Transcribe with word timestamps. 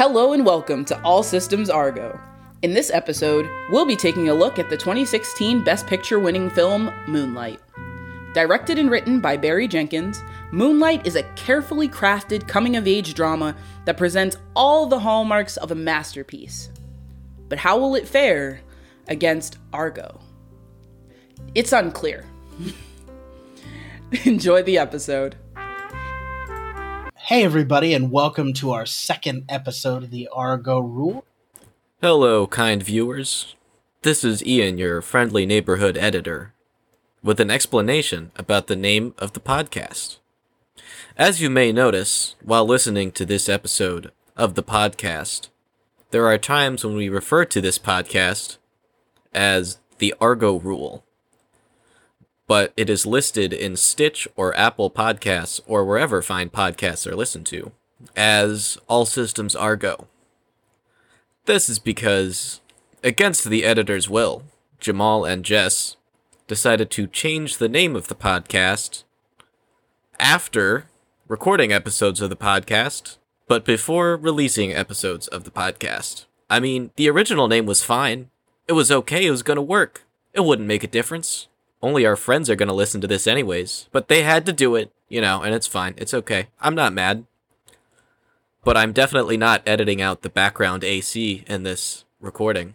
Hello 0.00 0.32
and 0.32 0.46
welcome 0.46 0.82
to 0.86 0.98
All 1.02 1.22
Systems 1.22 1.68
Argo. 1.68 2.18
In 2.62 2.72
this 2.72 2.90
episode, 2.90 3.46
we'll 3.68 3.84
be 3.84 3.96
taking 3.96 4.30
a 4.30 4.34
look 4.34 4.58
at 4.58 4.70
the 4.70 4.76
2016 4.78 5.62
Best 5.62 5.86
Picture 5.86 6.18
winning 6.18 6.48
film 6.48 6.90
Moonlight. 7.06 7.60
Directed 8.32 8.78
and 8.78 8.90
written 8.90 9.20
by 9.20 9.36
Barry 9.36 9.68
Jenkins, 9.68 10.22
Moonlight 10.52 11.06
is 11.06 11.16
a 11.16 11.24
carefully 11.34 11.86
crafted 11.86 12.48
coming 12.48 12.76
of 12.76 12.88
age 12.88 13.12
drama 13.12 13.54
that 13.84 13.98
presents 13.98 14.38
all 14.56 14.86
the 14.86 15.00
hallmarks 15.00 15.58
of 15.58 15.70
a 15.70 15.74
masterpiece. 15.74 16.70
But 17.50 17.58
how 17.58 17.76
will 17.76 17.94
it 17.94 18.08
fare 18.08 18.62
against 19.06 19.58
Argo? 19.70 20.18
It's 21.54 21.74
unclear. 21.74 22.24
Enjoy 24.24 24.62
the 24.62 24.78
episode. 24.78 25.36
Hey, 27.30 27.44
everybody, 27.44 27.94
and 27.94 28.10
welcome 28.10 28.52
to 28.54 28.72
our 28.72 28.84
second 28.84 29.44
episode 29.48 30.02
of 30.02 30.10
the 30.10 30.28
Argo 30.32 30.80
Rule. 30.80 31.24
Hello, 32.02 32.48
kind 32.48 32.82
viewers. 32.82 33.54
This 34.02 34.24
is 34.24 34.44
Ian, 34.44 34.78
your 34.78 35.00
friendly 35.00 35.46
neighborhood 35.46 35.96
editor, 35.96 36.54
with 37.22 37.38
an 37.38 37.48
explanation 37.48 38.32
about 38.34 38.66
the 38.66 38.74
name 38.74 39.14
of 39.16 39.34
the 39.34 39.38
podcast. 39.38 40.18
As 41.16 41.40
you 41.40 41.48
may 41.48 41.70
notice 41.70 42.34
while 42.42 42.66
listening 42.66 43.12
to 43.12 43.24
this 43.24 43.48
episode 43.48 44.10
of 44.36 44.56
the 44.56 44.64
podcast, 44.64 45.50
there 46.10 46.26
are 46.26 46.36
times 46.36 46.84
when 46.84 46.96
we 46.96 47.08
refer 47.08 47.44
to 47.44 47.60
this 47.60 47.78
podcast 47.78 48.56
as 49.32 49.78
the 49.98 50.12
Argo 50.20 50.58
Rule. 50.58 51.04
But 52.50 52.72
it 52.76 52.90
is 52.90 53.06
listed 53.06 53.52
in 53.52 53.76
Stitch 53.76 54.26
or 54.34 54.56
Apple 54.56 54.90
Podcasts 54.90 55.60
or 55.68 55.84
wherever 55.84 56.20
fine 56.20 56.50
podcasts 56.50 57.06
are 57.06 57.14
listened 57.14 57.46
to 57.46 57.70
as 58.16 58.76
All 58.88 59.06
Systems 59.06 59.54
Argo. 59.54 60.08
This 61.44 61.68
is 61.68 61.78
because, 61.78 62.60
against 63.04 63.44
the 63.44 63.62
editor's 63.62 64.10
will, 64.10 64.42
Jamal 64.80 65.24
and 65.24 65.44
Jess 65.44 65.96
decided 66.48 66.90
to 66.90 67.06
change 67.06 67.58
the 67.58 67.68
name 67.68 67.94
of 67.94 68.08
the 68.08 68.16
podcast 68.16 69.04
after 70.18 70.88
recording 71.28 71.72
episodes 71.72 72.20
of 72.20 72.30
the 72.30 72.36
podcast, 72.36 73.18
but 73.46 73.64
before 73.64 74.16
releasing 74.16 74.72
episodes 74.72 75.28
of 75.28 75.44
the 75.44 75.52
podcast. 75.52 76.24
I 76.50 76.58
mean, 76.58 76.90
the 76.96 77.08
original 77.10 77.46
name 77.46 77.66
was 77.66 77.84
fine. 77.84 78.28
It 78.66 78.72
was 78.72 78.90
okay, 78.90 79.26
it 79.26 79.30
was 79.30 79.44
gonna 79.44 79.62
work. 79.62 80.02
It 80.34 80.40
wouldn't 80.40 80.66
make 80.66 80.82
a 80.82 80.88
difference. 80.88 81.46
Only 81.82 82.04
our 82.04 82.16
friends 82.16 82.50
are 82.50 82.56
gonna 82.56 82.74
listen 82.74 83.00
to 83.00 83.06
this 83.06 83.26
anyways. 83.26 83.88
But 83.92 84.08
they 84.08 84.22
had 84.22 84.44
to 84.46 84.52
do 84.52 84.76
it, 84.76 84.92
you 85.08 85.20
know, 85.20 85.42
and 85.42 85.54
it's 85.54 85.66
fine. 85.66 85.94
It's 85.96 86.14
okay. 86.14 86.48
I'm 86.60 86.74
not 86.74 86.92
mad 86.92 87.24
but 88.64 88.76
I'm 88.76 88.92
definitely 88.92 89.36
not 89.36 89.62
editing 89.66 90.02
out 90.02 90.22
the 90.22 90.28
background 90.28 90.84
AC 90.84 91.44
in 91.46 91.62
this 91.62 92.04
recording. 92.20 92.74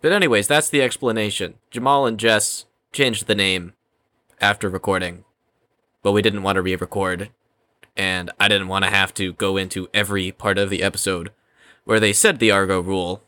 But 0.00 0.12
anyways, 0.12 0.48
that's 0.48 0.68
the 0.68 0.82
explanation. 0.82 1.54
Jamal 1.70 2.06
and 2.06 2.18
Jess 2.18 2.66
changed 2.92 3.26
the 3.26 3.34
name 3.34 3.72
after 4.40 4.68
recording, 4.68 5.24
but 6.02 6.12
we 6.12 6.22
didn't 6.22 6.42
want 6.42 6.56
to 6.56 6.62
re-record, 6.62 7.30
and 7.96 8.30
I 8.38 8.48
didn't 8.48 8.68
want 8.68 8.84
to 8.84 8.90
have 8.90 9.14
to 9.14 9.32
go 9.34 9.56
into 9.56 9.88
every 9.94 10.32
part 10.32 10.58
of 10.58 10.70
the 10.70 10.82
episode 10.82 11.30
where 11.84 12.00
they 12.00 12.12
said 12.12 12.38
the 12.38 12.50
Argo 12.50 12.80
rule 12.80 13.22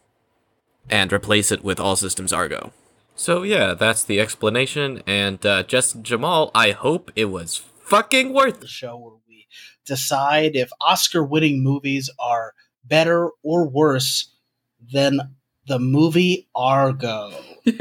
and 0.91 1.13
replace 1.13 1.51
it 1.51 1.65
with 1.65 1.81
All 1.81 1.97
Systems 1.97 2.33
Argo. 2.33 2.73
So 3.17 3.43
yeah, 3.43 3.75
that's 3.75 4.03
the 4.03 4.21
explanation, 4.21 5.03
and 5.07 5.45
uh, 5.47 5.63
and 5.63 6.03
Jamal, 6.03 6.51
I 6.55 6.73
hope 6.73 7.11
it 7.15 7.27
was 7.27 7.63
fucking 7.83 8.33
worth 8.33 8.61
The 8.61 8.67
show 8.67 8.97
where 8.97 9.15
we 9.29 9.47
decide 9.87 10.57
if 10.57 10.71
Oscar 10.81 11.23
winning 11.25 11.63
movies 11.63 12.11
are 12.19 12.55
better 12.85 13.31
or 13.43 13.69
worse 13.69 14.35
than 14.93 15.37
the 15.67 15.79
movie 15.79 16.49
Argo. 16.55 17.33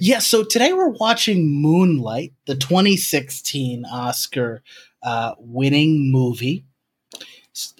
Yeah, 0.00 0.18
so 0.18 0.42
today 0.42 0.72
we're 0.72 0.88
watching 0.88 1.48
Moonlight, 1.60 2.32
the 2.46 2.54
2016 2.54 3.84
Oscar 3.84 4.62
uh, 5.02 5.34
winning 5.38 6.10
movie, 6.10 6.64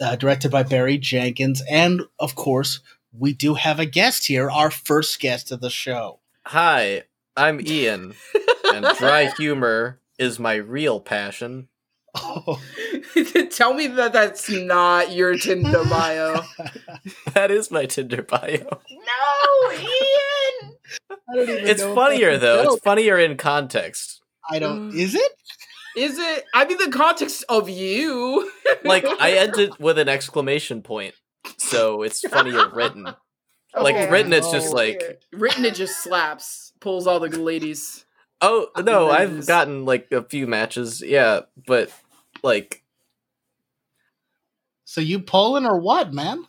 uh, 0.01 0.17
directed 0.17 0.51
by 0.51 0.63
Barry 0.63 0.99
Jenkins. 0.99 1.63
And 1.69 2.03
of 2.19 2.35
course, 2.35 2.81
we 3.13 3.33
do 3.33 3.55
have 3.55 3.81
a 3.81 3.87
guest 3.87 4.27
here, 4.27 4.51
our 4.51 4.71
first 4.71 5.21
guest 5.21 5.51
of 5.51 5.61
the 5.61 5.71
show. 5.71 6.21
Hi, 6.49 7.03
I'm 7.37 7.61
Ian, 7.61 8.15
and 8.73 8.87
dry 8.99 9.33
humor 9.37 10.01
is 10.17 10.39
my 10.39 10.55
real 10.55 11.01
passion. 11.01 11.67
Oh, 12.15 12.63
Tell 13.51 13.75
me 13.75 13.89
that 13.89 14.13
that's 14.13 14.49
not 14.49 15.11
your 15.11 15.37
Tinder 15.37 15.83
bio. 15.85 16.43
That 17.35 17.51
is 17.51 17.73
my 17.73 17.87
Tinder 17.87 18.23
bio. 18.23 18.59
no, 18.91 19.73
Ian! 19.73 20.77
I 21.11 21.35
don't 21.35 21.49
even 21.51 21.67
It's 21.67 21.83
funnier 21.83 22.39
though. 22.39 22.63
joke. 22.63 22.75
It's 22.75 22.85
funnier 22.85 23.19
in 23.19 23.37
context. 23.37 24.23
I 24.49 24.61
don't. 24.61 24.93
Mm. 24.93 24.95
Is 24.95 25.17
it? 25.17 25.33
Is 25.97 26.17
it? 26.17 26.45
I 26.55 26.65
mean, 26.65 26.79
the 26.79 26.97
context 26.97 27.45
of 27.49 27.69
you. 27.69 28.53
Like 28.85 29.05
I 29.05 29.33
ended 29.33 29.73
with 29.81 29.99
an 29.99 30.09
exclamation 30.09 30.83
point, 30.83 31.17
so 31.59 32.03
it's 32.03 32.21
funnier 32.21 32.69
written. 32.73 33.09
Like 33.77 33.95
Okay. 33.95 34.11
written, 34.11 34.33
it's 34.33 34.47
Oh. 34.49 34.53
just 34.53 34.73
like, 34.73 35.21
Written, 35.33 35.65
it 35.65 35.75
just 35.75 36.03
slaps, 36.03 36.73
pulls 36.81 37.07
all 37.07 37.21
the 37.21 37.29
ladies. 37.29 38.05
oh 38.41 38.69
no, 38.79 39.11
I've 39.11 39.31
Ladies. 39.31 39.47
gotten 39.47 39.85
like 39.85 40.11
a 40.13 40.23
few 40.23 40.47
matches, 40.47 41.03
yeah, 41.03 41.41
but 41.67 41.91
like, 42.43 42.83
So 44.85 45.01
you 45.01 45.21
pulling 45.21 45.67
or 45.67 45.79
what, 45.79 46.13
man? 46.15 46.47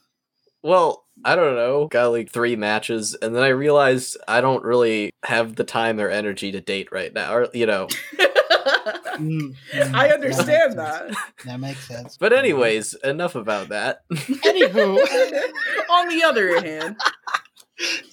well, 0.64 1.04
I 1.26 1.36
don't 1.36 1.56
know, 1.56 1.88
got 1.88 2.08
like 2.12 2.32
three 2.32 2.56
matches, 2.56 3.16
and 3.22 3.36
then 3.36 3.44
I 3.44 3.50
realized 3.50 4.18
I 4.28 4.42
don't 4.42 4.64
really 4.64 5.12
have 5.24 5.56
the 5.56 5.64
time 5.64 6.00
or 6.00 6.10
energy 6.10 6.52
to 6.52 6.62
date 6.62 6.92
right 6.92 7.14
now, 7.14 7.34
or 7.34 7.48
you 7.54 7.66
know. 7.66 7.88
Mm, 8.68 9.56
mm, 9.74 9.94
I 9.94 10.10
understand 10.10 10.76
makes 10.76 10.76
that. 10.76 11.16
That 11.46 11.60
makes 11.60 11.88
sense. 11.88 12.18
But 12.18 12.34
anyways, 12.34 12.94
enough 13.04 13.36
about 13.36 13.70
that. 13.70 14.02
Anywho, 14.12 14.98
On 15.90 16.08
the 16.10 16.24
other 16.24 16.62
hand, 16.62 16.98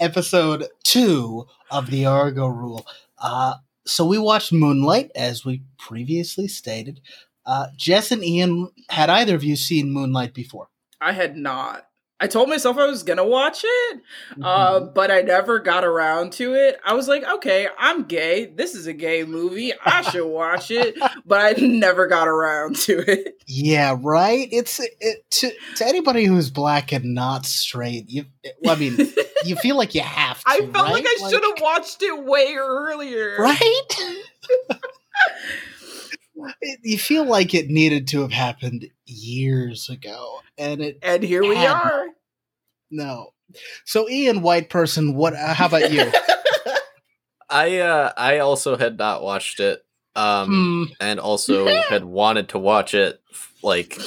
episode 0.01 0.69
two 0.83 1.47
of 1.71 1.91
the 1.91 2.07
Argo 2.07 2.47
Rule. 2.47 2.87
Uh, 3.19 3.55
so 3.87 4.07
we 4.07 4.19
watched 4.19 4.53
Moonlight, 4.53 5.11
as 5.15 5.45
we 5.45 5.63
previously 5.79 6.49
stated. 6.49 7.01
Uh, 7.47 7.67
Jess 7.77 8.11
and 8.11 8.25
Ian, 8.25 8.71
had 8.89 9.11
either 9.11 9.35
of 9.35 9.45
you 9.45 9.57
seen 9.57 9.93
Moonlight 9.93 10.33
before? 10.33 10.69
I 11.01 11.13
had 11.13 11.37
not. 11.37 11.87
I 12.21 12.29
told 12.29 12.49
myself 12.49 12.79
I 12.79 12.87
was 12.87 13.03
gonna 13.03 13.27
watch 13.27 13.63
it, 13.65 14.01
uh, 14.41 14.81
but 14.81 15.11
I 15.11 15.23
never 15.23 15.59
got 15.59 15.85
around 15.85 16.33
to 16.35 16.55
it. 16.55 16.79
I 16.87 16.95
was 16.95 17.09
like, 17.09 17.25
okay, 17.25 17.67
I'm 17.77 18.05
gay. 18.05 18.47
This 18.47 18.75
is 18.77 18.87
a 18.87 18.93
gay 18.93 19.25
movie. 19.25 19.73
I 19.85 20.03
should 20.11 20.27
watch 20.27 20.71
it, 20.71 20.97
but 21.27 21.41
I 21.41 21.61
never 21.61 22.07
got 22.07 22.29
around 22.29 22.77
to 22.77 22.99
it. 23.11 23.43
yeah, 23.49 23.97
right. 24.01 24.49
It's 24.53 24.81
it, 24.81 25.29
to 25.33 25.51
to 25.77 25.87
anybody 25.87 26.25
who's 26.25 26.51
black 26.51 26.93
and 26.93 27.15
not 27.15 27.47
straight. 27.47 28.09
You, 28.09 28.27
I 28.67 28.77
mean, 28.77 28.97
you 29.45 29.57
feel 29.57 29.77
like 29.77 29.95
you 29.95 30.03
have 30.03 30.39
to. 30.45 30.49
I 30.49 30.59
felt 30.59 30.91
like 30.91 31.05
right? 31.05 31.19
I 31.25 31.31
should 31.31 31.43
have 31.43 31.61
watched 31.61 32.01
it 32.03 32.25
way 32.25 32.55
earlier. 32.57 33.37
right? 33.39 33.81
It- 36.85 36.91
you 36.91 36.99
feel 36.99 37.25
like 37.25 37.55
it 37.55 37.69
needed 37.69 38.07
to 38.09 38.21
have 38.23 38.33
happened 38.33 38.91
years 39.07 39.89
ago, 39.89 40.41
and 40.59 40.81
it 40.83 40.99
And 41.03 41.23
here 41.23 41.43
we 41.43 41.57
Had- 41.57 41.71
are. 41.73 42.07
no. 42.91 43.31
So, 43.85 44.09
Ian, 44.09 44.43
white 44.43 44.71
person, 44.71 45.15
what? 45.15 45.35
Uh, 45.35 45.55
how 45.55 45.67
about 45.67 45.93
you? 45.93 46.11
I 47.51 47.79
uh 47.79 48.13
I 48.17 48.39
also 48.39 48.77
had 48.77 48.99
not 48.99 49.23
watched 49.23 49.61
it. 49.61 49.85
Um 50.17 50.49
Hmm, 50.89 50.93
and 51.01 51.21
also 51.21 51.67
had 51.89 52.05
wanted 52.05 52.49
to 52.51 52.59
watch 52.59 52.95
it 52.95 53.21
like 53.63 53.99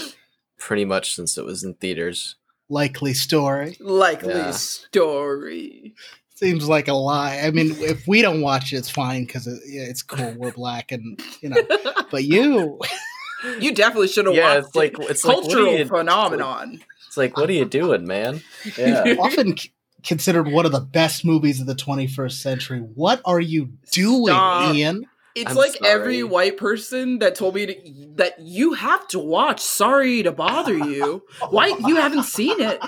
pretty 0.58 0.86
much 0.86 1.16
since 1.16 1.38
it 1.38 1.46
was 1.46 1.64
in 1.64 1.76
theaters. 1.76 2.36
likely 2.70 3.14
story. 3.14 3.78
Likely 3.80 4.34
Yeah. 4.34 4.52
story. 4.52 5.94
Seems 6.38 6.68
like 6.68 6.88
a 6.88 6.94
lie. 6.94 7.40
I 7.44 7.50
mean, 7.52 7.76
if 7.82 8.08
we 8.08 8.22
don't 8.22 8.42
watch 8.42 8.72
it, 8.72 8.78
it's 8.78 8.90
fine 8.92 9.26
because 9.26 9.48
it, 9.48 9.60
yeah, 9.68 9.82
it's 9.84 10.04
cool. 10.04 10.34
We're 10.38 10.52
black, 10.52 10.92
and 10.92 11.20
you 11.42 11.50
know. 11.50 11.58
But 12.12 12.24
you, 12.24 12.80
You 13.60 13.74
definitely 13.74 14.08
should 14.08 14.26
have 14.26 14.36
Yeah, 14.36 14.56
watched 14.56 14.68
it's 14.68 14.76
like 14.76 14.94
it. 15.00 15.10
it's 15.10 15.24
like 15.26 15.36
what 15.38 15.46
are 15.46 15.50
cultural 15.50 15.78
you, 15.78 15.86
phenomenon. 15.86 16.82
It's 17.08 17.18
like 17.18 17.38
what 17.38 17.50
are 17.50 17.54
you 17.54 17.66
doing, 17.66 18.06
man? 18.08 18.42
Yeah. 18.78 19.16
often 19.20 19.58
c- 19.58 19.72
considered 20.04 20.48
one 20.48 20.66
of 20.66 20.72
the 20.72 20.80
best 20.80 21.26
movies 21.26 21.60
of 21.60 21.68
the 21.68 21.76
21st 21.76 22.32
century. 22.34 22.80
What 22.80 23.22
are 23.26 23.40
you 23.40 23.72
doing, 23.92 24.34
Stop. 24.34 24.76
Ian? 24.76 25.06
It's 25.36 25.52
I'm 25.52 25.58
like 25.58 25.74
sorry. 25.74 25.92
every 25.92 26.24
white 26.24 26.58
person 26.58 27.20
that 27.20 27.36
told 27.36 27.54
me 27.54 27.66
to, 27.68 27.76
that 28.16 28.40
you 28.40 28.74
have 28.74 29.08
to 29.10 29.20
watch 29.20 29.60
Sorry 29.60 30.24
to 30.24 30.32
Bother 30.32 30.76
You. 30.76 31.24
Why 31.52 31.68
you 31.86 31.98
haven't 31.98 32.24
seen 32.24 32.56
it? 32.60 32.82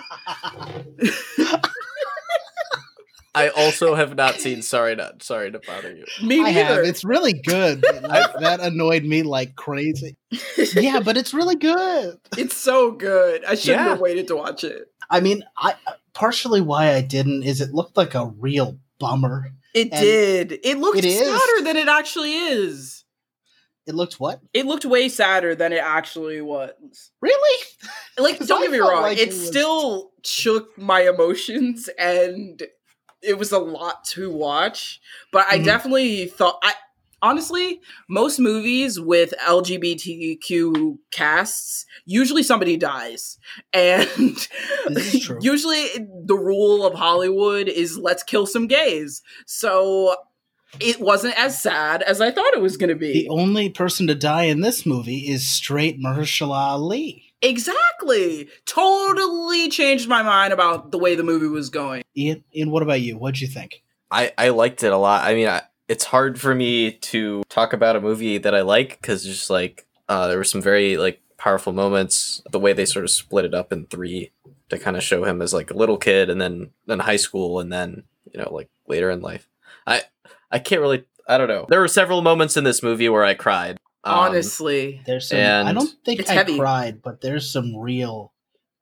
I 3.35 3.49
also 3.49 3.93
have 3.95 4.15
not 4.15 4.35
seen 4.35 4.61
Sorry 4.61 4.95
Not 4.95 5.21
Sorry 5.23 5.51
to 5.51 5.59
Bother 5.59 5.95
You. 5.95 6.05
Me 6.25 6.39
I 6.39 6.43
neither. 6.51 6.63
have. 6.63 6.77
It's 6.85 7.03
really 7.03 7.33
good. 7.33 7.83
Like, 8.01 8.33
that 8.39 8.59
annoyed 8.59 9.03
me 9.03 9.23
like 9.23 9.55
crazy. 9.55 10.17
Yeah, 10.73 10.99
but 10.99 11.15
it's 11.17 11.33
really 11.33 11.55
good. 11.55 12.17
It's 12.37 12.57
so 12.57 12.91
good. 12.91 13.45
I 13.45 13.55
shouldn't 13.55 13.83
Yeah. 13.83 13.89
have 13.89 13.99
waited 13.99 14.27
to 14.29 14.35
watch 14.35 14.63
it. 14.63 14.87
I 15.09 15.19
mean, 15.19 15.43
I 15.57 15.75
partially 16.13 16.61
why 16.61 16.93
I 16.95 17.01
didn't 17.01 17.43
is 17.43 17.61
it 17.61 17.71
looked 17.73 17.97
like 17.97 18.15
a 18.15 18.27
real 18.39 18.79
bummer. 18.99 19.51
It 19.73 19.89
And 19.91 20.01
did. 20.01 20.59
It 20.63 20.79
looked 20.79 20.97
it 20.97 21.05
is. 21.05 21.19
sadder 21.19 21.63
than 21.63 21.77
it 21.77 21.87
actually 21.87 22.33
is. 22.33 23.03
It 23.85 23.95
looked 23.95 24.19
what? 24.19 24.39
It 24.53 24.65
looked 24.65 24.85
way 24.85 25.09
sadder 25.09 25.55
than 25.55 25.71
it 25.73 25.81
actually 25.83 26.41
was. 26.41 27.11
Really? 27.21 27.65
Like, 28.17 28.39
don't 28.47 28.59
I 28.59 28.61
get 28.65 28.71
me 28.71 28.79
wrong, 28.79 29.01
like 29.03 29.17
it, 29.17 29.21
it 29.21 29.27
was- 29.29 29.47
still 29.47 30.11
shook 30.23 30.77
my 30.77 31.01
emotions 31.01 31.89
and 31.97 32.61
it 33.21 33.37
was 33.37 33.51
a 33.51 33.59
lot 33.59 34.03
to 34.05 34.31
watch. 34.31 34.99
But 35.31 35.45
I 35.49 35.59
Mhm. 35.59 35.65
definitely 35.65 36.25
thought 36.27 36.59
I 36.63 36.73
honestly, 37.21 37.81
most 38.07 38.39
movies 38.39 38.97
with 38.99 39.33
LGBTQ 39.45 40.99
casts, 41.11 41.85
usually 42.05 42.43
somebody 42.43 42.77
dies. 42.77 43.37
And 43.73 44.07
This 44.87 45.13
is 45.15 45.21
true. 45.25 45.37
usually 45.41 45.85
the 46.25 46.35
rule 46.35 46.85
of 46.85 46.93
Hollywood 46.93 47.67
is 47.67 47.97
let's 47.97 48.23
kill 48.23 48.45
some 48.45 48.67
gays. 48.67 49.21
So 49.45 50.15
it 50.79 50.99
wasn't 51.01 51.37
as 51.37 51.61
sad 51.61 52.01
as 52.03 52.21
I 52.21 52.31
thought 52.31 52.53
it 52.53 52.61
was 52.61 52.77
going 52.77 52.89
to 52.89 52.95
be. 52.95 53.11
The 53.11 53.29
only 53.29 53.69
person 53.69 54.07
to 54.07 54.15
die 54.15 54.43
in 54.45 54.61
this 54.61 54.85
movie 54.85 55.27
is 55.29 55.47
straight 55.47 55.99
Mahershala 55.99 56.69
Ali. 56.71 57.28
Exactly. 57.41 58.49
Totally 58.65 59.69
changed 59.69 60.09
my 60.09 60.21
mind 60.23 60.53
about 60.53 60.91
the 60.91 60.97
way 60.97 61.15
the 61.15 61.23
movie 61.23 61.47
was 61.47 61.69
going. 61.69 62.03
Ian, 62.15 62.43
Ian, 62.55 62.71
what 62.71 62.83
about 62.83 63.01
you? 63.01 63.17
What'd 63.17 63.41
you 63.41 63.47
think? 63.47 63.83
I, 64.11 64.33
I 64.37 64.49
liked 64.49 64.83
it 64.83 64.91
a 64.91 64.97
lot. 64.97 65.23
I 65.23 65.35
mean, 65.35 65.47
I, 65.47 65.61
it's 65.87 66.05
hard 66.05 66.39
for 66.39 66.53
me 66.53 66.91
to 66.91 67.43
talk 67.49 67.73
about 67.73 67.95
a 67.95 68.01
movie 68.01 68.37
that 68.37 68.55
I 68.55 68.61
like 68.61 69.01
because 69.01 69.23
just 69.23 69.49
like 69.49 69.87
uh, 70.07 70.27
there 70.27 70.37
were 70.37 70.43
some 70.43 70.61
very 70.61 70.97
like 70.97 71.21
powerful 71.37 71.73
moments. 71.73 72.41
The 72.51 72.59
way 72.59 72.73
they 72.73 72.85
sort 72.85 73.05
of 73.05 73.11
split 73.11 73.45
it 73.45 73.53
up 73.53 73.73
in 73.73 73.85
three 73.85 74.31
to 74.69 74.77
kind 74.77 74.95
of 74.95 75.03
show 75.03 75.23
him 75.23 75.41
as 75.41 75.53
like 75.53 75.71
a 75.71 75.77
little 75.77 75.97
kid, 75.97 76.29
and 76.29 76.39
then 76.39 76.71
then 76.85 76.99
high 76.99 77.15
school, 77.15 77.59
and 77.59 77.73
then 77.73 78.03
you 78.31 78.39
know 78.39 78.53
like 78.53 78.69
later 78.87 79.09
in 79.09 79.21
life. 79.21 79.49
I 79.87 80.03
I 80.51 80.59
can't 80.59 80.81
really. 80.81 81.05
I 81.27 81.37
don't 81.37 81.47
know. 81.47 81.67
There 81.69 81.79
were 81.79 81.87
several 81.87 82.21
moments 82.21 82.57
in 82.57 82.63
this 82.63 82.81
movie 82.81 83.09
where 83.09 83.23
I 83.23 83.35
cried. 83.35 83.79
Um, 84.09 84.19
Honestly. 84.19 85.01
There's 85.05 85.27
some. 85.29 85.37
And- 85.39 85.67
I 85.69 85.73
don't 85.73 85.91
think 86.03 86.19
It's 86.19 86.29
I 86.29 86.33
heavy. 86.33 86.57
cried, 86.57 87.01
but 87.01 87.21
there's 87.21 87.49
some 87.51 87.75
real, 87.75 88.33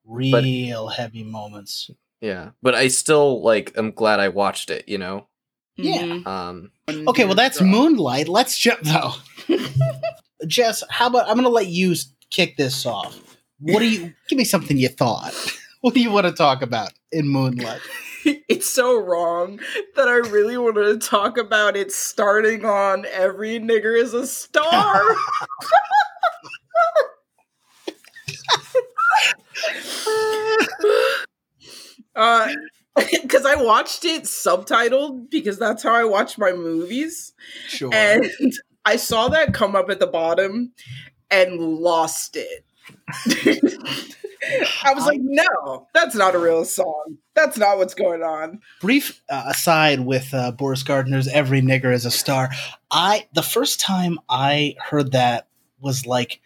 real 0.06 0.88
heavy 0.88 1.24
moments. 1.24 1.90
yeah, 2.22 2.52
but 2.62 2.74
I 2.76 2.88
still 2.88 3.42
like. 3.44 3.74
I'm 3.76 3.92
glad 3.92 4.20
I 4.20 4.30
watched 4.30 4.70
it. 4.70 4.88
You 4.88 4.98
know. 4.98 5.28
Yeah. 5.76 6.02
Mhm. 6.02 6.28
Um. 6.28 6.72
Okay, 6.90 7.26
well 7.26 7.36
that's 7.36 7.62
Moonlight. 7.62 8.28
Let's 8.28 8.58
jump 8.58 8.82
though. 8.82 9.14
Jess, 10.48 10.84
how 10.90 11.08
about 11.08 11.28
I'm 11.28 11.34
going 11.36 11.44
to 11.44 11.50
let 11.50 11.68
you 11.68 11.94
kick 12.30 12.58
this 12.58 12.86
off. 12.86 13.20
What 13.60 13.80
do 13.80 13.90
you 13.90 14.14
give 14.30 14.38
me 14.38 14.44
something 14.44 14.78
you 14.78 14.90
thought? 14.90 15.34
What 15.82 15.94
do 15.94 16.02
you 16.02 16.10
want 16.12 16.26
to 16.26 16.34
talk 16.34 16.64
about 16.64 16.92
in 17.12 17.28
Moonlight? 17.28 17.80
it's 18.50 18.70
so 18.70 19.00
wrong 19.00 19.60
that 19.96 20.08
I 20.08 20.16
really 20.16 20.58
want 20.58 20.76
to 20.76 20.98
talk 20.98 21.38
about 21.38 21.78
it 21.78 21.92
starting 21.92 22.66
on 22.66 23.06
every 23.06 23.60
nigger 23.60 23.98
is 23.98 24.14
a 24.14 24.28
star. 24.28 25.02
uh 32.16 32.54
because 33.22 33.46
I 33.46 33.56
watched 33.56 34.06
it 34.06 34.24
subtitled 34.24 35.30
because 35.30 35.60
that's 35.60 35.84
how 35.84 35.94
I 35.94 36.04
watch 36.04 36.38
my 36.38 36.52
movies. 36.52 37.34
Sure. 37.68 37.94
And 37.94 38.26
I 38.86 38.96
saw 38.96 39.28
that 39.30 39.54
come 39.54 39.76
up 39.76 39.90
at 39.90 40.00
the 40.00 40.08
bottom 40.08 40.74
and 41.30 41.60
lost 41.60 42.36
it. 42.36 42.67
I 44.86 44.94
was 44.94 45.06
like, 45.06 45.20
no, 45.22 45.88
that's 45.94 46.16
not 46.16 46.36
a 46.36 46.40
real 46.40 46.64
song. 46.66 47.18
That's 47.36 47.58
not 47.58 47.78
what's 47.78 47.94
going 47.94 48.24
on. 48.24 48.62
brief 48.82 49.22
uh, 49.30 49.46
aside 49.48 50.02
with 50.02 50.34
uh, 50.34 50.52
Boris 50.52 50.84
Gardner's 50.84 51.28
"Every 51.28 51.62
Nigger 51.62 51.94
Is 51.94 52.06
a 52.06 52.12
Star." 52.12 52.50
I 52.92 53.28
the 53.34 53.42
first 53.44 53.80
time 53.80 54.20
I 54.30 54.76
heard 54.80 55.12
that 55.12 55.48
was 55.80 56.06
like 56.06 56.40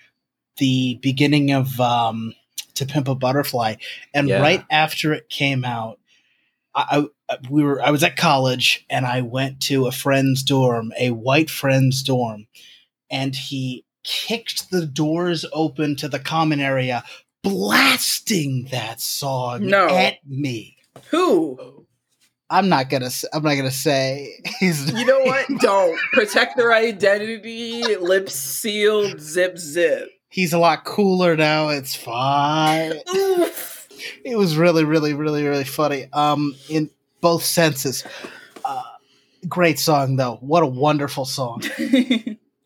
the 0.57 0.99
beginning 1.01 1.51
of 1.51 1.79
um, 1.79 2.33
"To 2.75 2.85
Pimp 2.85 3.07
a 3.07 3.15
Butterfly," 3.15 3.75
and 4.13 4.27
Yeah. 4.27 4.41
right 4.41 4.63
after 4.71 5.13
it 5.13 5.29
came 5.29 5.63
out, 5.63 5.99
I, 6.73 7.05
I 7.29 7.37
we 7.49 7.63
were 7.63 7.81
I 7.81 7.91
was 7.91 8.03
at 8.03 8.17
college 8.17 8.85
and 8.89 9.05
I 9.05 9.21
went 9.21 9.61
to 9.63 9.87
a 9.87 9.91
friend's 9.91 10.43
dorm, 10.43 10.91
a 10.99 11.11
white 11.11 11.49
friend's 11.49 12.03
dorm, 12.03 12.47
and 13.09 13.35
he 13.35 13.85
kicked 14.03 14.71
the 14.71 14.85
doors 14.85 15.45
open 15.53 15.95
to 15.97 16.07
the 16.07 16.19
common 16.19 16.59
area, 16.59 17.03
blasting 17.43 18.67
that 18.71 18.99
song 19.01 19.65
No. 19.67 19.87
at 19.87 20.25
me. 20.27 20.77
Who? 21.09 21.85
I'm 22.49 22.67
not 22.67 22.89
gonna. 22.89 23.09
I'm 23.33 23.43
not 23.43 23.55
gonna 23.55 23.71
say 23.71 24.33
he's. 24.59 24.91
You 24.91 25.05
know 25.05 25.21
what? 25.21 25.45
Don't 25.61 25.97
protect 26.11 26.57
their 26.57 26.73
identity. 26.73 27.95
Lips 27.95 28.35
sealed. 28.35 29.21
Zip 29.21 29.57
zip. 29.57 30.09
He's 30.29 30.51
a 30.53 30.59
lot 30.59 30.83
cooler 30.83 31.35
now. 31.35 31.69
It's 31.69 31.95
fine. 31.95 32.93
It 34.25 34.35
was 34.35 34.57
really, 34.57 34.83
really, 34.83 35.13
really, 35.13 35.43
really 35.43 35.63
funny. 35.63 36.07
Um, 36.11 36.55
in 36.69 36.89
both 37.21 37.43
senses. 37.43 38.03
Uh, 38.65 38.81
great 39.47 39.77
song 39.77 40.15
though. 40.15 40.37
What 40.41 40.63
a 40.63 40.67
wonderful 40.67 41.23
song. 41.25 41.61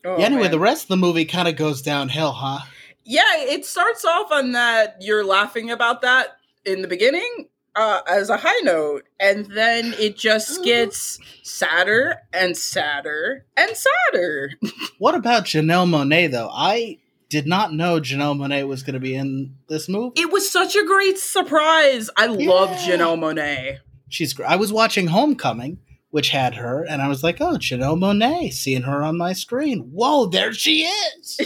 Oh, 0.06 0.18
Yeah, 0.20 0.26
anyway, 0.26 0.44
man. 0.44 0.52
the 0.52 0.60
rest 0.60 0.84
of 0.84 0.88
the 0.90 0.98
movie 0.98 1.26
kind 1.26 1.48
of 1.48 1.56
goes 1.56 1.82
downhill, 1.82 2.32
huh? 2.32 2.60
yeah, 3.04 3.24
it 3.38 3.66
starts 3.66 4.04
off 4.06 4.32
on 4.32 4.54
that 4.54 4.98
you're 5.02 5.24
laughing 5.26 5.70
about 5.72 6.02
that 6.02 6.38
in 6.66 6.82
the 6.82 6.88
beginning 6.88 7.48
uh, 7.76 8.02
as 8.08 8.30
a 8.30 8.38
high 8.38 8.60
note, 8.64 9.04
and 9.20 9.46
then 9.48 9.94
it 10.00 10.18
just 10.18 10.64
gets 10.64 11.20
sadder 11.44 12.16
and 12.34 12.56
sadder 12.58 13.46
and 13.58 13.72
sadder. 13.76 14.52
What 14.98 15.14
about 15.14 15.44
Janelle 15.44 15.88
Monáe 15.90 16.32
though? 16.32 16.50
I 16.54 17.00
did 17.30 17.46
not 17.48 17.74
know 17.74 18.00
Janelle 18.00 18.38
Monáe 18.38 18.66
was 18.68 18.82
going 18.82 18.94
to 18.94 19.00
be 19.00 19.14
in 19.14 19.56
this 19.68 19.90
movie. 19.90 20.20
It 20.22 20.32
was 20.32 20.50
such 20.50 20.76
a 20.76 20.86
great 20.86 21.18
surprise. 21.20 22.10
I 22.16 22.28
love 22.28 22.70
Janelle 22.70 23.20
Monáe. 23.20 23.80
She's. 24.10 24.40
I 24.40 24.56
was 24.56 24.72
watching 24.72 25.08
Homecoming, 25.08 25.80
which 26.16 26.30
had 26.30 26.56
her, 26.56 26.86
and 26.88 27.02
I 27.02 27.10
was 27.10 27.24
like, 27.24 27.42
"Oh, 27.42 27.58
Janelle 27.58 28.00
Monáe!" 28.00 28.54
Seeing 28.54 28.84
her 28.84 29.04
on 29.04 29.18
my 29.18 29.34
screen. 29.34 29.82
Whoa, 29.92 30.28
there 30.28 30.54
she 30.54 30.84
is. 30.84 31.42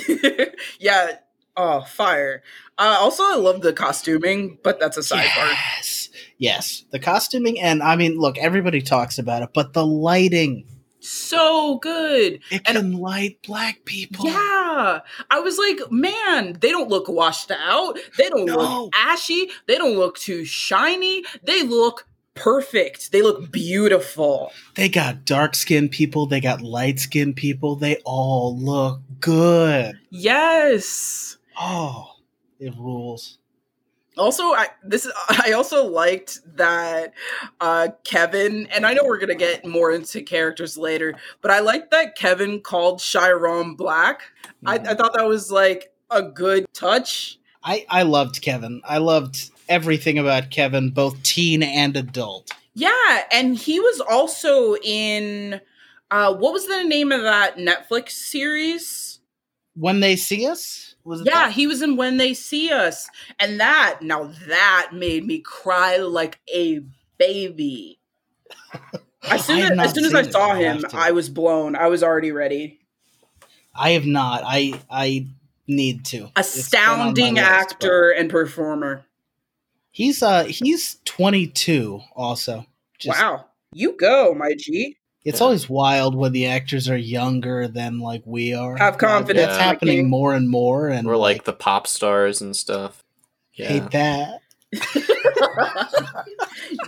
yeah. 0.79 1.13
Oh, 1.57 1.81
fire. 1.81 2.43
Uh, 2.77 2.97
also, 2.99 3.23
I 3.23 3.35
love 3.35 3.61
the 3.61 3.73
costuming, 3.73 4.59
but 4.63 4.79
that's 4.79 4.95
a 4.95 5.01
sidebar. 5.01 5.49
Yes, 5.49 6.09
yes. 6.37 6.85
The 6.91 6.99
costuming, 6.99 7.59
and 7.59 7.81
I 7.81 7.95
mean, 7.95 8.19
look, 8.19 8.37
everybody 8.37 8.79
talks 8.83 9.17
about 9.17 9.41
it, 9.41 9.49
but 9.55 9.73
the 9.73 9.83
lighting. 9.85 10.67
So 11.01 11.77
good. 11.79 12.39
It 12.51 12.61
And- 12.67 12.77
can 12.77 12.91
light 12.93 13.39
black 13.47 13.85
people. 13.85 14.25
Yeah. 14.27 14.99
I 15.31 15.39
was 15.39 15.57
like, 15.57 15.79
man, 15.91 16.57
they 16.61 16.69
don't 16.69 16.89
look 16.89 17.07
washed 17.09 17.51
out. 17.51 17.97
They 18.17 18.29
don't 18.29 18.45
No. 18.45 18.57
look 18.83 18.93
ashy. 18.95 19.49
They 19.67 19.77
don't 19.77 19.95
look 19.97 20.17
too 20.19 20.45
shiny. 20.45 21.23
They 21.43 21.63
look 21.63 22.05
perfect. 22.35 23.11
They 23.11 23.21
look 23.21 23.51
beautiful. 23.51 24.51
They 24.75 24.89
got 24.89 25.25
dark 25.25 25.55
skinned 25.55 25.91
people, 25.91 26.25
they 26.25 26.41
got 26.41 26.61
light 26.61 26.99
skinned 26.99 27.35
people. 27.35 27.75
They 27.75 27.97
all 28.05 28.57
look 28.57 29.01
good. 29.19 29.99
Yes. 30.09 31.37
Oh, 31.59 32.15
it 32.59 32.73
rules. 32.77 33.37
Also, 34.17 34.43
I 34.43 34.67
this 34.83 35.05
is 35.05 35.13
I 35.29 35.53
also 35.53 35.85
liked 35.85 36.39
that 36.57 37.13
uh 37.61 37.89
Kevin, 38.03 38.67
and 38.67 38.85
I 38.85 38.93
know 38.93 39.03
we're 39.05 39.19
gonna 39.19 39.35
get 39.35 39.65
more 39.65 39.91
into 39.91 40.21
characters 40.21 40.77
later, 40.77 41.15
but 41.41 41.51
I 41.51 41.59
liked 41.59 41.91
that 41.91 42.15
Kevin 42.15 42.61
called 42.61 42.99
Chiron 42.99 43.75
black. 43.75 44.21
I, 44.65 44.75
I 44.75 44.93
thought 44.93 45.13
that 45.13 45.27
was 45.27 45.51
like 45.51 45.93
a 46.11 46.21
good 46.21 46.65
touch. 46.73 47.39
I, 47.63 47.85
I 47.89 48.03
loved 48.03 48.41
Kevin. 48.41 48.81
I 48.85 48.99
loved 48.99 49.51
everything 49.69 50.17
about 50.17 50.49
Kevin, 50.51 50.89
both 50.89 51.21
teen 51.23 51.63
and 51.63 51.95
adult. 51.95 52.51
Yeah, 52.73 53.23
and 53.31 53.55
he 53.57 53.79
was 53.79 54.01
also 54.01 54.75
in 54.77 55.61
uh 56.11 56.33
what 56.33 56.53
was 56.53 56.67
the 56.67 56.83
name 56.83 57.11
of 57.11 57.21
that 57.21 57.57
Netflix 57.57 58.11
series? 58.11 59.19
When 59.75 59.99
they 60.01 60.15
see 60.17 60.45
us, 60.47 60.95
was 61.03 61.21
it 61.21 61.27
Yeah, 61.27 61.45
that? 61.45 61.53
he 61.53 61.67
was 61.67 61.81
in 61.81 61.95
When 61.95 62.17
They 62.17 62.33
See 62.33 62.71
Us. 62.71 63.09
And 63.39 63.59
that 63.59 63.99
now 64.01 64.31
that 64.47 64.89
made 64.93 65.25
me 65.25 65.39
cry 65.39 65.97
like 65.97 66.39
a 66.53 66.81
baby. 67.17 67.99
As 69.23 69.45
soon 69.45 69.57
I 69.57 69.59
have 69.61 69.79
as, 69.79 69.79
as 69.89 69.93
soon 69.95 70.05
as 70.05 70.13
I 70.13 70.21
seen 70.21 70.29
it. 70.29 70.33
saw 70.33 70.47
I'll 70.49 70.55
him. 70.55 70.85
I 70.93 71.11
was 71.11 71.29
blown. 71.29 71.75
I 71.75 71.87
was 71.87 72.03
already 72.03 72.31
ready. 72.31 72.79
I 73.75 73.91
have 73.91 74.05
not. 74.05 74.43
I 74.45 74.79
I 74.89 75.27
need 75.67 76.05
to. 76.05 76.29
It's 76.37 76.69
been 76.69 76.79
on 76.81 76.97
my 76.97 77.05
Astounding 77.05 77.35
list, 77.35 77.45
actor 77.45 78.09
and 78.11 78.29
performer. 78.29 79.05
But 79.91 79.97
He's 79.97 80.23
uh 80.23 80.43
he's 80.45 80.97
22 81.05 82.01
also. 82.15 82.65
Just 82.99 83.19
wow. 83.19 83.45
You 83.73 83.95
go, 83.97 84.33
my 84.33 84.53
G. 84.57 84.95
It's 85.25 85.41
always 85.41 85.69
wild 85.69 86.15
when 86.15 86.31
the 86.31 86.45
actors 86.47 86.89
are 86.89 86.97
younger 86.97 87.67
than 87.67 87.99
like 87.99 88.23
we 88.25 88.53
are. 88.53 88.77
Have 88.77 88.97
confidence, 88.97 89.47
That's 89.47 89.59
Yeah. 89.59 89.63
happening 89.65 89.97
King. 89.97 90.09
more 90.09 90.33
and 90.33 90.49
more, 90.49 90.87
and 90.87 91.05
we're 91.07 91.17
like 91.17 91.43
the 91.43 91.53
pop 91.53 91.85
stars 91.87 92.41
and 92.41 92.55
stuff. 92.55 93.03
Yeah. 93.53 93.67
hate 93.67 93.91
that. 93.91 94.39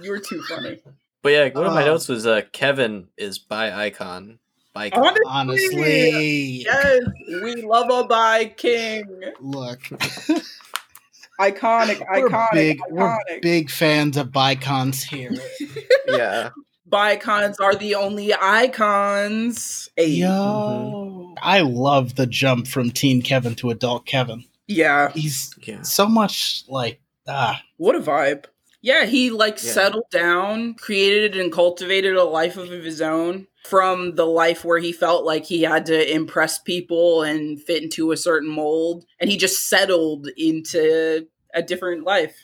You're 0.01 0.19
too 0.19 0.41
funny. 0.43 0.79
But 1.21 1.29
yeah, 1.33 1.49
one 1.49 1.67
of 1.67 1.73
my 1.73 1.83
Oh. 1.83 1.87
notes 1.87 2.07
was 2.07 2.25
uh, 2.25 2.41
Kevin 2.51 3.09
is 3.17 3.37
bi 3.37 3.71
icon. 3.85 4.39
By 4.73 4.89
Honestly, 4.93 5.21
Honestly, 5.27 6.63
yes, 6.63 7.01
we 7.43 7.55
love 7.61 7.89
a 7.91 8.07
bi 8.07 8.45
king. 8.45 9.03
look, 9.41 9.81
Iconic, 11.41 11.99
we're 12.11 12.29
iconic, 12.29 12.51
big, 12.53 12.79
we're 12.89 13.17
big 13.41 13.69
fans 13.69 14.17
of 14.17 14.27
Bicons 14.29 15.01
here. 15.03 15.31
yeah. 16.07 16.49
Bicons 16.87 17.55
are 17.59 17.73
the 17.75 17.95
only 17.95 18.33
icons. 18.33 19.89
Hey. 19.95 20.07
Yo, 20.07 21.33
I 21.41 21.61
love 21.61 22.15
the 22.15 22.27
jump 22.27 22.67
from 22.67 22.91
teen 22.91 23.21
Kevin 23.21 23.55
to 23.55 23.69
adult 23.69 24.05
Kevin. 24.05 24.43
Yeah, 24.67 25.11
He's 25.13 25.53
Yeah. 25.63 25.81
so 25.81 26.07
much 26.07 26.63
like 26.69 27.01
ah, 27.27 27.61
what 27.77 27.95
a 27.95 27.99
vibe. 27.99 28.45
Yeah, 28.81 29.05
he 29.05 29.29
like 29.29 29.61
Yeah. 29.63 29.71
settled 29.71 30.09
down, 30.11 30.73
created 30.75 31.35
and 31.37 31.51
cultivated 31.51 32.15
a 32.15 32.23
life 32.23 32.57
of 32.57 32.69
his 32.69 33.01
own 33.01 33.47
from 33.63 34.15
the 34.15 34.25
life 34.25 34.65
where 34.65 34.79
he 34.79 34.91
felt 34.91 35.23
like 35.23 35.45
he 35.45 35.61
had 35.61 35.85
to 35.85 36.13
impress 36.13 36.57
people 36.59 37.21
and 37.21 37.61
fit 37.61 37.83
into 37.83 38.11
a 38.11 38.17
certain 38.17 38.49
mold, 38.49 39.05
and 39.19 39.29
he 39.29 39.37
just 39.37 39.69
settled 39.69 40.27
into 40.35 41.27
a 41.53 41.61
different 41.61 42.03
life. 42.03 42.35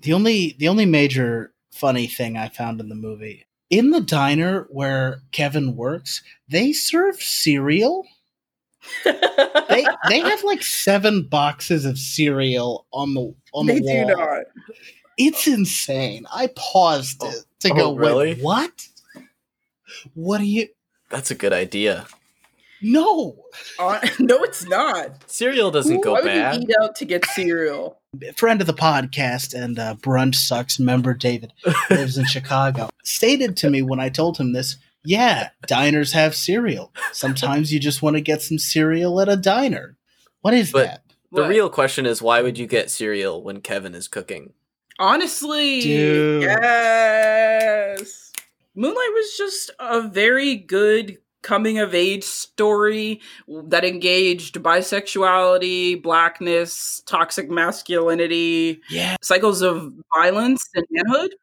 the 0.00 0.12
only 0.12 0.54
the 0.58 0.68
only 0.68 0.86
major 0.86 1.52
funny 1.72 2.06
thing 2.06 2.36
I 2.36 2.48
found 2.48 2.80
in 2.80 2.88
the 2.88 2.94
movie 2.94 3.46
in 3.70 3.90
the 3.90 4.00
diner 4.00 4.66
where 4.70 5.22
Kevin 5.32 5.74
works, 5.74 6.22
they 6.48 6.72
serve 6.72 7.16
cereal. 7.22 8.06
They 9.04 9.84
they 10.08 10.20
have 10.20 10.44
like 10.44 10.62
seven 10.62 11.22
boxes 11.26 11.84
of 11.86 11.98
cereal 11.98 12.86
on 12.92 13.14
the 13.14 13.34
on 13.52 13.66
they 13.66 13.80
the 13.80 13.86
do 13.86 14.14
wall. 14.14 14.26
not. 14.26 14.42
It's 15.16 15.46
insane. 15.48 16.26
I 16.32 16.48
paused 16.54 17.18
Oh. 17.22 17.30
it 17.30 17.44
to 17.60 17.70
Oh, 17.72 17.74
go, 17.76 17.90
wait, 17.92 18.00
really? 18.00 18.34
what? 18.42 18.86
What 20.14 20.38
do 20.38 20.44
you? 20.44 20.68
That's 21.10 21.30
a 21.30 21.34
good 21.34 21.52
idea. 21.52 22.06
No, 22.86 23.36
Uh, 23.78 23.98
no, 24.18 24.42
it's 24.44 24.66
not. 24.68 25.28
Cereal 25.30 25.70
doesn't 25.70 26.02
go 26.02 26.12
Why 26.12 26.20
would 26.20 26.26
bad. 26.26 26.56
you 26.56 26.60
eat 26.68 26.74
out 26.82 26.94
to 26.96 27.04
get 27.06 27.24
cereal? 27.24 27.98
friend 28.36 28.60
of 28.60 28.66
the 28.68 28.74
podcast 28.74 29.54
and 29.60 29.76
uh, 29.78 29.94
brunch 29.96 30.34
sucks 30.36 30.78
member 30.78 31.14
David 31.14 31.52
lives 31.90 32.16
in 32.18 32.24
Chicago. 32.26 32.88
Stated 33.02 33.56
to 33.56 33.70
me 33.70 33.82
when 33.82 33.98
I 34.00 34.08
told 34.10 34.36
him 34.38 34.52
this. 34.52 34.76
Yeah, 35.02 35.48
diners 35.66 36.12
have 36.12 36.34
cereal. 36.36 36.92
Sometimes 37.12 37.72
you 37.72 37.80
just 37.80 38.02
want 38.02 38.16
to 38.16 38.20
get 38.20 38.40
some 38.42 38.58
cereal 38.58 39.20
at 39.20 39.28
a 39.28 39.36
diner. 39.36 39.96
What 40.42 40.54
is 40.54 40.70
But- 40.70 40.84
that? 40.86 41.00
The 41.32 41.40
What? 41.42 41.48
real 41.50 41.68
question 41.70 42.06
is 42.06 42.22
why 42.22 42.42
would 42.42 42.58
you 42.58 42.66
get 42.68 42.90
cereal 42.90 43.42
when 43.42 43.60
Kevin 43.60 43.94
is 43.96 44.06
cooking? 44.06 44.52
Honestly, 45.00 45.80
Dude. 45.80 46.42
yes. 46.42 48.30
Moonlight 48.76 49.10
was 49.14 49.36
just 49.36 49.70
a 49.80 50.02
very 50.08 50.54
good 50.54 51.18
coming 51.44 51.78
of 51.78 51.94
age 51.94 52.24
story 52.24 53.20
that 53.68 53.84
engaged 53.84 54.56
bisexuality, 54.60 56.02
blackness, 56.02 57.02
toxic 57.06 57.48
masculinity, 57.48 58.80
Yeah, 58.90 59.14
cycles 59.22 59.62
of 59.62 59.92
violence 60.16 60.68
and 60.74 60.84
manhood. 60.90 61.34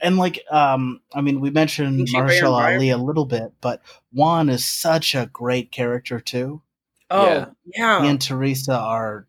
and 0.00 0.16
like 0.16 0.42
um, 0.50 1.00
I 1.14 1.20
mean, 1.20 1.40
we 1.40 1.50
mentioned 1.50 1.98
Didn't 1.98 2.08
she 2.08 2.14
play 2.14 2.40
Marshall? 2.40 2.54
Ali 2.54 2.90
a 2.90 2.96
little 2.96 3.26
bit, 3.26 3.52
but 3.60 3.82
Juan 4.12 4.48
is 4.48 4.64
such 4.64 5.14
a 5.14 5.26
great 5.26 5.70
character 5.72 6.20
too. 6.20 6.62
Oh, 7.10 7.24
Yeah. 7.24 7.46
yeah. 7.76 8.02
He 8.02 8.08
and 8.08 8.20
Teresa 8.22 8.78
are 8.78 9.26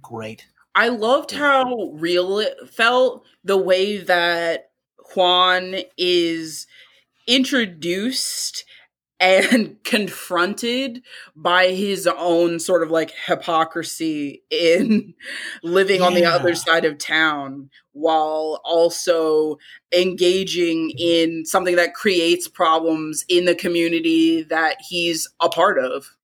great. 0.00 0.46
I 0.74 0.88
loved 0.88 1.32
how 1.32 1.90
real 1.94 2.38
it 2.38 2.56
felt, 2.70 3.24
the 3.42 3.56
way 3.58 3.98
that 3.98 4.70
Juan 5.14 5.76
is 5.98 6.66
introduced 7.26 8.64
and 9.20 9.76
confronted 9.84 11.02
by 11.36 11.68
his 11.68 12.06
own 12.06 12.58
sort 12.58 12.82
of 12.82 12.90
like 12.90 13.12
hypocrisy 13.26 14.42
in 14.50 15.14
living 15.62 16.00
on 16.00 16.14
the 16.14 16.24
other 16.24 16.54
side 16.54 16.84
of 16.84 16.98
town 16.98 17.70
while 17.92 18.60
also 18.64 19.58
engaging 19.92 20.90
in 20.98 21.44
something 21.44 21.76
that 21.76 21.94
creates 21.94 22.48
problems 22.48 23.24
in 23.28 23.44
the 23.44 23.54
community 23.54 24.42
that 24.42 24.76
he's 24.88 25.28
a 25.40 25.48
part 25.48 25.78
of. 25.78 26.16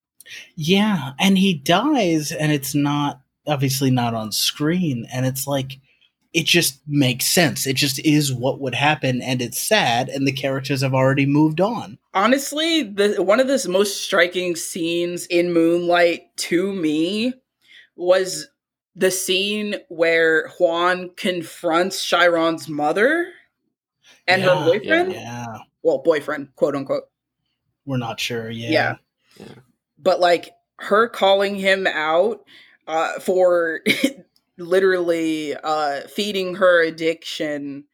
Yeah, 0.55 1.11
and 1.19 1.37
he 1.37 1.53
dies, 1.53 2.31
and 2.31 2.51
it's 2.51 2.75
not 2.75 3.21
obviously 3.47 3.89
not 3.89 4.13
on 4.13 4.31
screen, 4.31 5.07
and 5.13 5.25
it's 5.25 5.47
like 5.47 5.79
it 6.33 6.45
just 6.45 6.79
makes 6.87 7.25
sense. 7.27 7.65
It 7.65 7.75
just 7.75 7.99
is 7.99 8.33
what 8.33 8.59
would 8.59 8.75
happen, 8.75 9.21
and 9.21 9.41
it's 9.41 9.59
sad, 9.59 10.09
and 10.09 10.27
the 10.27 10.31
characters 10.31 10.81
have 10.81 10.93
already 10.93 11.25
moved 11.25 11.59
on. 11.61 11.97
honestly 12.13 12.83
the 12.83 13.21
one 13.23 13.39
of 13.39 13.47
the 13.47 13.65
most 13.69 14.01
striking 14.03 14.55
scenes 14.55 15.25
in 15.27 15.53
moonlight 15.53 16.35
to 16.37 16.73
me 16.73 17.33
was 17.95 18.47
the 18.95 19.11
scene 19.11 19.75
where 19.89 20.47
juan 20.59 21.11
confronts 21.15 22.03
chiron's 22.03 22.67
mother 22.67 23.31
and 24.27 24.41
Yeah, 24.41 24.55
her 24.55 24.65
boyfriend 24.65 25.13
Yeah, 25.13 25.45
well 25.83 25.99
boyfriend 25.99 26.49
quote 26.55 26.75
unquote 26.75 27.03
we're 27.85 27.97
not 27.97 28.19
sure. 28.19 28.49
Yeah, 28.49 28.95
Yeah. 29.39 29.47
but 29.97 30.19
like 30.19 30.51
her 30.79 31.07
calling 31.07 31.55
him 31.55 31.87
out 31.87 32.43
uh, 32.87 33.19
for 33.19 33.81
literally 34.57 35.55
uh, 35.55 36.01
feeding 36.07 36.55
her 36.55 36.83
addiction 36.83 37.85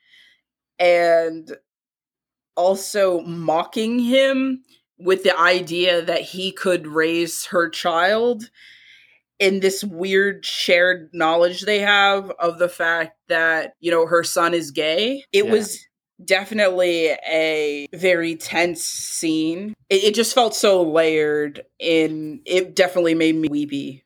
and 0.79 1.51
also 2.55 3.21
mocking 3.21 3.99
him 3.99 4.63
with 4.99 5.23
the 5.23 5.37
idea 5.37 6.01
that 6.01 6.21
he 6.21 6.51
could 6.51 6.87
raise 6.87 7.45
her 7.47 7.69
child 7.69 8.49
in 9.39 9.59
this 9.59 9.83
weird 9.83 10.45
shared 10.45 11.09
knowledge 11.13 11.61
they 11.61 11.79
have 11.79 12.31
of 12.39 12.59
the 12.59 12.69
fact 12.69 13.17
that 13.27 13.73
you 13.79 13.91
know 13.91 14.05
her 14.05 14.23
son 14.23 14.53
is 14.53 14.71
gay. 14.71 15.23
It 15.31 15.45
Yeah. 15.45 15.51
was 15.51 15.85
definitely 16.23 17.07
a 17.27 17.87
very 17.93 18.35
tense 18.35 18.83
scene. 18.83 19.73
It, 19.89 20.03
it 20.03 20.15
just 20.15 20.33
felt 20.33 20.55
so 20.55 20.83
layered 20.83 21.63
and 21.81 22.39
it 22.45 22.75
definitely 22.75 23.15
made 23.15 23.35
me 23.35 23.49
weepy 23.49 24.03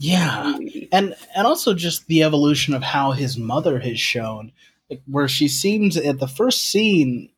yeah. 0.00 0.56
And 0.90 1.14
and 1.36 1.46
also 1.46 1.74
just 1.74 2.06
the 2.06 2.22
evolution 2.22 2.74
of 2.74 2.82
how 2.82 3.12
his 3.12 3.36
mother 3.36 3.78
has 3.80 4.00
shown 4.00 4.52
like 4.88 5.02
where 5.06 5.28
she 5.28 5.46
seems 5.46 5.96
at 5.96 6.18
the 6.18 6.26
first 6.26 6.62
scene 6.62 7.30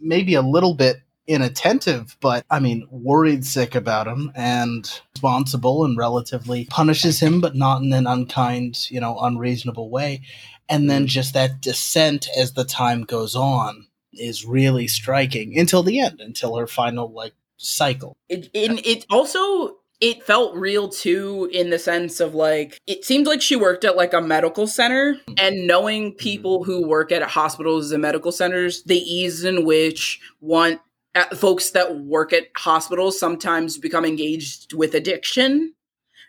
maybe 0.00 0.34
a 0.34 0.42
little 0.42 0.74
bit 0.74 0.96
inattentive 1.28 2.16
but 2.20 2.44
i 2.50 2.58
mean 2.58 2.84
worried 2.90 3.46
sick 3.46 3.76
about 3.76 4.08
him 4.08 4.32
and 4.34 5.00
responsible 5.14 5.84
and 5.84 5.96
relatively 5.96 6.64
punishes 6.64 7.20
him 7.20 7.40
but 7.40 7.54
not 7.54 7.80
in 7.80 7.92
an 7.92 8.08
unkind 8.08 8.90
you 8.90 8.98
know 9.00 9.18
unreasonable 9.20 9.88
way. 9.90 10.22
And 10.68 10.90
then 10.90 11.04
mm. 11.04 11.08
just 11.08 11.34
that 11.34 11.60
descent 11.60 12.28
as 12.36 12.54
the 12.54 12.64
time 12.64 13.02
goes 13.02 13.36
on 13.36 13.86
is 14.12 14.44
really 14.44 14.88
striking 14.88 15.58
until 15.58 15.82
the 15.82 16.00
end 16.00 16.20
until 16.20 16.56
her 16.56 16.66
final 16.66 17.12
like 17.12 17.34
cycle. 17.56 18.16
It, 18.28 18.50
it, 18.52 18.86
it 18.86 19.06
also 19.10 19.76
it 20.02 20.24
felt 20.24 20.54
real 20.56 20.88
too 20.88 21.48
in 21.52 21.70
the 21.70 21.78
sense 21.78 22.18
of 22.18 22.34
like 22.34 22.78
it 22.88 23.04
seemed 23.04 23.26
like 23.26 23.40
she 23.40 23.54
worked 23.54 23.84
at 23.84 23.96
like 23.96 24.12
a 24.12 24.20
medical 24.20 24.66
center. 24.66 25.16
And 25.38 25.66
knowing 25.66 26.12
people 26.12 26.64
who 26.64 26.86
work 26.86 27.12
at 27.12 27.22
hospitals 27.22 27.92
and 27.92 28.02
medical 28.02 28.32
centers 28.32 28.82
the 28.82 28.98
ease 28.98 29.44
in 29.44 29.64
which 29.64 30.20
one 30.40 30.80
uh, 31.14 31.26
folks 31.36 31.70
that 31.70 32.00
work 32.00 32.32
at 32.32 32.48
hospitals 32.56 33.18
sometimes 33.18 33.78
become 33.78 34.04
engaged 34.04 34.74
with 34.74 34.94
addiction 34.94 35.74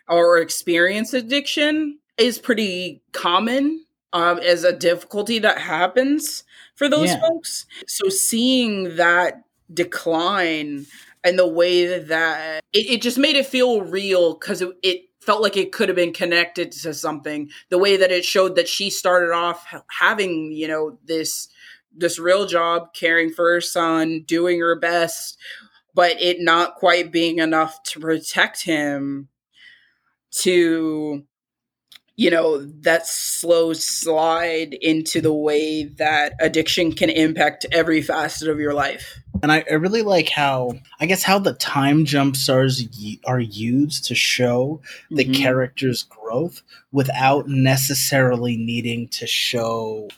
or 0.08 0.38
experience 0.38 1.12
addiction 1.12 1.98
is 2.16 2.38
pretty 2.38 3.02
common 3.12 3.84
um, 4.12 4.38
as 4.38 4.62
a 4.62 4.72
difficulty 4.72 5.40
that 5.40 5.58
happens 5.58 6.44
for 6.76 6.88
those 6.88 7.08
Yeah. 7.08 7.20
folks. 7.20 7.66
So 7.88 8.08
seeing 8.08 8.96
that 8.96 9.42
decline 9.72 10.86
and 11.24 11.38
the 11.38 11.48
way 11.48 11.98
that 11.98 12.62
it, 12.72 12.86
it 12.90 13.02
just 13.02 13.18
made 13.18 13.36
it 13.36 13.46
feel 13.46 13.82
real 13.82 14.34
because 14.34 14.62
it, 14.62 14.70
it 14.82 15.00
felt 15.20 15.42
like 15.42 15.56
it 15.56 15.72
could 15.72 15.88
have 15.88 15.96
been 15.96 16.12
connected 16.12 16.70
to 16.70 16.92
something 16.92 17.50
the 17.70 17.78
way 17.78 17.96
that 17.96 18.12
it 18.12 18.24
showed 18.24 18.56
that 18.56 18.68
she 18.68 18.90
started 18.90 19.32
off 19.32 19.66
having 19.90 20.52
you 20.52 20.68
know 20.68 20.98
this 21.04 21.48
this 21.96 22.18
real 22.18 22.46
job 22.46 22.92
caring 22.94 23.30
for 23.30 23.54
her 23.54 23.60
son 23.60 24.22
doing 24.26 24.60
her 24.60 24.78
best 24.78 25.38
but 25.94 26.20
it 26.20 26.40
not 26.40 26.74
quite 26.74 27.10
being 27.10 27.38
enough 27.38 27.82
to 27.84 28.00
protect 28.00 28.62
him 28.64 29.28
to 30.30 31.24
you 32.16 32.30
know, 32.30 32.64
that 32.82 33.06
slow 33.06 33.72
slide 33.72 34.74
into 34.74 35.20
the 35.20 35.32
way 35.32 35.84
that 35.84 36.34
addiction 36.40 36.92
can 36.92 37.10
impact 37.10 37.66
every 37.72 38.02
facet 38.02 38.48
of 38.48 38.60
your 38.60 38.72
life. 38.72 39.18
And 39.44 39.52
I, 39.52 39.62
I 39.70 39.74
really 39.74 40.00
like 40.00 40.30
how, 40.30 40.72
I 41.00 41.04
guess, 41.04 41.22
how 41.22 41.38
the 41.38 41.52
time 41.52 42.06
jumps 42.06 42.48
are, 42.48 42.66
are 43.26 43.40
used 43.40 44.06
to 44.06 44.14
show 44.14 44.80
the 45.10 45.22
mm-hmm. 45.22 45.34
character's 45.34 46.02
growth 46.02 46.62
without 46.92 47.46
necessarily 47.46 48.56
needing 48.56 49.06
to 49.08 49.26
show, 49.26 50.08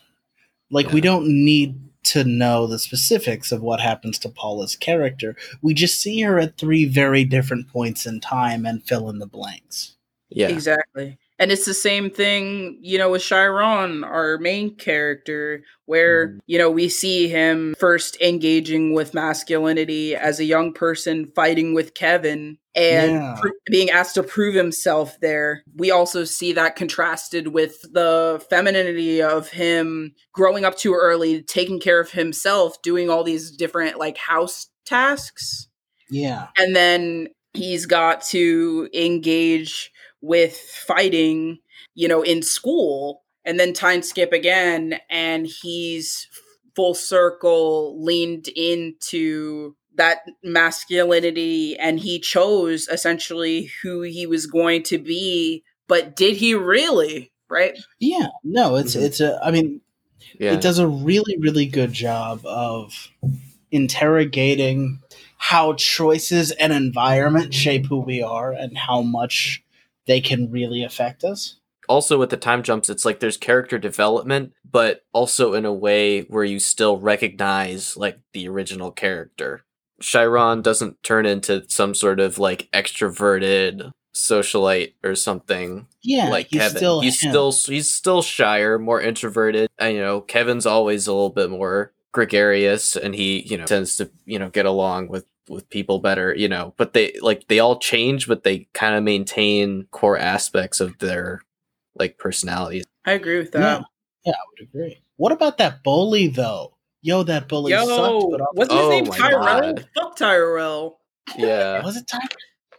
like, 0.71 0.87
yeah. 0.87 0.93
we 0.93 1.01
don't 1.01 1.27
need 1.27 1.77
to 2.05 2.23
know 2.23 2.69
the 2.69 2.79
specifics 2.79 3.51
of 3.51 3.63
what 3.63 3.81
happens 3.81 4.17
to 4.21 4.29
Paula's 4.29 4.77
character. 4.77 5.35
We 5.61 5.75
just 5.75 6.01
see 6.01 6.21
her 6.21 6.39
at 6.39 6.57
three 6.57 6.85
very 6.85 7.25
different 7.25 7.69
points 7.69 8.07
in 8.07 8.21
time 8.21 8.65
and 8.65 8.87
fill 8.87 9.11
in 9.11 9.19
the 9.19 9.27
blanks. 9.27 9.97
Yeah. 10.29 10.51
Exactly. 10.51 11.19
And 11.39 11.53
it's 11.53 11.67
the 11.67 11.75
same 11.75 12.11
thing, 12.11 12.79
you 12.81 12.97
know, 12.97 13.11
with 13.11 13.23
Chiron, 13.23 14.05
our 14.05 14.39
main 14.39 14.75
character, 14.75 15.63
where, 15.85 16.29
mm. 16.29 16.39
you 16.47 16.59
know, 16.59 16.71
we 16.71 16.89
see 16.89 17.29
him 17.29 17.75
first 17.79 18.19
engaging 18.23 18.95
with 18.95 19.13
masculinity 19.13 20.17
as 20.17 20.41
a 20.41 20.45
young 20.45 20.73
person 20.73 21.27
fighting 21.35 21.75
with 21.75 21.93
Kevin 21.93 22.57
and 22.75 23.13
yeah. 23.13 23.41
being 23.71 23.91
asked 23.91 24.15
to 24.15 24.23
prove 24.23 24.55
himself 24.55 25.19
there. 25.21 25.63
We 25.75 25.91
also 25.91 26.25
see 26.25 26.53
that 26.55 26.77
contrasted 26.77 27.49
with 27.49 27.83
the 27.93 28.45
femininity 28.49 29.23
of 29.23 29.49
him 29.49 30.15
growing 30.33 30.65
up 30.65 30.77
too 30.77 30.95
early, 30.95 31.43
taking 31.43 31.81
care 31.81 32.01
of 32.01 32.13
himself, 32.13 32.81
doing 32.83 33.11
all 33.11 33.25
these 33.25 33.51
different 33.51 33.99
like 33.99 34.17
house 34.17 34.69
tasks. 34.87 35.69
Yeah. 36.11 36.49
And 36.57 36.75
then 36.75 37.29
he's 37.53 37.87
got 37.87 38.23
to 38.23 38.89
engage 38.95 39.91
with 40.21 40.57
fighting, 40.57 41.59
you 41.95 42.09
know, 42.09 42.23
in 42.23 42.43
school 42.43 43.23
and 43.47 43.61
then 43.61 43.73
time 43.73 44.03
skip 44.03 44.33
again 44.33 44.99
and 45.09 45.47
he's 45.47 46.29
full 46.75 46.95
circle 46.95 48.05
leaned 48.05 48.49
into 48.49 49.75
that 49.95 50.19
masculinity 50.43 51.79
and 51.79 52.01
he 52.01 52.19
chose 52.19 52.87
essentially 52.89 53.71
who 53.83 54.03
he 54.03 54.27
was 54.27 54.47
going 54.47 54.83
to 54.83 54.99
be 54.99 55.65
but 55.89 56.15
did 56.15 56.37
he 56.37 56.55
really 56.55 57.33
right 57.49 57.79
yeah 57.99 58.27
no 58.45 58.77
it's 58.77 58.95
mm-hmm. 58.95 59.07
it's 59.07 59.21
a 59.21 59.41
i 59.43 59.51
mean 59.51 59.81
yeah. 60.39 60.53
it 60.53 60.61
does 60.61 60.79
a 60.79 60.87
really 60.87 61.39
really 61.39 61.65
good 61.65 61.95
job 61.95 62.45
of 62.45 63.09
interrogating 63.71 65.01
how 65.39 65.73
choices 65.75 66.51
and 66.53 66.73
environment 66.73 67.55
shape 67.55 67.87
who 67.87 68.01
we 68.01 68.23
are 68.23 68.53
and 68.53 68.77
how 68.77 69.01
much 69.01 69.63
they 70.07 70.21
can 70.21 70.51
really 70.51 70.83
affect 70.83 71.25
us. 71.25 71.59
Also, 71.89 72.19
with 72.19 72.31
the 72.31 72.37
time 72.37 72.63
jumps, 72.63 72.89
it's 72.89 73.05
like 73.05 73.21
there's 73.21 73.37
character 73.37 73.79
development, 73.79 74.53
but 74.69 75.05
also 75.13 75.55
in 75.55 75.65
a 75.65 75.73
way 75.73 76.23
where 76.23 76.45
you 76.45 76.59
still 76.59 76.99
recognize 76.99 77.97
like 77.97 78.19
the 78.33 78.49
original 78.49 78.91
character. 78.91 79.65
Chiron 80.01 80.63
doesn't 80.63 81.03
turn 81.03 81.27
into 81.27 81.65
some 81.69 81.95
sort 81.95 82.21
of 82.21 82.39
like 82.39 82.69
extroverted 82.73 83.93
socialite 84.15 84.95
or 85.05 85.15
something. 85.15 85.87
Yeah, 86.03 86.29
like 86.29 86.49
he's 86.49 86.61
Kevin. 86.61 86.77
Still 86.77 87.01
he's 87.01 87.23
him. 87.23 87.31
still 87.31 87.53
he's 87.53 87.93
still 87.93 88.23
shyer, 88.23 88.79
more 88.79 89.01
introverted. 89.01 89.69
And 89.79 89.95
you 89.95 90.01
know, 90.01 90.21
Kevin's 90.21 90.67
always 90.67 91.07
a 91.07 91.13
little 91.13 91.31
bit 91.31 91.51
more 91.51 91.93
gregarious, 92.13 92.97
and 92.97 93.15
he 93.15 93.43
you 93.43 93.59
know 93.59 93.65
tends 93.65 93.97
to 93.99 94.11
you 94.25 94.39
know 94.39 94.49
get 94.49 94.67
along 94.67 95.09
with 95.09 95.27
with 95.49 95.69
people 95.71 95.99
better, 95.99 96.35
you 96.35 96.49
know, 96.49 96.75
but 96.77 96.93
they 96.93 97.15
like 97.21 97.49
they 97.49 97.59
all 97.59 97.79
change, 97.79 98.27
but 98.27 98.43
they 98.43 98.69
kind 98.73 98.95
of 98.95 99.03
maintain 99.03 99.87
core 99.91 100.19
aspects 100.19 100.81
of 100.81 100.99
their 100.99 101.43
like 101.95 102.19
personalities. 102.19 102.85
I 103.05 103.13
agree 103.13 103.39
with 103.39 103.53
that. 103.53 103.61
Yeah, 103.61 103.83
yeah 104.25 104.33
I 104.33 104.45
would 104.51 104.69
agree. 104.69 105.03
What 105.17 105.33
about 105.33 105.59
that 105.59 105.83
bully 105.83 106.29
though? 106.29 106.75
Yo, 107.03 107.23
that 107.23 107.49
bully 107.49 107.73
Yo, 107.73 107.87
sucked. 107.87 108.41
But 108.57 108.57
wasn't 108.57 108.79
his 108.79 108.87
oh 108.87 108.91
name 108.91 109.07
Tyrell? 109.07 109.43
God. 109.43 109.89
Fuck 109.95 110.17
Tyrell. 110.17 110.99
Yeah. 111.37 111.83
was 111.85 111.97
it 111.97 112.07
Tyrell? 112.09 112.27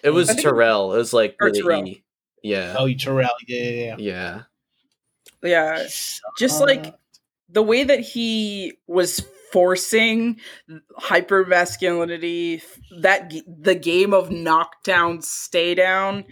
It 0.03 0.09
was 0.11 0.35
Terrell. 0.35 0.93
It 0.93 0.97
was 0.97 1.13
like 1.13 1.35
or 1.41 1.49
Terrell. 1.49 1.87
E. 1.87 2.03
Yeah. 2.43 2.75
Oh, 2.77 2.91
Terrell. 2.93 3.29
Yeah, 3.47 3.63
yeah, 3.63 3.69
yeah. 3.69 3.95
Yeah. 3.97 4.41
Yeah. 5.43 5.87
Just 6.37 6.61
like 6.61 6.93
the 7.49 7.63
way 7.63 7.83
that 7.83 8.01
he 8.01 8.73
was 8.87 9.25
forcing 9.51 10.39
hyper 10.97 11.45
masculinity 11.45 12.61
that 13.01 13.33
the 13.47 13.75
game 13.75 14.13
of 14.13 14.31
knockdown 14.31 15.21
stay 15.21 15.75
down. 15.75 16.25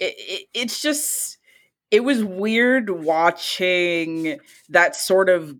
It, 0.00 0.14
it, 0.18 0.46
it's 0.54 0.82
just 0.82 1.38
it 1.90 2.04
was 2.04 2.22
weird 2.22 2.90
watching 2.90 4.38
that 4.68 4.94
sort 4.94 5.28
of 5.28 5.56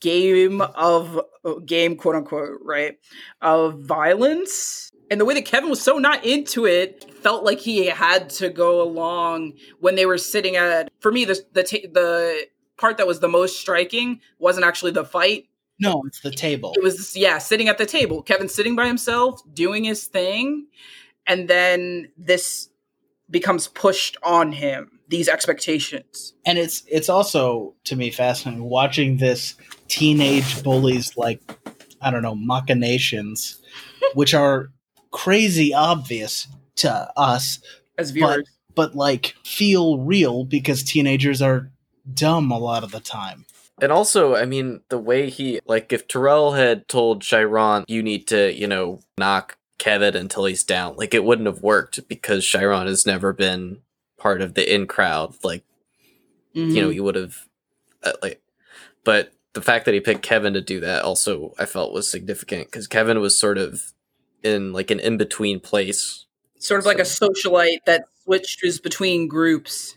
game 0.00 0.60
of 0.60 1.20
uh, 1.44 1.54
game 1.64 1.96
quote 1.96 2.16
unquote 2.16 2.58
right 2.62 2.98
of 3.40 3.80
violence. 3.80 4.90
And 5.10 5.20
the 5.20 5.24
way 5.24 5.34
that 5.34 5.44
Kevin 5.44 5.68
was 5.68 5.82
so 5.82 5.98
not 5.98 6.24
into 6.24 6.64
it 6.64 7.12
felt 7.22 7.44
like 7.44 7.60
he 7.60 7.86
had 7.86 8.30
to 8.30 8.48
go 8.48 8.80
along 8.80 9.52
when 9.78 9.94
they 9.94 10.06
were 10.06 10.18
sitting 10.18 10.56
at 10.56 10.90
for 11.00 11.12
me 11.12 11.24
the 11.24 11.40
the 11.52 11.62
the 11.62 12.46
part 12.78 12.96
that 12.96 13.06
was 13.06 13.20
the 13.20 13.28
most 13.28 13.60
striking 13.60 14.20
wasn't 14.38 14.66
actually 14.66 14.90
the 14.90 15.04
fight 15.04 15.48
no, 15.78 16.02
it's 16.06 16.20
the 16.20 16.30
table. 16.30 16.72
It 16.76 16.82
was 16.82 17.16
yeah, 17.16 17.38
sitting 17.38 17.68
at 17.68 17.78
the 17.78 17.86
table. 17.86 18.22
Kevin 18.22 18.48
sitting 18.48 18.76
by 18.76 18.86
himself, 18.86 19.40
doing 19.52 19.84
his 19.84 20.06
thing, 20.06 20.66
and 21.26 21.48
then 21.48 22.10
this 22.16 22.68
becomes 23.30 23.68
pushed 23.68 24.16
on 24.22 24.52
him. 24.52 25.00
These 25.08 25.28
expectations, 25.28 26.32
and 26.46 26.58
it's 26.58 26.84
it's 26.88 27.08
also 27.08 27.74
to 27.84 27.96
me 27.96 28.10
fascinating 28.10 28.64
watching 28.64 29.18
this 29.18 29.56
teenage 29.88 30.62
bullies 30.62 31.16
like 31.18 31.42
I 32.00 32.10
don't 32.10 32.22
know 32.22 32.34
machinations, 32.34 33.60
which 34.14 34.32
are 34.32 34.70
crazy 35.10 35.74
obvious 35.74 36.48
to 36.76 37.12
us 37.16 37.60
as 37.98 38.10
viewers, 38.10 38.48
but, 38.74 38.92
but 38.92 38.96
like 38.96 39.34
feel 39.44 39.98
real 39.98 40.44
because 40.44 40.82
teenagers 40.82 41.42
are 41.42 41.70
dumb 42.14 42.50
a 42.50 42.58
lot 42.58 42.82
of 42.82 42.90
the 42.90 43.00
time. 43.00 43.44
And 43.80 43.90
also, 43.90 44.36
I 44.36 44.44
mean, 44.44 44.80
the 44.90 44.98
way 44.98 45.30
he 45.30 45.60
like 45.66 45.92
if 45.92 46.06
Terrell 46.06 46.52
had 46.52 46.88
told 46.88 47.22
Chiron, 47.22 47.84
you 47.88 48.02
need 48.02 48.26
to, 48.28 48.52
you 48.52 48.66
know, 48.66 49.00
knock 49.18 49.56
Kevin 49.78 50.14
until 50.14 50.44
he's 50.44 50.62
down, 50.62 50.96
like 50.96 51.14
it 51.14 51.24
wouldn't 51.24 51.46
have 51.46 51.62
worked 51.62 52.06
because 52.08 52.44
Chiron 52.46 52.86
has 52.86 53.06
never 53.06 53.32
been 53.32 53.80
part 54.18 54.40
of 54.40 54.54
the 54.54 54.72
in 54.72 54.86
crowd. 54.86 55.34
Like, 55.42 55.64
mm-hmm. 56.54 56.70
you 56.70 56.74
know, 56.74 56.88
mm-hmm. 56.88 56.92
he 56.92 57.00
would 57.00 57.14
have 57.16 57.48
uh, 58.02 58.12
like, 58.22 58.40
but 59.04 59.32
the 59.54 59.62
fact 59.62 59.84
that 59.84 59.94
he 59.94 60.00
picked 60.00 60.22
Kevin 60.22 60.54
to 60.54 60.60
do 60.60 60.80
that 60.80 61.02
also 61.02 61.52
I 61.58 61.64
felt 61.64 61.92
was 61.92 62.10
significant 62.10 62.66
because 62.66 62.86
Kevin 62.86 63.20
was 63.20 63.38
sort 63.38 63.58
of 63.58 63.92
in 64.42 64.72
like 64.72 64.90
an 64.90 65.00
in 65.00 65.16
between 65.16 65.60
place, 65.60 66.26
sort 66.58 66.78
of 66.78 66.84
so. 66.84 66.88
like 66.88 66.98
a 66.98 67.02
socialite 67.02 67.84
that 67.86 68.04
switches 68.24 68.78
between 68.78 69.28
groups. 69.28 69.96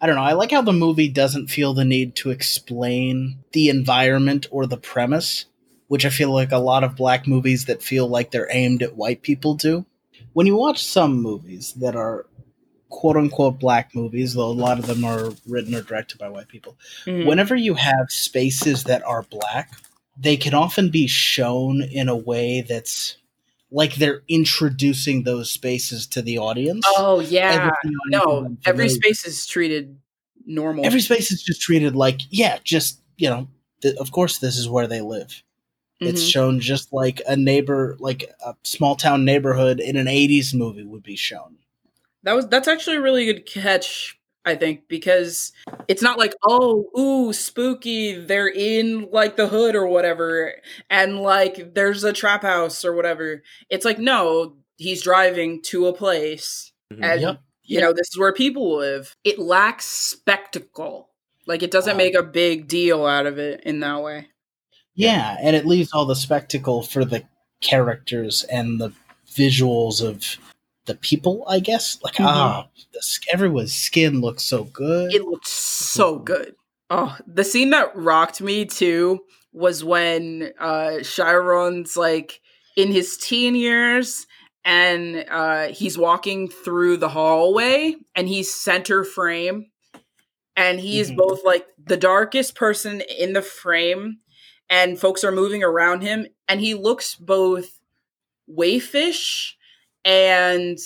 I 0.00 0.06
don't 0.06 0.16
know. 0.16 0.22
I 0.22 0.32
like 0.32 0.50
how 0.50 0.62
the 0.62 0.72
movie 0.72 1.08
doesn't 1.08 1.48
feel 1.48 1.74
the 1.74 1.84
need 1.84 2.16
to 2.16 2.30
explain 2.30 3.44
the 3.52 3.68
environment 3.68 4.46
or 4.50 4.66
the 4.66 4.78
premise, 4.78 5.44
which 5.88 6.06
I 6.06 6.10
feel 6.10 6.32
like 6.32 6.52
a 6.52 6.58
lot 6.58 6.84
of 6.84 6.96
black 6.96 7.26
movies 7.26 7.66
that 7.66 7.82
feel 7.82 8.08
like 8.08 8.30
they're 8.30 8.48
aimed 8.50 8.82
at 8.82 8.96
white 8.96 9.22
people 9.22 9.54
do. 9.54 9.84
When 10.32 10.46
you 10.46 10.56
watch 10.56 10.82
some 10.84 11.20
movies 11.20 11.74
that 11.74 11.96
are 11.96 12.26
quote 12.88 13.16
unquote 13.16 13.58
black 13.58 13.94
movies, 13.94 14.34
though 14.34 14.50
a 14.50 14.52
lot 14.52 14.78
of 14.78 14.86
them 14.86 15.04
are 15.04 15.32
written 15.46 15.74
or 15.74 15.82
directed 15.82 16.18
by 16.18 16.28
white 16.28 16.48
people, 16.48 16.78
mm. 17.04 17.26
whenever 17.26 17.54
you 17.54 17.74
have 17.74 18.10
spaces 18.10 18.84
that 18.84 19.04
are 19.04 19.22
black, 19.24 19.72
they 20.16 20.36
can 20.36 20.54
often 20.54 20.90
be 20.90 21.06
shown 21.06 21.82
in 21.82 22.08
a 22.08 22.16
way 22.16 22.62
that's 22.66 23.16
like 23.70 23.94
they're 23.94 24.22
introducing 24.28 25.22
those 25.22 25.50
spaces 25.50 26.06
to 26.08 26.22
the 26.22 26.38
audience. 26.38 26.84
Oh 26.96 27.20
yeah, 27.20 27.70
no, 28.06 28.56
every 28.64 28.88
space 28.88 29.26
is 29.26 29.46
treated 29.46 29.98
normal. 30.46 30.86
Every 30.86 31.00
space 31.00 31.30
is 31.30 31.42
just 31.42 31.60
treated 31.60 31.94
like 31.94 32.20
yeah, 32.30 32.58
just 32.64 33.00
you 33.16 33.28
know, 33.28 33.48
th- 33.82 33.96
of 33.96 34.12
course 34.12 34.38
this 34.38 34.56
is 34.56 34.68
where 34.68 34.86
they 34.86 35.00
live. 35.00 35.42
Mm-hmm. 36.00 36.08
It's 36.08 36.22
shown 36.22 36.60
just 36.60 36.92
like 36.92 37.20
a 37.28 37.36
neighbor, 37.36 37.96
like 38.00 38.24
a 38.44 38.54
small 38.64 38.96
town 38.96 39.24
neighborhood 39.24 39.80
in 39.80 39.96
an 39.96 40.06
'80s 40.06 40.54
movie 40.54 40.84
would 40.84 41.02
be 41.02 41.16
shown. 41.16 41.58
That 42.22 42.34
was 42.34 42.48
that's 42.48 42.68
actually 42.68 42.96
a 42.96 43.02
really 43.02 43.26
good 43.26 43.46
catch 43.46 44.18
I 44.44 44.54
think, 44.54 44.88
because 44.88 45.52
it's 45.86 46.02
not 46.02 46.18
like, 46.18 46.34
oh, 46.46 46.86
ooh, 46.98 47.32
spooky, 47.32 48.14
they're 48.14 48.48
in 48.48 49.08
like 49.12 49.36
the 49.36 49.48
hood 49.48 49.74
or 49.74 49.86
whatever, 49.86 50.54
and 50.88 51.20
like 51.20 51.74
there's 51.74 52.04
a 52.04 52.12
trap 52.12 52.42
house 52.42 52.84
or 52.84 52.94
whatever. 52.94 53.42
It's 53.68 53.84
like, 53.84 53.98
no, 53.98 54.56
he's 54.76 55.02
driving 55.02 55.60
to 55.64 55.86
a 55.86 55.92
place, 55.92 56.72
mm-hmm. 56.92 57.04
and 57.04 57.20
yep. 57.20 57.42
you 57.64 57.80
know, 57.80 57.92
this 57.92 58.08
is 58.08 58.18
where 58.18 58.32
people 58.32 58.78
live. 58.78 59.14
It 59.24 59.38
lacks 59.38 59.84
spectacle. 59.84 61.10
Like 61.46 61.62
it 61.62 61.70
doesn't 61.70 61.96
make 61.96 62.14
a 62.14 62.22
big 62.22 62.68
deal 62.68 63.04
out 63.04 63.26
of 63.26 63.38
it 63.38 63.62
in 63.64 63.80
that 63.80 64.02
way. 64.02 64.28
Yeah, 64.94 65.36
and 65.40 65.54
it 65.54 65.66
leaves 65.66 65.92
all 65.92 66.06
the 66.06 66.16
spectacle 66.16 66.82
for 66.82 67.04
the 67.04 67.24
characters 67.60 68.44
and 68.44 68.80
the 68.80 68.92
visuals 69.26 70.02
of 70.02 70.38
the 70.86 70.94
people, 70.94 71.44
I 71.48 71.60
guess. 71.60 71.98
Like 72.02 72.14
Mhm. 72.14 72.26
ah, 72.26 72.68
the, 72.92 73.02
everyone's 73.32 73.72
skin 73.74 74.20
looks 74.20 74.42
so 74.44 74.64
good. 74.64 75.12
It 75.14 75.24
looked 75.24 75.46
so 75.48 76.18
good. 76.18 76.54
Oh, 76.88 77.16
the 77.26 77.44
scene 77.44 77.70
that 77.70 77.94
rocked 77.94 78.40
me 78.40 78.64
too 78.64 79.20
was 79.52 79.84
when 79.84 80.52
uh 80.58 80.98
Chiron's 81.02 81.96
like 81.96 82.40
in 82.76 82.90
his 82.92 83.16
teen 83.16 83.54
years 83.54 84.26
and 84.64 85.24
uh 85.30 85.68
he's 85.68 85.96
walking 85.98 86.48
through 86.48 86.96
the 86.96 87.08
hallway 87.08 87.94
and 88.14 88.28
he's 88.28 88.52
center 88.52 89.04
frame 89.04 89.70
and 90.56 90.80
he's 90.80 91.10
Mhm. 91.10 91.16
both 91.16 91.44
like 91.44 91.66
the 91.82 91.96
darkest 91.96 92.54
person 92.54 93.00
in 93.18 93.32
the 93.32 93.42
frame 93.42 94.18
and 94.68 94.98
folks 95.00 95.24
are 95.24 95.32
moving 95.32 95.62
around 95.62 96.02
him 96.02 96.26
and 96.48 96.60
he 96.60 96.74
looks 96.74 97.14
both 97.16 97.78
wayfish 98.48 99.52
and 100.04 100.78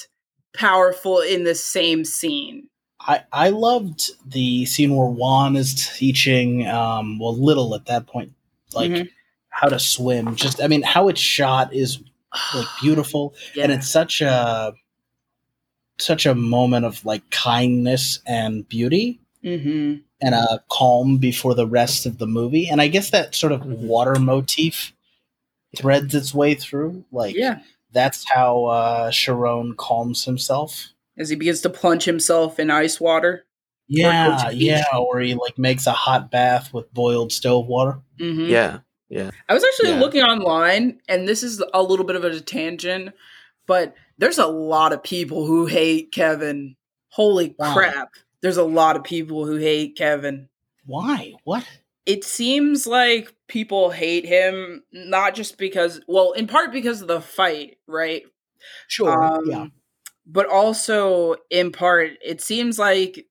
powerful 0.56 1.20
in 1.20 1.44
the 1.44 1.54
same 1.54 2.04
scene. 2.04 2.68
I, 3.00 3.22
I 3.32 3.48
loved 3.50 4.10
the 4.26 4.64
scene 4.66 4.94
where 4.96 5.08
Juan 5.08 5.56
is 5.56 5.90
teaching, 5.96 6.66
um, 6.68 7.18
well, 7.18 7.36
little 7.36 7.74
at 7.74 7.86
that 7.86 8.06
point, 8.06 8.32
like 8.72 8.90
Mhm. 8.90 9.08
how 9.50 9.68
to 9.68 9.78
swim. 9.78 10.36
Just, 10.36 10.62
I 10.62 10.68
mean, 10.68 10.82
how 10.82 11.08
it's 11.08 11.20
shot 11.20 11.72
is 11.74 11.98
like 12.54 12.66
beautiful, 12.80 13.34
and 13.60 13.70
it's 13.72 13.88
such 13.88 14.20
a 14.22 14.72
such 15.98 16.26
a 16.26 16.34
moment 16.34 16.84
of 16.84 17.04
like 17.04 17.28
kindness 17.30 18.18
and 18.26 18.68
beauty 18.68 19.20
Mhm. 19.44 20.02
and 20.20 20.34
a 20.34 20.60
calm 20.70 21.18
before 21.18 21.54
the 21.54 21.66
rest 21.68 22.04
of 22.06 22.18
the 22.18 22.26
movie. 22.26 22.68
And 22.68 22.80
I 22.80 22.88
guess 22.88 23.10
that 23.10 23.34
sort 23.34 23.52
of 23.52 23.60
Mhm. 23.60 23.78
water 23.80 24.18
motif 24.18 24.92
threads 25.76 26.14
its 26.14 26.34
way 26.34 26.54
through. 26.54 27.04
Like, 27.12 27.36
Yeah. 27.36 27.60
That's 27.94 28.28
how 28.28 28.64
uh, 28.66 29.10
Chiron 29.10 29.74
calms 29.76 30.24
himself. 30.24 30.88
as 31.16 31.28
he 31.30 31.36
begins 31.36 31.60
to 31.62 31.70
plunge 31.70 32.04
himself 32.04 32.58
in 32.58 32.70
ice 32.70 33.00
water. 33.00 33.46
Yeah, 33.88 34.42
go 34.44 34.50
to 34.50 34.56
yeah, 34.56 34.78
beach. 34.78 34.86
or 34.98 35.20
he 35.20 35.34
like 35.34 35.56
makes 35.58 35.86
a 35.86 35.92
hot 35.92 36.30
bath 36.30 36.72
with 36.74 36.92
boiled 36.92 37.32
stove 37.32 37.66
water. 37.66 38.00
Mhm. 38.18 38.48
Yeah, 38.48 38.78
yeah. 39.08 39.30
I 39.48 39.54
was 39.54 39.62
actually 39.64 39.90
Yeah. 39.90 40.00
looking 40.00 40.22
online, 40.22 41.00
and 41.08 41.28
this 41.28 41.42
is 41.42 41.62
a 41.72 41.82
little 41.82 42.04
bit 42.04 42.16
of 42.16 42.24
a 42.24 42.40
tangent, 42.40 43.14
but 43.66 43.94
there's 44.18 44.38
a 44.38 44.46
lot 44.46 44.92
of 44.92 45.02
people 45.02 45.46
who 45.46 45.66
hate 45.66 46.12
Kevin. 46.12 46.76
Holy 47.10 47.54
Wow. 47.58 47.74
crap. 47.74 48.08
There's 48.40 48.56
a 48.56 48.64
lot 48.64 48.96
of 48.96 49.04
people 49.04 49.46
who 49.46 49.56
hate 49.56 49.96
Kevin. 49.96 50.48
Why? 50.86 51.34
What? 51.44 51.64
It 52.06 52.24
seems 52.24 52.86
like 52.86 53.34
people 53.48 53.90
hate 53.90 54.26
him 54.26 54.82
not 54.92 55.34
just 55.34 55.56
because, 55.56 56.00
well, 56.06 56.32
in 56.32 56.46
part 56.46 56.72
because 56.72 57.00
of 57.00 57.08
the 57.08 57.20
fight, 57.20 57.78
right? 57.86 58.22
Sure. 58.88 59.22
Um, 59.22 59.44
yeah. 59.46 59.66
But 60.26 60.46
also, 60.48 61.36
in 61.50 61.72
part, 61.72 62.12
it 62.22 62.40
seems 62.40 62.78
like 62.78 63.26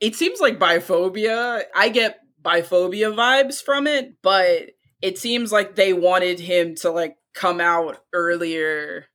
it 0.00 0.14
seems 0.14 0.40
like 0.40 0.58
biphobia. 0.58 1.62
I 1.74 1.88
get 1.88 2.18
biphobia 2.42 3.14
vibes 3.14 3.62
from 3.62 3.86
it, 3.86 4.14
but 4.22 4.70
it 5.02 5.18
seems 5.18 5.52
like 5.52 5.74
they 5.74 5.92
wanted 5.92 6.40
him 6.40 6.74
to 6.76 6.90
like 6.90 7.16
come 7.34 7.60
out 7.60 7.98
earlier, 8.12 9.06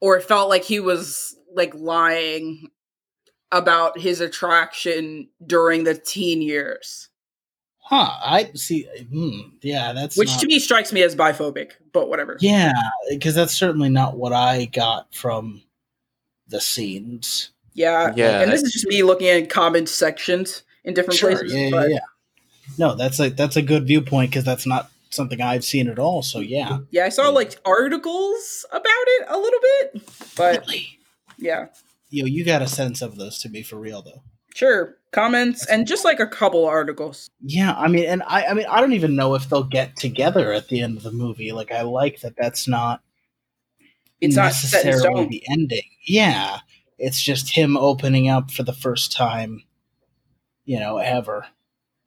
or 0.00 0.20
felt 0.20 0.48
like 0.48 0.64
he 0.64 0.80
was 0.80 1.34
like 1.54 1.74
lying 1.74 2.68
about 3.50 3.98
his 3.98 4.20
attraction 4.20 5.28
during 5.46 5.84
the 5.84 5.94
teen 5.94 6.42
years, 6.42 7.08
Huh. 7.88 8.10
I 8.20 8.50
see. 8.54 8.84
Hmm, 9.12 9.50
yeah, 9.62 9.92
that's 9.92 10.16
which 10.18 10.28
not- 10.30 10.40
to 10.40 10.46
me 10.46 10.58
strikes 10.58 10.92
me 10.92 11.02
as 11.02 11.14
biphobic. 11.14 11.72
But 11.92 12.08
whatever. 12.08 12.36
Yeah, 12.40 12.72
because 13.08 13.34
that's 13.34 13.54
certainly 13.54 13.88
not 13.88 14.16
what 14.16 14.32
I 14.32 14.64
got 14.66 15.14
from 15.14 15.62
the 16.48 16.60
scenes. 16.60 17.50
Yeah, 17.74 18.12
Yeah. 18.16 18.40
And 18.40 18.50
this 18.50 18.62
is 18.62 18.72
just 18.72 18.86
me 18.86 19.02
looking 19.02 19.28
at 19.28 19.48
comment 19.50 19.88
sections 19.88 20.62
in 20.84 20.94
different 20.94 21.18
Sure. 21.18 21.30
places. 21.30 21.52
Yeah, 21.54 21.60
yeah, 21.60 21.70
but- 21.70 21.90
yeah. 21.90 21.98
No, 22.78 22.94
that's 22.96 23.20
a 23.20 23.30
that's 23.30 23.54
a 23.56 23.62
good 23.62 23.86
viewpoint 23.86 24.30
because 24.32 24.44
that's 24.44 24.66
not 24.66 24.90
something 25.10 25.40
I've 25.40 25.64
seen 25.64 25.88
at 25.88 25.98
all. 26.00 26.22
So 26.22 26.40
yeah. 26.40 26.78
Yeah, 26.90 27.04
I 27.06 27.08
saw 27.10 27.28
like 27.28 27.56
articles 27.64 28.66
about 28.70 28.82
it 28.86 29.26
a 29.28 29.38
little 29.38 29.60
bit, 29.60 30.02
but 30.36 30.60
Really? 30.66 30.98
yeah, 31.38 31.66
Yo, 32.10 32.24
you 32.26 32.44
got 32.44 32.58
to 32.60 32.66
send 32.68 32.96
some 32.98 33.10
of 33.10 33.16
those 33.16 33.38
to 33.40 33.48
me 33.48 33.62
for 33.62 33.76
real 33.76 34.02
though. 34.02 34.22
Sure. 34.56 34.96
Comments 35.12 35.64
and 35.66 35.86
just 35.86 36.04
like 36.04 36.20
a 36.20 36.26
couple 36.26 36.66
articles. 36.66 37.30
Yeah, 37.40 37.74
I 37.74 37.88
mean, 37.88 38.04
and 38.04 38.22
I, 38.26 38.46
I 38.46 38.54
mean, 38.54 38.66
I 38.68 38.80
don't 38.80 38.92
even 38.92 39.16
know 39.16 39.34
if 39.34 39.48
they'll 39.48 39.62
get 39.64 39.96
together 39.96 40.52
at 40.52 40.68
the 40.68 40.80
end 40.82 40.96
of 40.98 41.04
the 41.04 41.12
movie. 41.12 41.52
Like, 41.52 41.72
I 41.72 41.82
like 41.82 42.20
that. 42.20 42.34
That's 42.36 42.68
not 42.68 43.00
It's 44.20 44.36
not 44.36 44.52
set 44.52 44.84
in 44.84 44.90
necessarily 44.90 45.16
stone. 45.22 45.30
the 45.30 45.42
ending. 45.50 45.88
Yeah, 46.06 46.58
it's 46.98 47.20
just 47.22 47.50
him 47.50 47.76
opening 47.78 48.28
up 48.28 48.50
for 48.50 48.62
the 48.62 48.74
first 48.74 49.12
time, 49.12 49.62
you 50.66 50.78
know, 50.78 50.98
ever. 50.98 51.46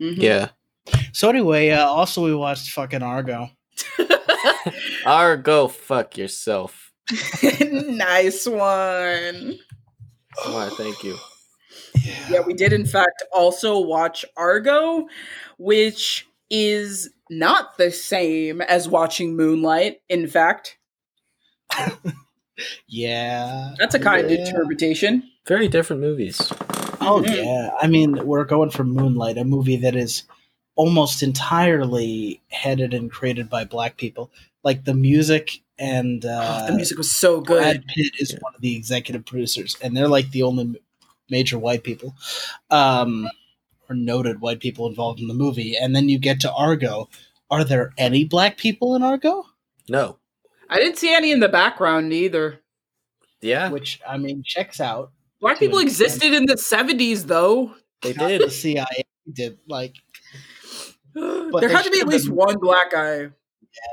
Mhm. 0.01 0.17
Yeah. 0.17 0.49
So 1.13 1.29
anyway, 1.29 1.69
uh, 1.69 1.85
also 1.87 2.23
we 2.23 2.35
watched 2.35 2.69
fucking 2.71 3.01
Argo. 3.03 3.49
Argo, 5.05 5.67
fuck 5.67 6.17
yourself. 6.17 6.91
nice 7.51 8.45
one. 8.47 9.57
Why, 10.45 10.69
thank 10.77 11.03
you. 11.03 11.17
Yeah, 12.29 12.41
we 12.45 12.53
did 12.53 12.73
in 12.73 12.85
fact 12.85 13.23
also 13.33 13.79
watch 13.79 14.23
Argo, 14.37 15.07
which 15.57 16.27
is 16.49 17.09
not 17.29 17.77
the 17.77 17.91
same 17.91 18.61
as 18.61 18.87
watching 18.89 19.35
Moonlight. 19.35 20.01
In 20.09 20.27
fact, 20.27 20.77
Yeah. 22.87 23.73
that's 23.77 23.95
a 23.95 23.99
kind 23.99 24.29
yeah. 24.29 24.37
interpretation. 24.45 25.23
Very 25.47 25.67
different 25.67 26.01
movies. 26.01 26.51
Oh 27.01 27.23
Mhm. 27.25 27.35
yeah. 27.35 27.69
I 27.79 27.87
mean, 27.87 28.25
we're 28.25 28.43
going 28.45 28.69
for 28.69 28.83
Moonlight, 28.83 29.37
a 29.37 29.43
movie 29.45 29.77
that 29.77 29.95
is 29.95 30.23
almost 30.75 31.23
entirely 31.23 32.41
headed 32.49 32.93
and 32.93 33.11
created 33.11 33.49
by 33.49 33.63
black 33.65 33.97
people. 33.97 34.31
Like 34.63 34.83
the 34.85 34.93
music 34.93 35.61
and 35.77 36.25
uh, 36.25 36.61
Oh, 36.63 36.67
the 36.67 36.75
music 36.75 36.97
was 36.97 37.09
so 37.11 37.39
good. 37.39 37.61
Brad 37.61 37.85
Pitt 37.87 38.13
is 38.19 38.33
Yeah. 38.33 38.39
one 38.41 38.53
of 38.55 38.61
the 38.61 38.75
executive 38.75 39.25
producers, 39.25 39.77
and 39.81 39.95
they're 39.95 40.09
like 40.09 40.31
the 40.31 40.43
only 40.43 40.63
m- 40.63 40.75
major 41.29 41.57
white 41.59 41.83
people, 41.83 42.15
um, 42.69 43.27
or 43.89 43.95
noted 43.95 44.41
white 44.41 44.59
people 44.59 44.87
involved 44.87 45.19
in 45.19 45.27
the 45.27 45.33
movie. 45.33 45.75
And 45.75 45.95
then 45.95 46.09
you 46.09 46.19
get 46.19 46.39
to 46.41 46.53
Argo. 46.53 47.09
Are 47.51 47.63
there 47.63 47.93
any 47.97 48.23
black 48.25 48.57
people 48.57 48.95
in 48.95 49.03
Argo? 49.03 49.45
No. 49.87 50.17
I 50.69 50.77
didn't 50.77 50.97
see 50.97 51.13
any 51.13 51.31
in 51.31 51.39
the 51.39 51.49
background 51.49 52.13
either. 52.13 52.59
Yeah, 53.41 53.69
Which 53.69 54.01
I 54.07 54.17
mean, 54.17 54.43
checks 54.45 54.79
out. 54.81 55.11
Black 55.39 55.57
people 55.59 55.79
existed 55.79 56.33
in 56.33 56.45
the 56.45 56.55
70s 56.55 57.23
though. 57.25 57.73
they 58.01 58.13
Not 58.13 58.27
did. 58.27 58.41
The 58.41 58.51
CIA 58.51 58.85
did 59.31 59.57
like. 59.67 59.95
there 61.13 61.69
had 61.69 61.83
to 61.85 61.91
be 61.91 62.01
at 62.01 62.07
least 62.07 62.27
been- 62.27 62.35
one 62.35 62.57
black 62.59 62.91
guy. 62.91 63.19
Yeah, 63.21 63.29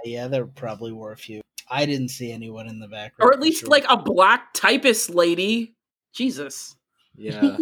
yeah, 0.05 0.29
there 0.29 0.47
probably 0.47 0.93
were 0.93 1.13
a 1.13 1.17
few. 1.17 1.43
I 1.71 1.87
didn't 1.87 2.09
see 2.09 2.33
anyone 2.33 2.69
in 2.69 2.79
the 2.81 2.89
background. 2.89 3.29
Or 3.29 3.33
at 3.33 3.41
least 3.41 3.61
sure. 3.61 3.69
like 3.69 3.85
a 3.89 3.97
black 3.97 4.53
typist 4.53 5.11
lady. 5.11 5.75
Jesus. 6.13 6.77
Yeah. 7.17 7.57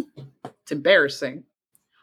It's 0.62 0.72
embarrassing. 0.72 1.44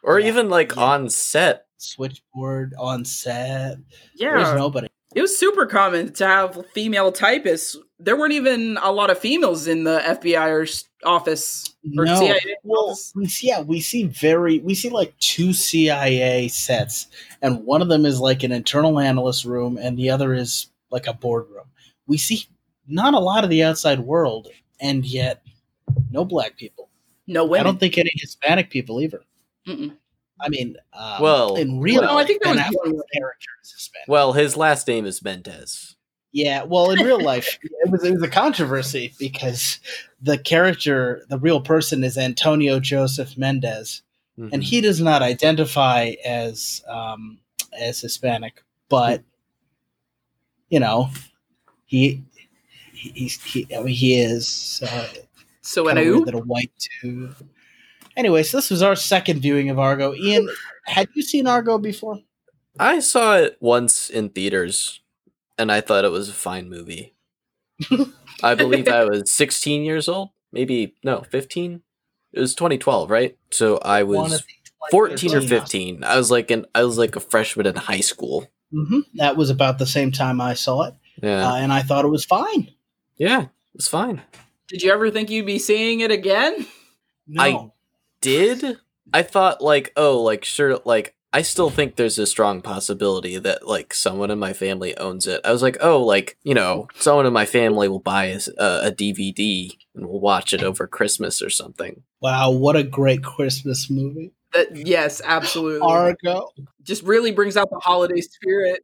Or 0.04 0.20
Yeah. 0.20 0.28
even 0.30 0.50
like 0.50 0.76
Yeah. 0.76 0.84
on 0.84 1.10
set. 1.10 1.66
switchboard 1.78 2.76
on 2.78 3.04
set. 3.06 3.78
Yeah. 4.16 4.36
There's 4.38 4.56
nobody. 4.56 4.88
It 5.16 5.22
was 5.24 5.36
super 5.36 5.66
common 5.66 6.14
to 6.14 6.28
have 6.28 6.64
female 6.76 7.12
typists. 7.12 7.76
There 7.98 8.16
weren't 8.16 8.34
even 8.34 8.78
a 8.84 8.92
lot 8.92 9.10
of 9.10 9.18
females 9.18 9.66
in 9.68 9.84
the 9.84 10.00
FBI 10.00 10.48
or 10.52 10.68
office 11.04 11.66
or 11.98 12.06
No. 12.06 12.16
CIA 12.20 12.40
Well, 12.64 12.96
we 13.16 13.26
see, 13.28 13.48
yeah, 13.48 13.62
we 13.62 13.82
see 13.82 14.04
very, 14.04 14.60
we 14.60 14.76
see 14.76 14.90
like 14.90 15.18
two 15.18 15.54
CIA 15.54 16.48
sets, 16.50 17.08
and 17.42 17.66
one 17.66 17.82
of 17.82 17.90
them 17.90 18.06
is 18.06 18.20
like 18.20 18.44
an 18.44 18.52
internal 18.52 19.00
analyst 19.00 19.44
room, 19.44 19.80
and 19.82 19.98
the 19.98 20.12
other 20.12 20.36
is 20.36 20.68
like 20.92 21.08
a 21.08 21.14
boardroom. 21.14 21.66
We 22.06 22.18
see 22.20 22.46
not 22.88 23.16
a 23.16 23.20
lot 23.20 23.44
of 23.44 23.50
the 23.50 23.64
outside 23.64 24.02
world, 24.02 24.50
and 24.80 25.04
yet 25.04 25.42
no 26.12 26.24
black 26.26 26.58
people. 26.58 26.90
No 27.32 27.54
I 27.56 27.64
don't 27.64 27.80
think 27.80 27.98
any 27.98 28.12
Hispanic 28.16 28.70
people 28.70 29.02
either. 29.02 29.22
Mm-mm. 29.68 29.96
I 30.40 30.50
mean, 30.50 30.76
um, 30.94 31.22
Well, 31.22 31.56
in 31.56 31.80
real 31.80 32.02
well, 32.02 32.18
I 32.18 32.24
think 32.26 32.42
there 32.42 32.54
Ben 32.54 32.64
was 32.64 32.76
one 32.76 32.88
Affleck's 32.88 32.92
woman. 32.94 33.04
character 33.14 33.50
is 33.64 33.72
Hispanic. 33.72 34.08
Well, 34.08 34.34
his 34.34 34.58
last 34.58 34.88
name 34.88 35.06
is 35.06 35.24
Mendez. 35.24 35.96
Yeah, 36.34 36.64
well, 36.64 36.92
in 36.92 37.00
real 37.06 37.22
life, 37.22 37.60
it 37.64 37.92
was 37.92 38.04
it 38.04 38.14
was 38.14 38.24
a 38.24 38.28
controversy 38.30 39.14
because 39.20 39.80
the 40.22 40.38
character, 40.38 41.26
the 41.30 41.38
real 41.38 41.62
person, 41.62 42.04
is 42.04 42.18
Antonio 42.18 42.80
Joseph 42.80 43.38
Mendez, 43.38 44.02
and 44.38 44.52
Mhm. 44.52 44.64
he 44.64 44.82
does 44.82 45.00
not 45.02 45.22
identify 45.22 46.14
as 46.26 46.84
um, 46.88 47.38
as 47.80 48.00
Hispanic, 48.02 48.64
but 48.90 49.22
you 50.70 50.80
know, 50.80 51.10
he 51.86 52.24
he 52.94 53.10
he's, 53.10 53.44
he, 53.44 53.68
I 53.76 53.80
mean, 53.80 53.94
he 53.94 54.16
is 54.20 54.82
uh, 54.90 55.08
So 55.62 55.86
kind 55.86 56.00
and 56.00 56.08
of 56.08 56.16
weird 56.16 56.28
that 56.28 56.36
a 56.36 56.40
white 56.40 56.72
too. 57.02 57.34
Anyway, 58.18 58.44
so 58.44 58.58
this 58.58 58.70
was 58.70 58.82
our 58.82 58.96
second 58.96 59.42
viewing 59.42 59.70
of 59.70 59.80
Argo. 59.80 60.14
Ian, 60.14 60.50
had 60.86 61.08
you 61.14 61.22
seen 61.22 61.48
Argo 61.48 61.78
before? 61.78 62.20
I 62.80 63.00
saw 63.00 63.36
it 63.38 63.58
once 63.62 64.10
in 64.10 64.30
theaters, 64.30 65.02
and 65.58 65.72
I 65.72 65.82
thought 65.82 66.04
it 66.06 66.12
was 66.12 66.30
a 66.30 66.34
fine 66.34 66.70
movie. 66.70 67.14
I 68.44 68.56
believe 68.56 68.88
I 68.88 69.06
was 69.06 69.32
16 69.32 69.84
years 69.84 70.08
old. 70.10 70.30
Maybe 70.52 70.96
no, 71.04 71.22
15. 71.22 71.82
It 72.34 72.40
was 72.40 72.56
2012, 72.56 73.10
right? 73.10 73.38
So 73.52 73.78
I 73.78 74.04
was 74.04 74.44
14 74.90 75.36
or 75.36 75.42
15. 75.42 76.04
I 76.04 76.18
was 76.18 76.32
like 76.32 76.50
an 76.52 76.66
I 76.76 76.84
was 76.84 76.98
like 76.98 77.16
a 77.16 77.20
freshman 77.20 77.66
in 77.68 77.76
high 77.76 78.00
school. 78.02 78.48
hmm 78.72 79.00
That 79.16 79.38
was 79.38 79.50
about 79.50 79.78
the 79.80 79.86
same 79.86 80.12
time 80.12 80.42
I 80.42 80.54
saw 80.54 80.84
it, 80.84 80.96
Yeah. 81.22 81.50
uh, 81.50 81.56
and 81.56 81.72
I 81.72 81.82
thought 81.82 82.06
it 82.06 82.10
was 82.10 82.26
fine. 82.26 82.72
yeah, 83.18 83.48
it's 83.76 83.88
fine. 83.88 84.22
Did 84.72 84.82
you 84.84 84.92
ever 84.92 85.12
think 85.12 85.30
you'd 85.30 85.46
be 85.46 85.60
seeing 85.60 86.00
it 86.00 86.10
again? 86.12 86.66
No, 87.28 87.44
I- 87.44 87.70
Did 88.22 88.78
I 89.14 89.22
thought 89.24 89.62
like, 89.62 89.92
oh, 89.98 90.22
like 90.22 90.44
sure 90.46 90.80
like 90.86 91.14
I 91.34 91.44
still 91.44 91.70
think 91.70 91.96
there's 91.96 92.18
a 92.20 92.26
strong 92.26 92.62
possibility 92.62 93.38
that 93.38 93.68
like 93.68 93.94
someone 93.94 94.32
in 94.32 94.40
my 94.40 94.54
family 94.54 94.98
owns 94.98 95.28
it. 95.28 95.40
I 95.46 95.52
was 95.52 95.62
like, 95.62 95.78
oh, 95.82 96.02
like 96.04 96.38
you 96.44 96.54
know, 96.54 96.88
someone 96.96 97.26
in 97.26 97.34
my 97.34 97.46
family 97.46 97.88
will 97.88 98.00
buy 98.00 98.26
a, 98.26 98.40
a 98.58 98.92
DVD 98.92 99.72
and 99.96 100.08
we'll 100.08 100.20
watch 100.22 100.54
it 100.54 100.64
over 100.64 100.88
Christmas 100.88 101.42
or 101.42 101.50
something. 101.50 102.04
wow, 102.22 102.50
what 102.52 102.76
a 102.78 102.84
great 102.84 103.24
Christmas 103.24 103.90
movie, 103.90 104.32
That, 104.54 104.76
yes, 104.76 105.22
absolutely. 105.26 105.82
Argo. 105.88 106.50
Just 106.84 107.04
really 107.04 107.32
brings 107.32 107.58
out 107.58 107.70
the 107.70 107.80
holiday 107.80 108.22
spirit. 108.22 108.82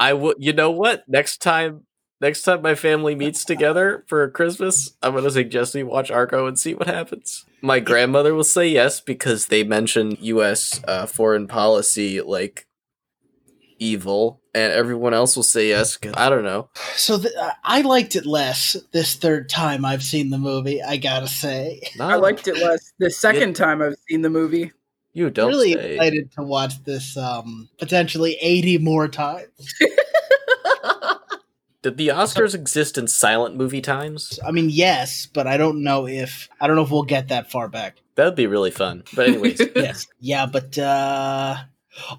I 0.00 0.12
would, 0.12 0.36
you 0.38 0.52
know 0.52 0.70
what? 0.70 1.02
Next 1.08 1.42
time, 1.42 1.84
next 2.20 2.42
time 2.42 2.62
my 2.62 2.74
family 2.74 3.14
meets 3.14 3.44
together 3.44 4.04
for 4.06 4.28
Christmas, 4.30 4.92
I'm 5.02 5.14
gonna 5.14 5.30
suggest 5.30 5.74
we 5.74 5.82
watch 5.82 6.10
Argo 6.10 6.46
and 6.46 6.58
see 6.58 6.74
what 6.74 6.86
happens. 6.88 7.44
My 7.60 7.80
grandmother 7.80 8.34
will 8.34 8.44
say 8.44 8.68
yes 8.68 9.00
because 9.00 9.46
they 9.46 9.64
mention 9.64 10.16
U.S. 10.20 10.80
Uh, 10.86 11.06
foreign 11.06 11.46
policy 11.48 12.20
like 12.20 12.66
evil, 13.80 14.40
and 14.54 14.72
everyone 14.72 15.14
else 15.14 15.36
will 15.36 15.42
say 15.44 15.68
yes. 15.68 15.96
'cause 15.96 16.14
I 16.16 16.28
don't 16.28 16.44
know. 16.44 16.68
So 16.96 17.18
th- 17.18 17.32
I 17.64 17.80
liked 17.82 18.16
it 18.16 18.26
less 18.26 18.76
this 18.92 19.14
third 19.14 19.48
time 19.48 19.84
I've 19.84 20.02
seen 20.02 20.30
the 20.30 20.38
movie. 20.38 20.82
I 20.82 20.96
gotta 20.96 21.28
say, 21.28 21.80
Not 21.96 22.12
I 22.12 22.16
liked 22.16 22.48
it 22.48 22.56
less 22.58 22.92
the 22.98 23.10
second 23.10 23.54
time 23.54 23.80
I've 23.82 23.96
seen 24.08 24.22
the 24.22 24.30
movie. 24.30 24.72
You 25.12 25.30
don't 25.30 25.48
really 25.48 25.72
say. 25.72 25.94
excited 25.94 26.30
to 26.32 26.42
watch 26.42 26.82
this 26.84 27.16
um, 27.16 27.68
potentially 27.78 28.36
eighty 28.40 28.78
more 28.78 29.08
times. 29.08 29.48
Did 31.82 31.96
the 31.96 32.08
Oscars 32.08 32.54
exist 32.54 32.98
in 32.98 33.06
silent 33.06 33.54
movie 33.54 33.80
times? 33.80 34.40
I 34.44 34.50
mean, 34.50 34.68
yes, 34.68 35.26
but 35.26 35.46
I 35.46 35.56
don't 35.56 35.84
know 35.84 36.08
if 36.08 36.48
I 36.60 36.66
don't 36.66 36.74
know 36.74 36.82
if 36.82 36.90
we'll 36.90 37.04
get 37.04 37.28
that 37.28 37.50
far 37.50 37.68
back. 37.68 37.98
That'd 38.16 38.34
be 38.34 38.48
really 38.48 38.72
fun. 38.72 39.04
But 39.14 39.28
anyways, 39.28 39.60
yes, 39.76 40.06
yeah, 40.18 40.46
but 40.46 40.76
uh, 40.76 41.56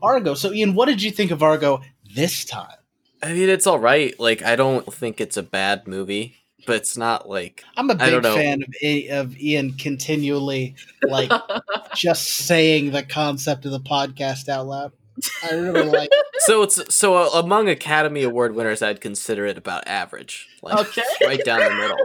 Argo. 0.02 0.34
So, 0.34 0.54
Ian, 0.54 0.76
what 0.76 0.86
did 0.86 1.04
you 1.04 1.12
think 1.12 1.32
of 1.32 1.44
Argo 1.44 1.82
this 2.16 2.46
time? 2.46 2.78
I 3.22 3.34
mean, 3.34 3.50
it's 3.50 3.68
all 3.68 3.80
right. 3.80 4.18
Like, 4.18 4.44
I 4.44 4.56
don't 4.56 4.94
think 4.94 5.20
it's 5.20 5.36
a 5.36 5.44
bad 5.44 5.88
movie, 5.88 6.36
but 6.66 6.78
it's 6.78 6.96
not 6.96 7.28
like 7.28 7.66
I'm 7.76 7.90
a 7.90 7.96
big 7.96 8.24
fan 8.24 8.64
of, 8.64 9.10
of 9.12 9.38
Ian 9.38 9.74
continually 9.74 10.76
like 11.04 11.32
just 11.96 12.28
saying 12.28 12.92
the 12.92 13.04
concept 13.04 13.66
of 13.66 13.72
the 13.72 13.80
podcast 13.82 14.48
out 14.48 14.68
loud. 14.68 14.92
I 15.44 15.54
really 15.56 15.84
like. 15.90 16.10
so. 16.40 16.64
It's 16.64 16.94
so 16.96 17.16
uh, 17.18 17.30
among 17.40 17.70
Academy 17.70 18.24
Award 18.24 18.56
winners, 18.56 18.82
I'd 18.82 19.02
consider 19.02 19.46
it 19.46 19.58
about 19.58 19.88
average, 19.88 20.48
like 20.62 20.78
Okay. 20.80 21.04
right 21.26 21.44
down 21.44 21.60
the 21.60 21.76
middle. 21.76 21.98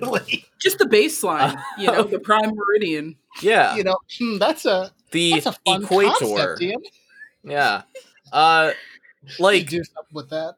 really, 0.08 0.44
Just 0.60 0.78
the 0.78 0.84
baseline, 0.86 1.56
you 1.78 1.86
know, 1.86 2.02
the 2.04 2.18
prime 2.18 2.52
meridian. 2.54 3.16
Yeah, 3.40 3.76
you 3.76 3.84
know, 3.84 3.96
hmm, 4.18 4.38
that's 4.38 4.64
a 4.64 4.90
the 5.12 5.32
that's 5.34 5.46
a 5.46 5.52
fun 5.66 5.84
equator. 5.84 6.10
concept, 6.18 6.62
Ian. 6.62 6.82
Yeah, 7.44 7.82
uh, 8.32 8.72
Like, 9.38 9.62
like 9.62 9.68
do 9.68 9.82
something 9.84 10.12
with 10.14 10.30
that. 10.30 10.54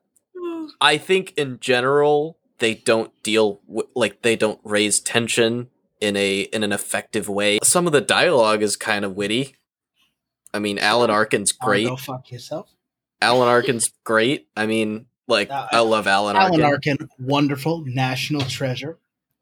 I 0.81 0.97
think 0.97 1.35
in 1.37 1.59
general 1.61 2.39
they 2.59 2.75
don't 2.75 3.13
deal 3.23 3.61
with 3.67 3.87
like 3.95 4.23
they 4.23 4.37
don't 4.37 4.61
raise 4.65 4.99
tension 5.01 5.69
in 6.01 6.17
a 6.17 6.41
in 6.41 6.63
an 6.63 6.73
effective 6.73 7.29
way. 7.29 7.59
Some 7.63 7.87
of 7.87 7.93
the 7.93 8.01
dialogue 8.01 8.63
is 8.63 8.77
kind 8.77 9.05
of 9.05 9.15
witty. 9.15 9.57
I 10.53 10.59
mean, 10.59 10.79
Alan 10.79 11.11
Arkin's 11.11 11.53
great. 11.53 11.87
Go 11.89 11.97
fuck 11.97 12.31
yourself. 12.31 12.71
Alan 13.23 13.49
Arkin's 13.49 13.93
great. 14.05 14.49
I 14.57 14.67
mean, 14.67 15.07
like 15.29 15.51
Uh, 15.51 15.69
I 15.73 15.81
love 15.81 16.07
Alan, 16.07 16.37
Arkin. 16.37 16.61
Alan 16.61 16.73
Arkin. 16.73 16.93
Arkin, 17.01 17.09
wonderful 17.19 17.85
national 17.87 18.43
treasure. 18.43 18.99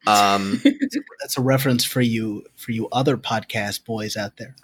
Um, 0.06 0.60
That's 1.20 1.36
a 1.38 1.40
reference 1.42 1.84
for 1.84 2.00
you 2.00 2.44
for 2.56 2.72
you 2.72 2.88
other 2.92 3.16
podcast 3.16 3.84
boys 3.84 4.16
out 4.16 4.36
there. 4.36 4.54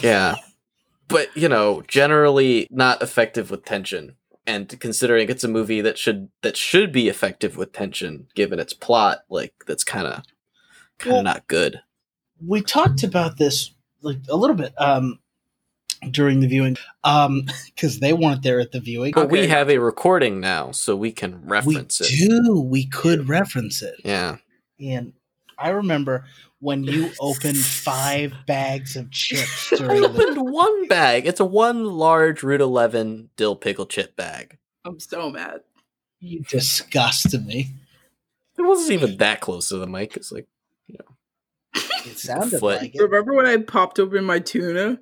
yeah, 0.00 0.36
but 1.08 1.34
you 1.36 1.48
know, 1.48 1.82
generally 1.88 2.66
not 2.70 3.02
effective 3.02 3.50
with 3.50 3.64
tension. 3.64 4.16
And 4.44 4.68
considering 4.80 5.28
it's 5.28 5.44
a 5.44 5.48
movie 5.48 5.80
that 5.82 5.98
should 5.98 6.28
that 6.42 6.56
should 6.56 6.90
be 6.90 7.08
effective 7.08 7.56
with 7.56 7.72
tension, 7.72 8.26
given 8.34 8.58
its 8.58 8.72
plot, 8.72 9.20
like 9.30 9.54
that's 9.68 9.84
kind 9.84 10.06
of 10.06 10.22
kind 10.98 11.12
of 11.12 11.14
Well, 11.14 11.22
not 11.22 11.46
good. 11.46 11.80
we 12.44 12.60
talked 12.60 13.04
about 13.04 13.38
this 13.38 13.70
like 14.00 14.18
a 14.28 14.36
little 14.36 14.56
bit 14.56 14.72
um 14.78 15.20
during 16.10 16.40
the 16.40 16.46
viewing 16.48 16.76
um 17.04 17.42
because 17.74 18.00
they 18.00 18.12
weren't 18.12 18.42
there 18.42 18.60
at 18.60 18.72
the 18.72 18.80
viewing 18.80 19.12
But 19.14 19.30
we 19.30 19.46
have 19.48 19.70
a 19.70 19.78
recording 19.78 20.40
now, 20.40 20.72
so 20.72 20.96
we 20.96 21.12
can 21.12 21.42
we 21.42 21.48
reference 21.48 22.00
it. 22.00 22.08
do 22.08 22.60
we 22.60 22.86
could 22.86 23.28
reference 23.28 23.82
it 23.82 23.94
Yeah. 24.04 24.36
and 24.80 25.12
i 25.58 25.68
remember 25.70 26.24
when 26.60 26.84
you 26.84 27.10
opened 27.20 27.58
five 27.58 28.32
bags 28.46 28.96
of 28.96 29.10
chips 29.10 29.72
I 29.72 29.76
during 29.76 30.00
the 30.02 30.08
opened 30.08 30.52
one 30.52 30.86
bag. 30.88 31.26
It's 31.26 31.40
a 31.40 31.44
one 31.44 31.84
large 31.84 32.42
Route 32.44 32.60
11 32.60 33.30
dill 33.36 33.56
pickle 33.56 33.84
chip 33.86 34.14
bag. 34.16 34.58
I'm 34.84 35.00
so 35.00 35.28
mad. 35.30 35.60
you 36.20 36.40
disgusted 36.48 37.44
me 37.46 37.70
It 38.56 38.62
wasn't 38.62 38.92
even 38.92 39.16
that 39.18 39.40
close 39.40 39.68
to 39.70 39.78
the 39.78 39.86
mic. 39.88 40.16
It's 40.16 40.30
like, 40.30 40.46
you 40.86 40.98
know. 41.00 41.80
it 42.06 42.18
sounded 42.18 42.60
Foot. 42.60 42.80
like 42.82 42.94
it 42.94 43.02
Remember 43.02 43.34
when 43.34 43.46
I 43.46 43.56
popped 43.56 43.98
open 43.98 44.24
my 44.24 44.38
tuna? 44.38 45.00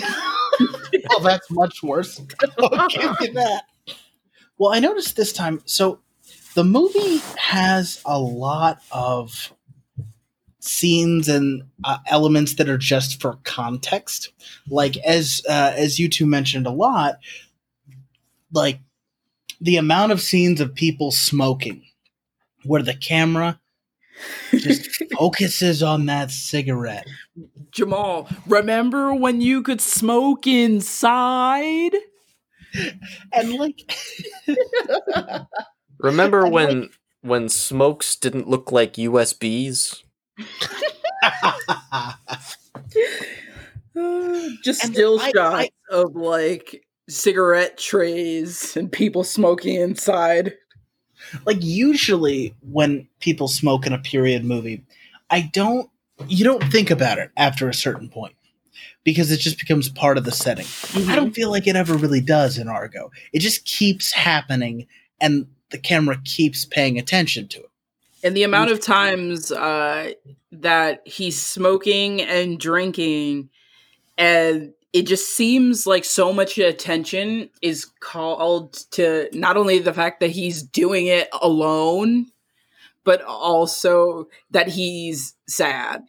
well 1.08 1.20
that's 1.22 1.50
much 1.50 1.82
worse. 1.82 2.20
I'll 2.58 2.88
give 2.88 3.16
you 3.20 3.32
that. 3.32 3.64
Well 4.56 4.72
i 4.72 4.78
noticed 4.78 5.16
this 5.16 5.32
time 5.32 5.60
so 5.64 6.00
the 6.54 6.64
movie 6.64 7.18
has 7.36 8.00
a 8.04 8.18
lot 8.18 8.80
of 8.92 9.52
scenes 10.60 11.28
and 11.28 11.64
uh, 11.82 11.98
elements 12.06 12.54
that 12.54 12.68
are 12.70 12.78
just 12.78 13.20
for 13.20 13.38
context. 13.44 14.32
Like 14.68 14.96
as 14.98 15.42
uh, 15.48 15.72
as 15.76 15.98
you 15.98 16.08
two 16.08 16.26
mentioned 16.26 16.66
a 16.66 16.70
lot 16.70 17.18
like 18.54 18.80
the 19.60 19.76
amount 19.76 20.12
of 20.12 20.20
scenes 20.20 20.60
of 20.60 20.74
people 20.74 21.10
smoking 21.10 21.82
where 22.64 22.82
the 22.82 22.94
camera 22.94 23.60
just 24.52 25.02
focuses 25.18 25.82
on 25.82 26.06
that 26.06 26.30
cigarette 26.30 27.06
Jamal, 27.72 28.28
remember 28.46 29.14
when 29.14 29.40
you 29.40 29.62
could 29.62 29.80
smoke 29.80 30.46
inside? 30.46 31.92
and 33.32 33.52
like 33.54 33.92
remember 35.98 36.44
And, 36.44 36.52
when 36.52 36.90
when 37.22 37.48
smokes 37.48 38.16
didn't 38.16 38.48
look 38.48 38.70
like 38.72 38.94
USBs? 38.94 40.02
Just 44.62 44.82
And 44.84 44.92
still 44.94 45.20
I- 45.20 45.30
shots 45.30 45.68
I- 45.90 45.94
of 45.94 46.16
like 46.16 46.84
cigarette 47.08 47.78
trays 47.78 48.76
and 48.76 48.90
people 48.90 49.22
smoking 49.24 49.80
inside. 49.80 50.54
Like 51.46 51.58
usually 51.60 52.54
when 52.70 53.06
people 53.20 53.48
smoke 53.48 53.86
in 53.86 53.92
a 53.92 53.98
period 53.98 54.44
movie 54.44 54.82
i 55.30 55.40
don't 55.52 55.90
you 56.28 56.44
don't 56.44 56.62
think 56.72 56.90
about 56.90 57.18
it 57.18 57.30
after 57.36 57.68
a 57.68 57.74
certain 57.74 58.08
point 58.08 58.34
because 59.02 59.30
it 59.30 59.38
just 59.38 59.58
becomes 59.58 59.88
part 59.88 60.16
of 60.16 60.24
the 60.24 60.32
setting. 60.32 60.66
I 61.08 61.14
don't 61.14 61.32
feel 61.32 61.50
like 61.50 61.66
it 61.66 61.76
ever 61.76 61.94
really 61.94 62.22
does 62.22 62.56
in 62.56 62.68
argo. 62.68 63.10
It 63.32 63.40
just 63.40 63.64
keeps 63.66 64.12
happening 64.12 64.86
and 65.20 65.46
the 65.70 65.78
camera 65.78 66.18
keeps 66.24 66.64
paying 66.64 66.98
attention 66.98 67.48
to 67.48 67.58
it. 67.60 67.70
And 68.22 68.36
the 68.36 68.42
amount 68.42 68.70
of 68.70 68.80
times 68.80 69.52
uh, 69.52 70.12
that 70.52 71.02
he's 71.06 71.40
smoking 71.40 72.22
and 72.22 72.58
drinking, 72.58 73.50
and 74.16 74.72
it 74.94 75.06
just 75.06 75.36
seems 75.36 75.86
like 75.86 76.04
so 76.06 76.32
much 76.32 76.56
attention 76.56 77.50
is 77.60 77.84
called 78.00 78.72
to 78.92 79.28
not 79.32 79.56
only 79.58 79.78
the 79.80 79.92
fact 79.92 80.20
that 80.20 80.30
he's 80.30 80.62
doing 80.62 81.06
it 81.08 81.28
alone, 81.42 82.26
but 83.04 83.20
also 83.22 84.28
that 84.52 84.68
he's 84.68 85.34
sad, 85.48 86.02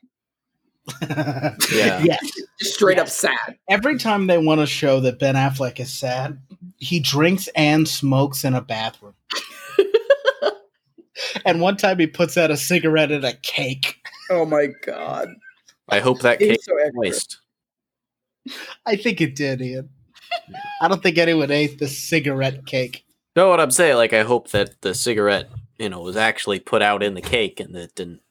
Yeah. 1.02 2.00
yes 2.04 2.22
just 2.60 2.76
straight 2.76 3.00
up 3.00 3.10
sad. 3.10 3.58
every 3.68 3.98
time 3.98 4.28
they 4.28 4.38
want 4.38 4.62
to 4.62 4.68
show 4.68 5.00
that 5.00 5.18
ben 5.18 5.34
affleck 5.34 5.80
is 5.80 5.92
sad 5.92 6.40
he 6.78 7.00
drinks 7.00 7.50
and 7.56 7.88
smokes 7.88 8.44
in 8.46 8.54
a 8.54 8.62
bathroom 8.62 9.16
and 11.46 11.60
one 11.60 11.76
time 11.76 11.98
he 11.98 12.06
puts 12.08 12.38
out 12.38 12.52
a 12.52 12.58
cigarette 12.58 13.12
and 13.12 13.26
a 13.26 13.34
cake 13.34 13.98
Oh 14.30 14.46
my 14.46 14.68
god, 14.86 15.30
I 15.90 16.00
hope 16.00 16.22
that 16.22 16.38
cake 16.40 16.60
so 16.64 16.78
is 16.78 16.84
extra. 16.86 16.94
moist. 16.96 17.38
I 18.86 18.96
think 18.96 19.22
it 19.22 19.36
did, 19.36 19.62
Ian. 19.62 19.90
I 20.82 20.88
don't 20.88 21.02
think 21.02 21.18
anyone 21.18 21.52
ate 21.52 21.80
the 21.80 21.88
cigarette 21.88 22.66
cake. 22.66 23.06
No, 23.36 23.50
what 23.50 23.60
I'm 23.60 23.72
saying, 23.72 23.98
like 23.98 24.14
I 24.14 24.24
hope 24.24 24.52
that 24.52 24.82
the 24.82 24.94
cigarette 24.94 25.50
you 25.78 25.90
know, 25.90 26.02
was 26.02 26.16
actually 26.16 26.60
put 26.60 26.82
out 26.82 27.04
in 27.04 27.14
the 27.14 27.22
cake 27.22 27.60
and 27.60 27.76
that 27.76 27.96
didn't 27.96 28.22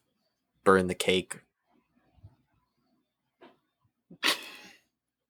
burn 0.65 0.87
the 0.87 0.95
cake. 0.95 1.41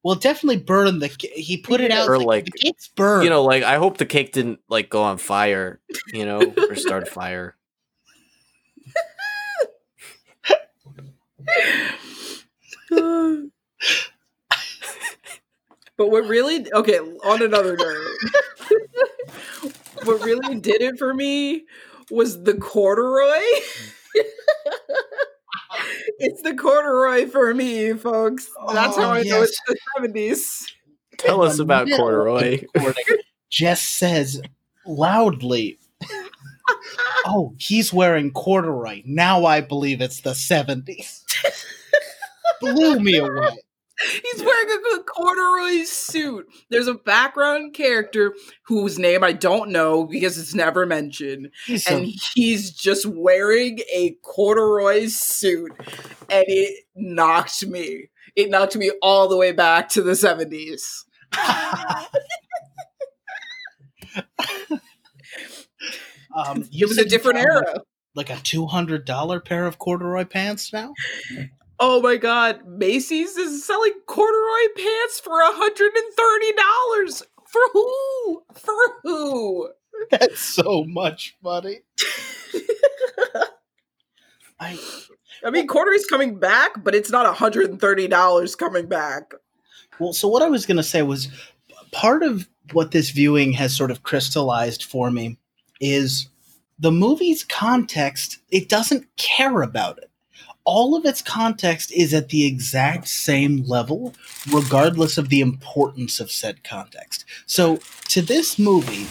Well, 0.03 0.17
definitely 0.17 0.59
burned 0.59 1.01
the. 1.01 1.09
ca- 1.09 1.33
He 1.35 1.57
put 1.57 1.81
it 1.81 1.91
out 1.91 2.07
Or 2.09 2.19
like, 2.19 2.27
like, 2.27 2.45
the 2.45 2.51
cake's 2.59 2.89
burned. 2.89 3.25
You 3.25 3.31
know, 3.31 3.43
like 3.43 3.63
I 3.63 3.77
hope 3.77 3.97
the 3.97 4.05
cake 4.05 4.33
didn't 4.33 4.61
like 4.69 4.91
go 4.91 5.03
on 5.03 5.17
fire, 5.17 5.81
you 6.13 6.27
know, 6.27 6.41
or 6.69 6.75
start 6.75 7.05
a 7.05 7.11
fire. 7.11 7.57
but 15.97 16.11
what 16.11 16.27
really 16.27 16.71
okay 16.73 16.99
on 16.99 17.43
another 17.43 17.77
note 17.77 18.07
what 20.05 20.23
really 20.23 20.59
did 20.61 20.81
it 20.83 20.99
for 20.99 21.15
me 21.15 21.65
was 22.11 22.43
the 22.45 22.55
corduroy 22.55 23.41
it's 26.19 26.43
the 26.43 26.55
corduroy 26.55 27.27
for 27.27 27.55
me 27.55 27.93
folks 27.95 28.49
that's 28.73 28.97
how 28.97 29.11
Oh, 29.11 29.13
i 29.13 29.23
know 29.23 29.43
it's 29.43 29.59
the 29.67 29.77
70s 29.99 30.65
Tell 31.19 31.43
us 31.43 31.59
about 31.59 31.89
corduroy. 31.89 32.65
Jess 33.51 33.81
says 33.81 34.43
loudly, 34.85 35.79
"Oh, 37.25 37.55
he's 37.59 37.93
wearing 37.93 38.33
corduroy. 38.33 39.03
Now 39.07 39.45
I 39.45 39.61
believe 39.61 40.01
it's 40.01 40.21
the 40.21 40.31
'70s." 40.31 41.23
Blew 42.61 42.99
me 42.99 43.17
away. 43.17 43.59
He's 44.11 44.43
wearing 44.43 44.83
a 44.95 45.03
corduroy 45.03 45.85
suit. 45.85 46.47
There's 46.71 46.89
a 46.89 46.95
background 46.95 47.75
character 47.75 48.35
whose 48.67 48.99
name 48.99 49.23
i 49.23 49.33
don't 49.33 49.71
know 49.71 50.05
because 50.05 50.39
it's 50.39 50.55
never 50.55 50.87
mentioned. 50.87 51.51
He's 51.67 51.87
and 51.87 52.07
he's 52.35 52.71
just 52.71 53.07
wearing 53.07 53.81
a 53.93 54.17
corduroy 54.23 55.07
suit. 55.07 55.73
And 56.31 56.45
it 56.49 56.85
knocked 56.95 57.67
me. 57.67 58.11
It 58.37 58.51
knocked 58.51 58.77
me 58.77 58.91
all 59.03 59.29
the 59.29 59.37
way 59.37 59.53
back 59.53 59.89
to 59.91 60.03
the 60.03 60.13
70s 60.13 61.05
um, 66.37 66.65
you 66.71 66.87
it 66.87 66.89
was 66.89 66.99
a 66.99 67.05
different 67.05 67.39
era. 67.39 67.83
Like 68.15 68.31
a 68.31 68.37
two 68.37 68.67
hundred 68.67 69.05
dollar 69.05 69.41
pair 69.41 69.67
of 69.67 69.79
corduroy 69.79 70.25
pants 70.25 70.73
now. 70.73 70.93
Oh 71.81 72.01
my 72.01 72.17
god 72.17 72.67
macy's 72.67 73.37
is 73.37 73.65
selling 73.65 73.93
corduroy 74.07 74.69
pants 74.77 75.21
for 75.21 75.41
$130 75.43 77.23
for 77.47 77.61
who 77.73 78.43
for 78.55 78.75
who 79.03 79.69
That's 80.11 80.41
so 80.41 80.85
much 80.89 81.37
money. 81.43 81.81
I 84.61 84.79
i 85.45 85.51
mean 85.51 85.67
corduroy's 85.67 86.07
coming 86.07 86.39
back 86.39 86.83
but 86.83 86.95
it's 86.95 87.11
not 87.11 87.33
$130 87.37 88.59
coming 88.59 88.87
back 88.87 89.33
Well, 89.99 90.13
so 90.13 90.29
what 90.29 90.43
I 90.43 90.49
was 90.49 90.67
going 90.67 90.77
to 90.79 90.83
say 90.83 91.03
was 91.03 91.29
part 91.93 92.23
of 92.23 92.49
what 92.73 92.91
this 92.93 93.11
viewing 93.11 93.53
has 93.53 93.77
sort 93.77 93.91
of 93.91 94.03
crystallized 94.03 94.85
for 94.85 95.11
me 95.11 95.39
is 95.81 96.29
the 96.79 96.91
movie's 96.93 97.45
context, 97.45 98.39
it 98.51 98.69
doesn't 98.69 99.07
care 99.17 99.63
about 99.63 99.99
it. 99.99 100.11
All 100.65 100.97
of 100.97 101.05
its 101.05 101.21
context 101.21 101.93
is 101.93 102.15
at 102.15 102.31
the 102.31 102.47
exact 102.47 103.09
same 103.09 103.65
level, 103.65 104.15
regardless 104.51 105.19
of 105.19 105.29
the 105.29 105.41
importance 105.41 106.21
of 106.21 106.31
said 106.31 106.65
context. 106.65 107.25
So, 107.47 107.81
to 108.09 108.23
this 108.23 108.59
movie, 108.59 109.07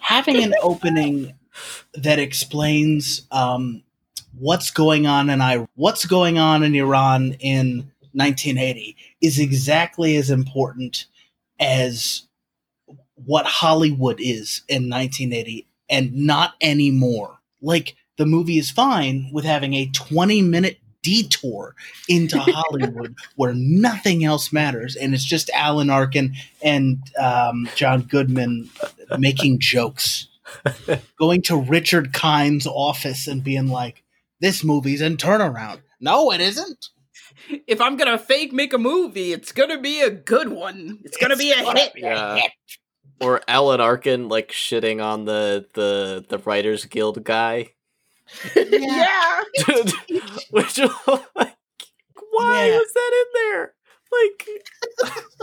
having 0.00 0.42
an 0.42 0.54
opening 0.62 1.34
that 1.94 2.18
explains 2.18 3.26
um, 3.30 3.82
what's 4.38 4.70
going 4.70 5.06
on 5.06 5.30
in 5.30 5.40
I- 5.40 5.66
what's 5.74 6.06
going 6.06 6.38
on 6.38 6.62
in 6.62 6.74
Iran 6.74 7.32
in 7.40 7.90
1980 8.12 8.96
is 9.20 9.38
exactly 9.38 10.16
as 10.16 10.30
important 10.30 11.06
as 11.58 12.22
what 13.14 13.46
Hollywood 13.46 14.20
is 14.20 14.62
in 14.68 14.88
1980 14.88 15.66
and 15.88 16.12
not 16.14 16.54
anymore. 16.60 17.38
Like 17.60 17.96
the 18.22 18.26
movie 18.26 18.56
is 18.58 18.70
fine 18.70 19.28
with 19.32 19.44
having 19.44 19.74
a 19.74 19.86
20 19.86 20.42
minute 20.42 20.78
detour 21.02 21.74
into 22.08 22.38
Hollywood 22.40 23.16
where 23.34 23.52
nothing 23.54 24.24
else 24.24 24.52
matters 24.52 24.94
and 24.94 25.12
it's 25.12 25.24
just 25.24 25.50
Alan 25.50 25.90
Arkin 25.90 26.34
and 26.62 26.98
um, 27.20 27.68
John 27.74 28.02
Goodman 28.02 28.70
making 29.18 29.58
jokes. 29.58 30.28
Going 31.18 31.42
to 31.42 31.56
Richard 31.60 32.12
Kind's 32.12 32.66
office 32.68 33.26
and 33.26 33.42
being 33.42 33.66
like, 33.66 34.04
this 34.40 34.62
movie's 34.62 35.00
in 35.00 35.16
turnaround. 35.16 35.80
No, 36.00 36.30
it 36.30 36.40
isn't. 36.40 36.90
if 37.66 37.80
I'm 37.80 37.96
gonna 37.96 38.18
fake 38.18 38.52
make 38.52 38.72
a 38.72 38.78
movie, 38.78 39.32
it's 39.32 39.50
gonna 39.50 39.80
be 39.80 40.00
a 40.02 40.10
good 40.10 40.50
one. 40.50 41.00
It's 41.04 41.16
gonna 41.16 41.36
be 41.36 41.50
a 41.50 41.62
gonna 41.62 41.80
hit. 41.80 41.94
be 41.94 42.02
a 42.02 42.10
Yeah. 42.14 42.36
hit. 42.36 42.52
Or 43.20 43.40
Alan 43.48 43.80
Arkin 43.80 44.28
like 44.28 44.50
shitting 44.52 45.02
on 45.02 45.24
the 45.24 45.66
the 45.74 46.24
the 46.28 46.38
Writers 46.38 46.84
Guild 46.84 47.24
guy. 47.24 47.70
Yeah. 48.56 49.42
Which 50.50 50.78
like 51.36 51.56
why 52.30 52.66
Yeah. 52.66 52.78
was 52.78 52.92
that 52.94 53.12
in 53.20 53.26
there? 53.34 53.74
Like 54.12 54.48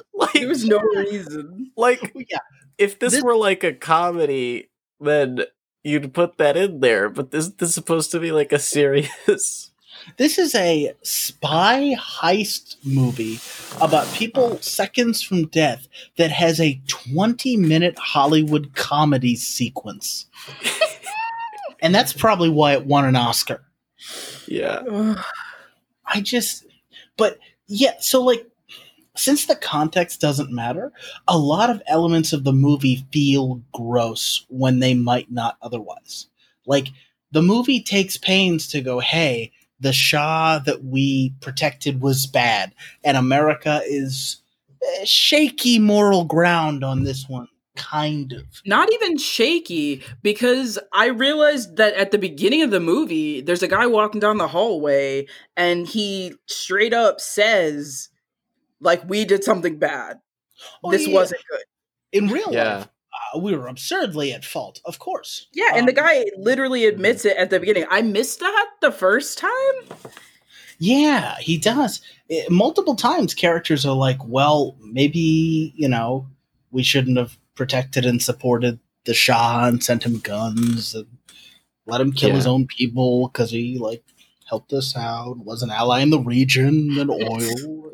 like 0.14 0.34
There 0.34 0.48
was 0.48 0.66
no 0.66 0.80
reason. 0.80 1.72
like 1.78 2.12
oh, 2.16 2.22
Yeah. 2.30 2.40
if 2.78 3.00
this, 3.00 3.14
This- 3.14 3.24
were 3.24 3.36
like 3.36 3.64
a 3.64 3.74
comedy, 3.74 4.70
then 5.00 5.42
you'd 5.84 6.14
put 6.14 6.38
that 6.38 6.58
in 6.58 6.80
there. 6.82 7.10
But 7.10 7.32
this 7.32 7.50
this 7.50 7.70
is 7.70 7.76
supposed 7.76 8.12
to 8.12 8.20
be 8.20 8.32
like 8.32 8.52
a 8.52 8.60
serious. 8.60 9.72
This 10.18 10.38
is 10.40 10.56
a 10.56 10.94
spy 11.04 11.94
heist 12.00 12.78
movie 12.86 13.40
about 13.82 14.12
people 14.14 14.58
seconds 14.62 15.22
from 15.22 15.48
death 15.48 15.88
that 16.18 16.32
has 16.32 16.60
a 16.62 16.82
20 16.88 17.58
minute 17.58 18.00
Hollywood 18.00 18.74
comedy 18.76 19.36
sequence. 19.36 20.26
And 21.82 21.94
that's 21.94 22.14
probably 22.14 22.50
why 22.50 22.74
it 22.74 22.86
won 22.86 23.06
an 23.06 23.16
Oscar. 23.16 23.62
Yeah. 24.48 24.82
I 26.06 26.22
just, 26.22 26.66
but 27.18 27.38
yeah, 27.68 27.94
so 28.00 28.22
like, 28.24 28.46
since 29.16 29.46
the 29.46 29.56
context 29.56 30.22
doesn't 30.22 30.52
matter, 30.52 30.94
a 31.28 31.38
lot 31.38 31.70
of 31.70 31.82
elements 31.88 32.32
of 32.32 32.46
the 32.46 32.54
movie 32.54 33.06
feel 33.12 33.62
gross 33.74 34.46
when 34.50 34.80
they 34.80 34.94
might 34.94 35.30
not 35.30 35.58
otherwise. 35.62 36.28
Like, 36.66 36.88
the 37.32 37.42
movie 37.42 37.82
takes 37.82 38.18
pains 38.18 38.68
to 38.70 38.82
go, 38.82 39.00
hey, 39.00 39.52
the 39.80 39.94
Shah 39.94 40.60
that 40.60 40.84
we 40.84 41.34
protected 41.42 42.02
was 42.02 42.26
bad, 42.26 42.74
and 43.04 43.18
America 43.18 43.82
is 43.86 44.42
eh, 44.84 45.06
shaky 45.06 45.80
moral 45.80 46.26
ground 46.26 46.84
on 46.84 47.04
this 47.04 47.28
one, 47.30 47.48
kind 47.80 48.34
of. 48.34 48.44
Not 48.66 48.92
even 48.94 49.18
shaky, 49.18 50.04
because 50.22 50.78
I 50.94 51.08
realized 51.08 51.78
that 51.78 51.94
at 51.96 52.12
the 52.12 52.18
beginning 52.20 52.62
of 52.62 52.70
the 52.70 52.80
movie, 52.80 53.42
there's 53.42 53.64
a 53.64 53.68
guy 53.68 53.88
walking 53.88 54.20
down 54.20 54.38
the 54.38 54.48
hallway 54.48 55.26
and 55.58 55.88
he 55.88 56.36
straight 56.46 56.94
up 56.94 57.20
says, 57.20 58.10
like, 58.82 59.02
we 59.10 59.26
did 59.26 59.44
something 59.44 59.80
bad. 59.80 60.20
Oh, 60.84 60.92
this 60.92 61.08
yeah. 61.08 61.14
wasn't 61.14 61.42
good. 61.50 61.64
In 62.12 62.28
real 62.28 62.52
Yeah. 62.52 62.78
life, 62.78 62.88
uh, 63.34 63.40
we 63.40 63.56
were 63.56 63.68
absurdly 63.68 64.34
at 64.34 64.46
fault, 64.46 64.82
of 64.86 65.00
course. 65.00 65.48
Yeah, 65.54 65.72
and 65.74 65.88
the 65.88 65.98
Um, 65.98 66.06
guy 66.06 66.26
literally 66.38 66.86
admits 66.86 67.26
it 67.26 67.38
at 67.38 67.50
the 67.50 67.60
beginning. 67.60 67.86
I 67.90 68.02
missed 68.02 68.40
that 68.40 68.68
the 68.82 68.92
first 68.92 69.38
time. 69.38 69.98
Yeah, 70.80 71.38
he 71.40 71.58
does. 71.58 72.02
Eh, 72.30 72.46
multiple 72.50 72.96
times, 72.96 73.34
characters 73.34 73.86
are 73.86 73.96
like, 73.96 74.18
well, 74.26 74.78
maybe, 74.80 75.74
you 75.76 75.90
know, 75.90 76.28
we 76.72 76.84
shouldn't 76.84 77.18
have 77.18 77.38
protected 77.60 78.06
and 78.06 78.24
supported 78.24 78.80
the 79.04 79.14
Shah 79.14 79.68
and 79.68 79.84
sent 79.84 80.06
him 80.06 80.20
guns 80.20 80.96
and 80.96 81.08
let 81.86 82.00
him 82.00 82.14
kill 82.14 82.30
his 82.36 82.48
own 82.48 82.68
people 82.68 83.28
because 83.28 83.52
he, 83.52 83.78
like, 83.78 84.02
helped 84.48 84.72
us 84.72 84.96
out, 84.96 85.40
was 85.40 85.62
an 85.62 85.70
ally 85.70 86.00
in 86.00 86.10
the 86.10 86.22
region 86.22 86.98
and 86.98 87.12
oil. 87.12 87.90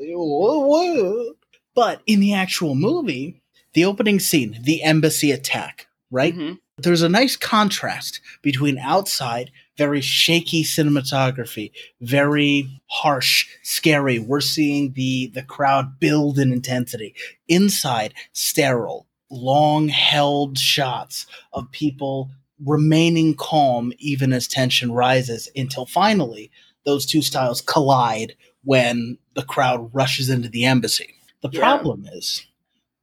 But 1.73 2.03
in 2.05 2.19
the 2.19 2.35
actual 2.35 2.75
movie, 2.75 3.41
the 3.73 3.85
opening 3.85 4.19
scene, 4.19 4.59
the 4.61 4.83
embassy 4.83 5.31
attack, 5.31 5.87
right? 6.11 6.35
Mhm. 6.35 6.59
there's 6.77 7.01
a 7.01 7.09
nice 7.09 7.37
contrast 7.37 8.19
between 8.41 8.77
outside 8.77 9.49
very 9.77 10.01
shaky 10.01 10.61
cinematography 10.61 11.71
very 12.01 12.67
harsh 12.87 13.47
scary 13.63 14.19
we're 14.19 14.41
seeing 14.41 14.91
the 14.91 15.27
the 15.33 15.41
crowd 15.41 16.01
build 16.01 16.37
in 16.37 16.51
intensity 16.51 17.15
inside 17.47 18.13
sterile 18.33 19.07
long 19.29 19.87
held 19.87 20.57
shots 20.57 21.25
of 21.53 21.69
people 21.71 22.29
remaining 22.63 23.33
calm 23.35 23.91
even 23.99 24.31
as 24.31 24.47
tension 24.47 24.91
rises 24.91 25.49
until 25.55 25.85
finally 25.85 26.49
those 26.85 27.05
two 27.05 27.21
styles 27.21 27.59
collide 27.61 28.35
when 28.63 29.17
the 29.33 29.43
crowd 29.43 29.89
rushes 29.93 30.29
into 30.29 30.47
the 30.47 30.63
embassy 30.65 31.15
the 31.41 31.49
Yeah. 31.51 31.59
problem 31.59 32.07
is 32.13 32.45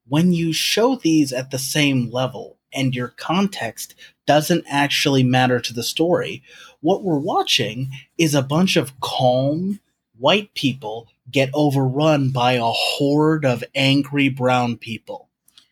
when 0.09 0.33
you 0.33 0.53
show 0.53 0.97
these 0.97 1.33
at 1.33 1.51
the 1.51 1.59
same 1.59 2.11
level 2.11 2.57
and 2.73 2.95
your 2.95 3.09
context 3.09 3.95
doesn't 4.27 4.65
actually 4.69 5.23
matter 5.23 5.61
to 5.61 5.75
the 5.75 5.83
story. 5.83 6.43
What 6.81 7.03
we're 7.03 7.19
watching 7.19 7.91
is 8.19 8.35
a 8.35 8.43
bunch 8.43 8.77
of 8.77 8.99
calm 9.01 9.81
white 10.19 10.55
people 10.55 11.09
get 11.31 11.51
overrun 11.55 12.31
by 12.31 12.53
a 12.55 12.63
horde 12.65 13.45
of 13.45 13.63
angry 13.75 14.29
brown 14.29 14.77
people. 14.77 15.22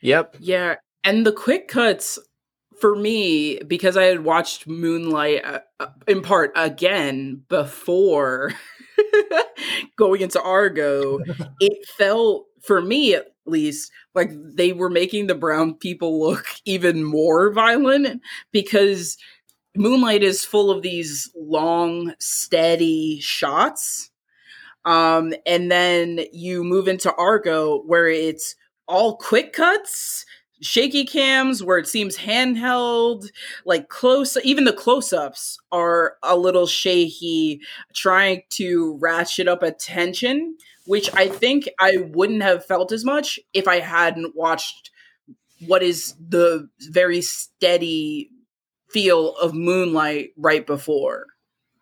Yep. 0.02 0.36
Yeah, 0.40 0.76
and 1.04 1.26
the 1.26 1.32
quick 1.32 1.68
cuts 1.68 2.18
for 2.80 2.96
me 2.96 3.58
because 3.66 3.96
I 3.96 4.04
had 4.04 4.24
watched 4.24 4.66
Moonlight 4.66 5.44
uh, 5.44 5.60
uh, 5.78 5.88
in 6.08 6.22
part 6.22 6.52
again 6.56 7.42
before 7.48 8.52
going 9.96 10.22
into 10.22 10.40
Argo, 10.40 11.20
it 11.60 11.86
felt 11.86 12.46
for 12.62 12.80
me 12.80 13.14
at 13.14 13.26
least 13.46 13.90
like 14.14 14.30
they 14.34 14.72
were 14.72 14.90
making 14.90 15.26
the 15.26 15.34
brown 15.34 15.74
people 15.74 16.20
look 16.20 16.46
even 16.64 17.04
more 17.04 17.52
violent 17.52 18.22
because 18.52 19.16
Moonlight 19.76 20.22
is 20.22 20.44
full 20.44 20.70
of 20.70 20.82
these 20.82 21.30
long, 21.36 22.14
steady 22.18 23.20
shots. 23.20 24.10
Um, 24.84 25.34
and 25.46 25.70
then 25.70 26.20
you 26.32 26.64
move 26.64 26.88
into 26.88 27.12
Argo 27.14 27.82
where 27.82 28.08
it's 28.08 28.56
all 28.90 29.16
quick 29.16 29.52
cuts 29.52 30.26
shaky 30.62 31.04
cams 31.04 31.62
where 31.62 31.78
it 31.78 31.88
seems 31.88 32.18
handheld 32.18 33.30
like 33.64 33.88
close 33.88 34.36
even 34.44 34.64
the 34.64 34.72
close-ups 34.72 35.58
are 35.72 36.16
a 36.22 36.36
little 36.36 36.66
shaky 36.66 37.60
trying 37.94 38.42
to 38.50 38.98
ratchet 39.00 39.48
up 39.48 39.62
attention 39.62 40.54
which 40.86 41.08
i 41.14 41.26
think 41.26 41.66
i 41.78 41.96
wouldn't 42.12 42.42
have 42.42 42.64
felt 42.66 42.92
as 42.92 43.04
much 43.04 43.40
if 43.54 43.66
i 43.66 43.80
hadn't 43.80 44.36
watched 44.36 44.90
what 45.66 45.82
is 45.82 46.14
the 46.28 46.68
very 46.90 47.22
steady 47.22 48.28
feel 48.90 49.34
of 49.36 49.54
moonlight 49.54 50.30
right 50.36 50.66
before 50.66 51.26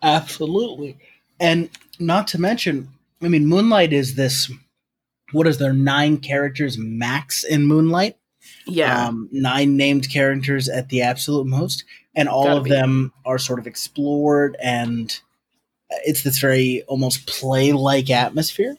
Absolutely. 0.03 0.97
And 1.41 1.71
not 1.99 2.29
to 2.29 2.41
mention, 2.41 2.89
I 3.23 3.29
mean, 3.29 3.47
Moonlight 3.47 3.93
is 3.93 4.15
this 4.15 4.51
what 5.33 5.47
is 5.47 5.59
there, 5.59 5.72
nine 5.72 6.18
characters 6.18 6.79
max 6.79 7.45
in 7.45 7.66
Moonlight? 7.66 8.16
yeah 8.66 9.07
um, 9.07 9.29
nine 9.33 9.76
named 9.76 10.11
characters 10.11 10.68
at 10.68 10.89
the 10.89 11.03
absolute 11.03 11.47
most, 11.47 11.85
and 12.14 12.29
all 12.29 12.45
Gotta 12.45 12.59
of 12.59 12.64
be. 12.64 12.70
them 12.70 13.12
are 13.24 13.39
sort 13.39 13.59
of 13.59 13.66
explored, 13.66 14.57
and 14.62 15.18
it's 16.05 16.22
this 16.22 16.39
very 16.39 16.83
almost 16.87 17.26
play 17.26 17.72
like 17.72 18.11
atmosphere. 18.11 18.76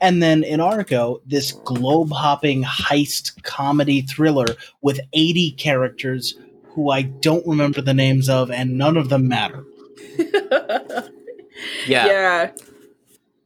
And 0.00 0.22
then 0.22 0.42
in 0.44 0.60
Argo, 0.60 1.20
this 1.26 1.52
globe 1.52 2.10
hopping 2.12 2.62
heist 2.64 3.42
comedy 3.42 4.02
thriller 4.02 4.46
with 4.80 5.00
80 5.12 5.52
characters 5.52 6.36
who 6.64 6.90
I 6.90 7.02
don't 7.02 7.46
remember 7.46 7.80
the 7.80 7.94
names 7.94 8.28
of, 8.28 8.50
and 8.50 8.78
none 8.78 8.96
of 8.96 9.08
them 9.08 9.28
matter. 9.28 9.64
Yeah. 11.86 12.06
yeah 12.06 12.50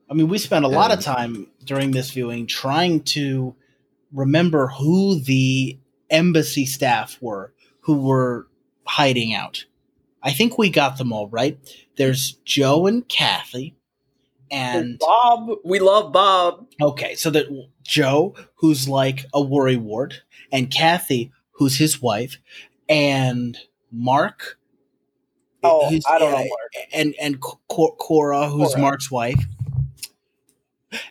I 0.08 0.14
mean, 0.14 0.28
we 0.28 0.38
spent 0.38 0.64
a 0.64 0.68
lot 0.68 0.92
of 0.92 1.00
time 1.00 1.48
during 1.66 1.90
this 1.90 2.10
viewing 2.10 2.46
trying 2.46 3.02
to 3.02 3.54
remember 4.12 4.68
who 4.68 5.20
the 5.20 5.78
embassy 6.10 6.64
staff 6.66 7.18
were 7.20 7.52
who 7.80 7.98
were 8.00 8.48
hiding 8.84 9.34
out. 9.34 9.64
I 10.22 10.32
think 10.32 10.58
we 10.58 10.70
got 10.70 10.98
them 10.98 11.12
all 11.12 11.28
right. 11.28 11.58
There's 11.96 12.32
Joe 12.44 12.86
and 12.86 13.08
Kathy, 13.08 13.76
and 14.50 14.98
bob 14.98 15.50
we 15.64 15.78
love 15.78 16.12
bob 16.12 16.66
okay, 16.80 17.14
so 17.14 17.30
that 17.30 17.46
Joe, 17.84 18.34
who's 18.56 18.88
like 18.88 19.26
a 19.32 19.40
worry 19.40 19.76
ward, 19.76 20.22
and 20.50 20.70
Kathy, 20.70 21.32
who's 21.52 21.78
his 21.78 22.02
wife, 22.02 22.38
and 22.88 23.56
Mark. 23.92 24.58
Oh, 25.62 25.86
I 25.86 26.18
don't 26.18 26.32
know 26.32 26.38
Mark. 26.38 26.72
And 26.92 27.14
and 27.20 27.40
Cora, 27.40 28.48
who's 28.48 28.70
Cora. 28.70 28.80
Mark's 28.80 29.10
wife, 29.10 29.44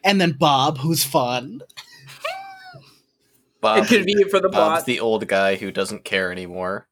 and 0.04 0.20
then 0.20 0.34
Bob, 0.34 0.78
who's 0.78 1.04
fun. 1.04 1.62
Bob, 3.62 3.80
inconvenient 3.80 4.30
for 4.30 4.40
the 4.40 4.50
Bob's 4.50 4.84
plot 4.84 4.86
the 4.86 5.00
old 5.00 5.28
guy 5.28 5.56
who 5.56 5.72
doesn't 5.72 6.04
care 6.04 6.32
anymore. 6.32 6.88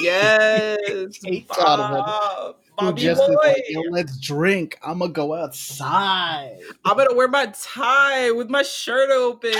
yes 0.00 0.78
bob 1.48 2.56
Bobby 2.76 3.02
just 3.02 3.20
boy. 3.20 3.34
like, 3.34 3.64
Yo, 3.68 3.80
let's 3.90 4.18
drink. 4.18 4.78
I'm 4.82 4.98
gonna 4.98 5.12
go 5.12 5.34
outside. 5.34 6.58
I'm 6.84 6.96
gonna 6.96 7.14
wear 7.14 7.28
my 7.28 7.52
tie 7.62 8.30
with 8.32 8.50
my 8.50 8.62
shirt 8.62 9.10
open. 9.10 9.54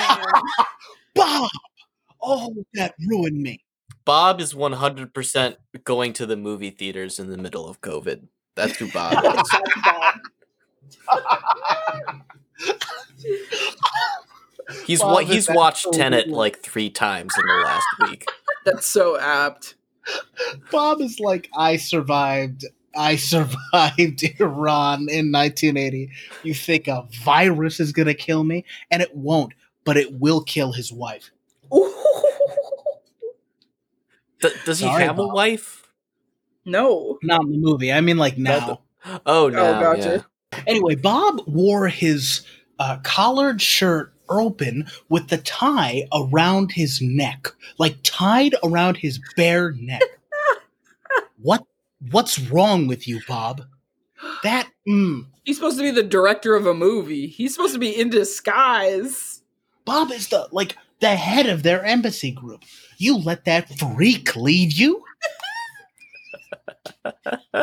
Bob. 1.15 1.51
Oh, 2.21 2.55
that 2.75 2.95
ruined 3.07 3.41
me. 3.41 3.63
Bob 4.05 4.41
is 4.41 4.53
100% 4.55 5.57
going 5.85 6.13
to 6.15 6.27
the 6.27 6.37
movie 6.37 6.71
theaters 6.71 7.19
in 7.19 7.31
the 7.31 7.39
middle 7.39 7.69
of 7.69 7.81
COVID. 7.81 8.27
That's 8.55 8.77
who 8.77 8.91
Bob 8.91 9.25
is. 9.25 9.51
He's 14.87 15.01
Bob 15.01 15.13
wa- 15.13 15.19
is 15.21 15.29
he's 15.29 15.49
watched 15.51 15.87
absolutely- 15.87 15.99
Tenet 15.99 16.29
like 16.29 16.61
three 16.63 16.89
times 16.89 17.35
in 17.39 17.47
the 17.47 17.63
last 17.65 17.87
week. 18.11 18.27
That's 18.65 18.87
so 18.87 19.19
apt. 19.19 19.75
Bob 20.71 21.01
is 21.03 21.21
like, 21.21 21.51
I 21.57 21.77
survived. 21.77 22.65
I 22.97 23.17
survived 23.33 24.23
Iran 24.41 25.09
in 25.11 25.31
1980. 25.33 26.11
You 26.45 26.55
think 26.55 26.89
a 26.89 27.07
virus 27.25 27.79
is 27.81 27.93
gonna 27.93 28.15
kill 28.15 28.45
me, 28.45 28.65
and 28.91 29.03
it 29.03 29.15
won't, 29.15 29.53
but 29.85 29.97
it 29.99 30.19
will 30.19 30.43
kill 30.43 30.73
his 30.73 30.91
wife. 30.93 31.31
D- 34.41 34.49
does 34.65 34.79
he 34.79 34.87
Sorry, 34.87 35.05
have 35.05 35.19
a 35.19 35.27
wife? 35.27 35.91
no. 36.65 37.19
Not 37.23 37.43
in 37.45 37.51
the 37.53 37.59
movie. 37.59 37.93
I 37.93 38.01
mean, 38.01 38.17
like 38.17 38.39
now. 38.39 38.81
Oh, 39.05 39.21
oh 39.27 39.49
no! 39.49 39.81
gotcha. 39.81 40.27
Anyway, 40.67 40.95
Bob 40.95 41.43
wore 41.47 41.89
his 41.89 42.43
uh, 42.79 42.99
collared 43.03 43.61
shirt 43.61 44.13
open 44.29 44.87
with 45.09 45.29
the 45.29 45.39
tie 45.39 46.07
around 46.13 46.73
his 46.73 47.01
neck, 47.03 47.49
like 47.79 47.97
tied 48.03 48.55
around 48.63 48.97
his 48.97 49.21
bare 49.37 49.73
neck. 49.73 50.03
what? 51.43 51.65
What's 52.11 52.39
wrong 52.39 52.87
with 52.87 53.09
you, 53.09 53.21
Bob? 53.27 53.63
That 54.43 54.69
mm, 54.87 55.27
He's 55.45 55.57
supposed 55.57 55.77
to 55.77 55.83
be 55.83 55.91
the 55.91 56.03
director 56.03 56.55
of 56.57 56.67
a 56.67 56.75
movie. 56.75 57.27
He's 57.27 57.55
supposed 57.55 57.75
to 57.75 57.79
be 57.79 57.99
in 57.99 58.09
disguise. 58.09 59.43
Bob 59.85 60.11
is 60.11 60.29
the 60.29 60.49
like 60.53 60.77
the 61.01 61.17
head 61.17 61.47
of 61.47 61.63
their 61.63 61.85
embassy 61.85 62.31
group. 62.31 62.63
You 62.97 63.19
let 63.19 63.45
that 63.45 63.79
freak 63.79 64.35
lead 64.35 64.73
you? 64.73 65.05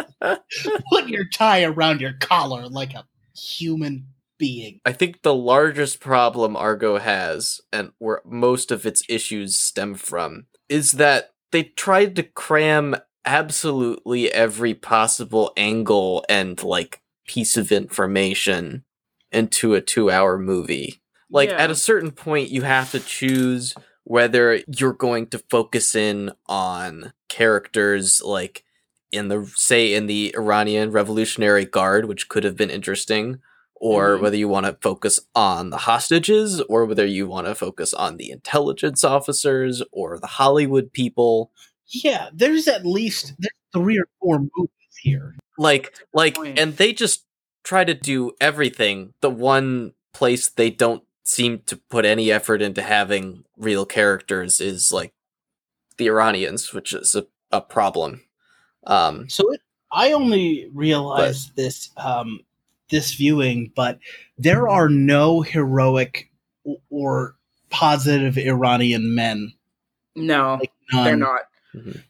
Put 0.91 1.07
your 1.07 1.25
tie 1.25 1.63
around 1.63 2.01
your 2.01 2.13
collar 2.13 2.67
like 2.67 2.93
a 2.93 3.05
human 3.35 4.07
being. 4.37 4.79
I 4.85 4.91
think 4.91 5.21
the 5.21 5.35
largest 5.35 5.99
problem 5.99 6.55
Argo 6.55 6.97
has, 6.97 7.61
and 7.71 7.91
where 7.99 8.21
most 8.25 8.71
of 8.71 8.85
its 8.85 9.03
issues 9.07 9.57
stem 9.57 9.95
from, 9.95 10.47
is 10.67 10.93
that 10.93 11.33
they 11.51 11.63
tried 11.63 12.15
to 12.15 12.23
cram 12.23 12.95
absolutely 13.25 14.31
every 14.31 14.73
possible 14.73 15.53
angle 15.55 16.25
and 16.27 16.61
like 16.63 17.01
piece 17.27 17.55
of 17.55 17.71
information 17.71 18.83
into 19.31 19.75
a 19.75 19.81
two 19.81 20.09
hour 20.09 20.37
movie. 20.39 21.01
Like 21.29 21.49
Yeah. 21.49 21.57
at 21.57 21.71
a 21.71 21.75
certain 21.75 22.11
point, 22.11 22.49
you 22.49 22.63
have 22.63 22.91
to 22.91 22.99
choose 22.99 23.75
whether 24.03 24.61
you're 24.67 24.93
going 24.93 25.27
to 25.27 25.43
focus 25.49 25.93
in 25.95 26.31
on 26.47 27.13
characters 27.29 28.21
like 28.23 28.65
in 29.11 29.27
the 29.27 29.51
say 29.55 29.93
in 29.93 30.05
the 30.07 30.33
Iranian 30.35 30.91
Revolutionary 30.91 31.65
Guard, 31.65 32.05
which 32.05 32.29
could 32.29 32.43
have 32.43 32.55
been 32.55 32.69
interesting, 32.69 33.39
or 33.75 34.17
Mhm. 34.17 34.21
whether 34.21 34.37
you 34.37 34.47
want 34.47 34.65
to 34.67 34.77
focus 34.81 35.19
on 35.35 35.69
the 35.69 35.77
hostages, 35.77 36.61
or 36.61 36.85
whether 36.85 37.05
you 37.05 37.27
want 37.27 37.47
to 37.47 37.55
focus 37.55 37.93
on 37.93 38.17
the 38.17 38.29
intelligence 38.31 39.03
officers 39.03 39.81
or 39.91 40.19
the 40.19 40.27
Hollywood 40.27 40.93
people. 40.93 41.51
Yeah, 41.87 42.29
there's 42.33 42.67
at 42.67 42.85
least 42.85 43.33
there's 43.39 43.51
three 43.73 43.97
or 43.99 44.07
four 44.21 44.39
movies 44.39 44.95
here. 45.01 45.35
Like, 45.57 45.93
like, 46.13 46.37
and 46.37 46.77
they 46.77 46.93
just 46.93 47.25
try 47.63 47.83
to 47.83 47.93
do 47.93 48.31
everything. 48.39 49.13
The 49.21 49.29
one 49.29 49.93
place 50.13 50.47
they 50.47 50.69
don't 50.69 51.03
seem 51.23 51.59
to 51.67 51.77
put 51.77 52.05
any 52.05 52.31
effort 52.31 52.61
into 52.61 52.81
having 52.81 53.43
real 53.57 53.85
characters 53.85 54.59
is 54.59 54.91
like 54.91 55.13
the 55.97 56.07
Iranians, 56.07 56.73
which 56.73 56.93
is 56.93 57.15
a, 57.15 57.25
a 57.51 57.61
problem. 57.61 58.21
Um, 58.85 59.29
So 59.29 59.51
it, 59.53 59.61
I 59.91 60.11
only 60.13 60.69
realized 60.73 61.55
this 61.55 61.89
um, 61.97 62.39
this 62.89 63.13
viewing, 63.13 63.71
but 63.75 63.99
there 64.37 64.67
are 64.67 64.89
no 64.89 65.41
heroic 65.41 66.29
or 66.89 67.35
positive 67.69 68.37
Iranian 68.37 69.15
men. 69.15 69.53
No, 70.15 70.57
Like 70.59 70.71
they're 70.91 71.15
not. 71.15 71.41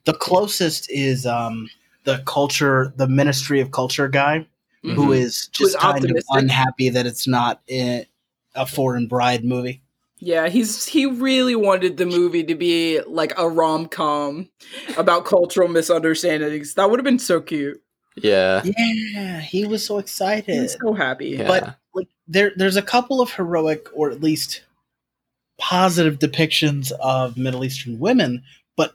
The 0.06 0.14
closest 0.14 0.90
is 0.90 1.26
um, 1.28 1.70
the 2.04 2.24
culture, 2.26 2.94
the 2.96 3.08
Ministry 3.08 3.62
of 3.62 3.72
Culture 3.72 4.08
guy, 4.08 4.48
Mm-hmm. 4.84 4.96
who 4.96 5.12
is 5.12 5.48
just 5.52 5.78
kind 5.78 6.04
of 6.10 6.24
unhappy 6.32 6.90
that 6.90 7.06
it's 7.06 7.28
not 7.28 7.62
a, 7.70 8.04
a 8.56 8.66
foreign 8.66 9.06
bride 9.06 9.46
movie. 9.46 9.84
Yeah, 10.24 10.50
he's 10.50 10.86
he 10.86 11.08
really 11.08 11.56
wanted 11.56 11.98
the 11.98 12.06
movie 12.06 12.44
to 12.44 12.54
be 12.54 13.02
like 13.08 13.34
a 13.38 13.50
rom 13.50 13.88
com 13.88 14.50
about 14.96 15.26
cultural 15.26 15.68
misunderstandings. 15.68 16.76
That 16.76 16.90
would 16.92 17.00
have 17.00 17.04
been 17.04 17.18
so 17.20 17.42
cute. 17.42 17.82
Yeah. 18.16 18.62
Yeah, 18.64 19.40
he 19.40 19.66
was 19.66 19.84
so 19.86 19.98
excited. 19.98 20.54
He 20.54 20.62
was 20.62 20.78
so 20.80 20.94
happy. 20.94 21.30
Yeah. 21.30 21.48
But 21.48 21.76
like 21.96 22.08
there 22.28 22.52
there's 22.56 22.76
a 22.78 22.84
couple 22.84 23.20
of 23.20 23.32
heroic 23.32 23.88
or 23.96 24.12
at 24.12 24.22
least 24.22 24.62
positive 25.58 26.20
depictions 26.20 26.92
of 27.02 27.36
Middle 27.36 27.66
Eastern 27.66 28.00
women, 28.00 28.44
but 28.78 28.94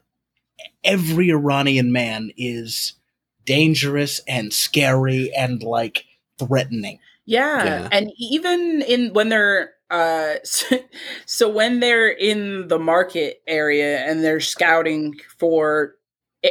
every 0.85 1.31
Iranian 1.31 1.91
man 1.91 2.31
is 2.37 2.95
dangerous 3.45 4.21
and 4.29 4.53
scary 4.53 5.33
and 5.37 5.61
like 5.63 6.05
threatening. 6.39 7.01
Yeah, 7.25 7.65
Yeah. 7.65 7.89
and 7.91 8.13
even 8.17 8.83
in 8.83 9.13
when 9.13 9.29
they're 9.29 9.73
uh 9.91 10.35
so, 10.45 10.79
so 11.27 11.49
when 11.49 11.81
they're 11.81 12.09
in 12.09 12.69
the 12.69 12.79
market 12.79 13.43
area 13.47 13.99
and 14.01 14.25
they're 14.25 14.41
scouting 14.41 15.15
for 15.39 15.95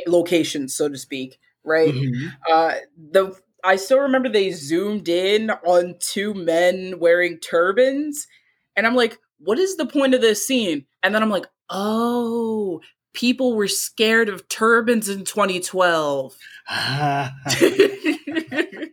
locations 0.07 0.75
so 0.75 0.89
to 0.89 0.97
speak, 0.97 1.39
right? 1.63 1.93
Mhm. 1.93 2.33
Uh 2.49 2.75
the 3.11 3.35
I 3.63 3.77
still 3.77 3.99
remember 3.99 4.29
they 4.29 4.51
zoomed 4.51 5.09
in 5.09 5.49
on 5.49 5.95
two 5.99 6.33
men 6.33 6.99
wearing 6.99 7.39
turbans 7.39 8.27
and 8.75 8.85
I'm 8.85 8.95
like, 8.95 9.17
what 9.39 9.57
is 9.59 9.77
the 9.77 9.85
point 9.85 10.13
of 10.13 10.21
this 10.21 10.45
scene? 10.45 10.85
And 11.03 11.13
then 11.15 11.23
I'm 11.23 11.29
like, 11.29 11.45
oh, 11.69 12.81
people 13.13 13.55
were 13.55 13.67
scared 13.67 14.29
of 14.29 14.47
turbans 14.49 15.09
in 15.09 15.23
2012. 15.25 16.35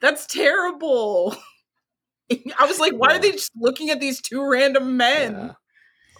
That's 0.00 0.26
terrible. 0.26 1.36
I 2.58 2.66
was 2.66 2.78
like, 2.78 2.92
why 2.94 3.10
Yeah. 3.10 3.16
are 3.16 3.20
they 3.20 3.32
just 3.32 3.52
looking 3.56 3.90
at 3.90 4.00
these 4.00 4.20
two 4.20 4.44
random 4.48 4.96
men? 4.96 5.32
Yeah. 5.32 5.52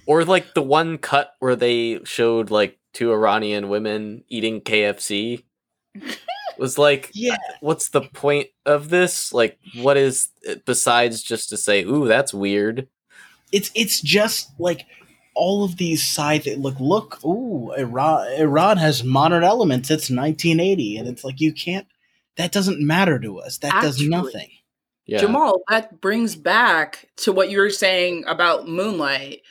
Or 0.06 0.24
like 0.24 0.54
the 0.54 0.62
one 0.62 0.98
cut 0.98 1.32
where 1.38 1.56
they 1.56 2.00
showed 2.04 2.50
like 2.50 2.78
two 2.92 3.10
Iranian 3.12 3.68
women 3.68 4.24
eating 4.28 4.60
KFC 4.60 5.44
was 6.58 6.78
like, 6.78 7.06
uh, 7.06 7.10
yeah. 7.14 7.36
what's 7.60 7.88
the 7.88 8.02
point 8.02 8.48
of 8.66 8.90
this? 8.90 9.32
Like, 9.32 9.58
what 9.76 9.96
is 9.96 10.28
uh, 10.48 10.56
besides 10.66 11.22
just 11.22 11.48
to 11.50 11.56
say, 11.56 11.84
ooh, 11.84 12.06
that's 12.06 12.34
weird? 12.34 12.88
It's 13.52 13.70
it's 13.74 14.00
just 14.00 14.50
like 14.58 14.84
all 15.34 15.64
of 15.64 15.76
these 15.78 16.02
side 16.06 16.46
look 16.58 16.78
look 16.78 17.24
ooh 17.24 17.72
Iran 17.72 18.26
Iran 18.38 18.76
has 18.76 19.02
modern 19.02 19.42
elements. 19.42 19.90
It's 19.90 20.10
1980 20.10 20.96
and 20.98 21.08
it's 21.08 21.24
like 21.24 21.40
you 21.40 21.52
can't 21.52 21.86
that 22.36 22.52
doesn't 22.52 22.80
matter 22.84 23.18
to 23.20 23.38
us. 23.38 23.58
That 23.58 23.80
does 23.82 24.00
nothing. 24.00 24.48
Yeah. 25.06 25.18
Jamal, 25.18 25.62
that 25.68 26.00
brings 26.00 26.34
back 26.36 27.08
to 27.16 27.32
what 27.32 27.50
you 27.50 27.58
were 27.58 27.70
saying 27.70 28.24
about 28.26 28.66
Moonlight. 28.68 29.42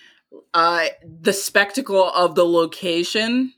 Uh, 0.53 0.87
the 1.03 1.33
spectacle 1.33 2.09
of 2.11 2.35
the 2.35 2.45
location, 2.45 3.53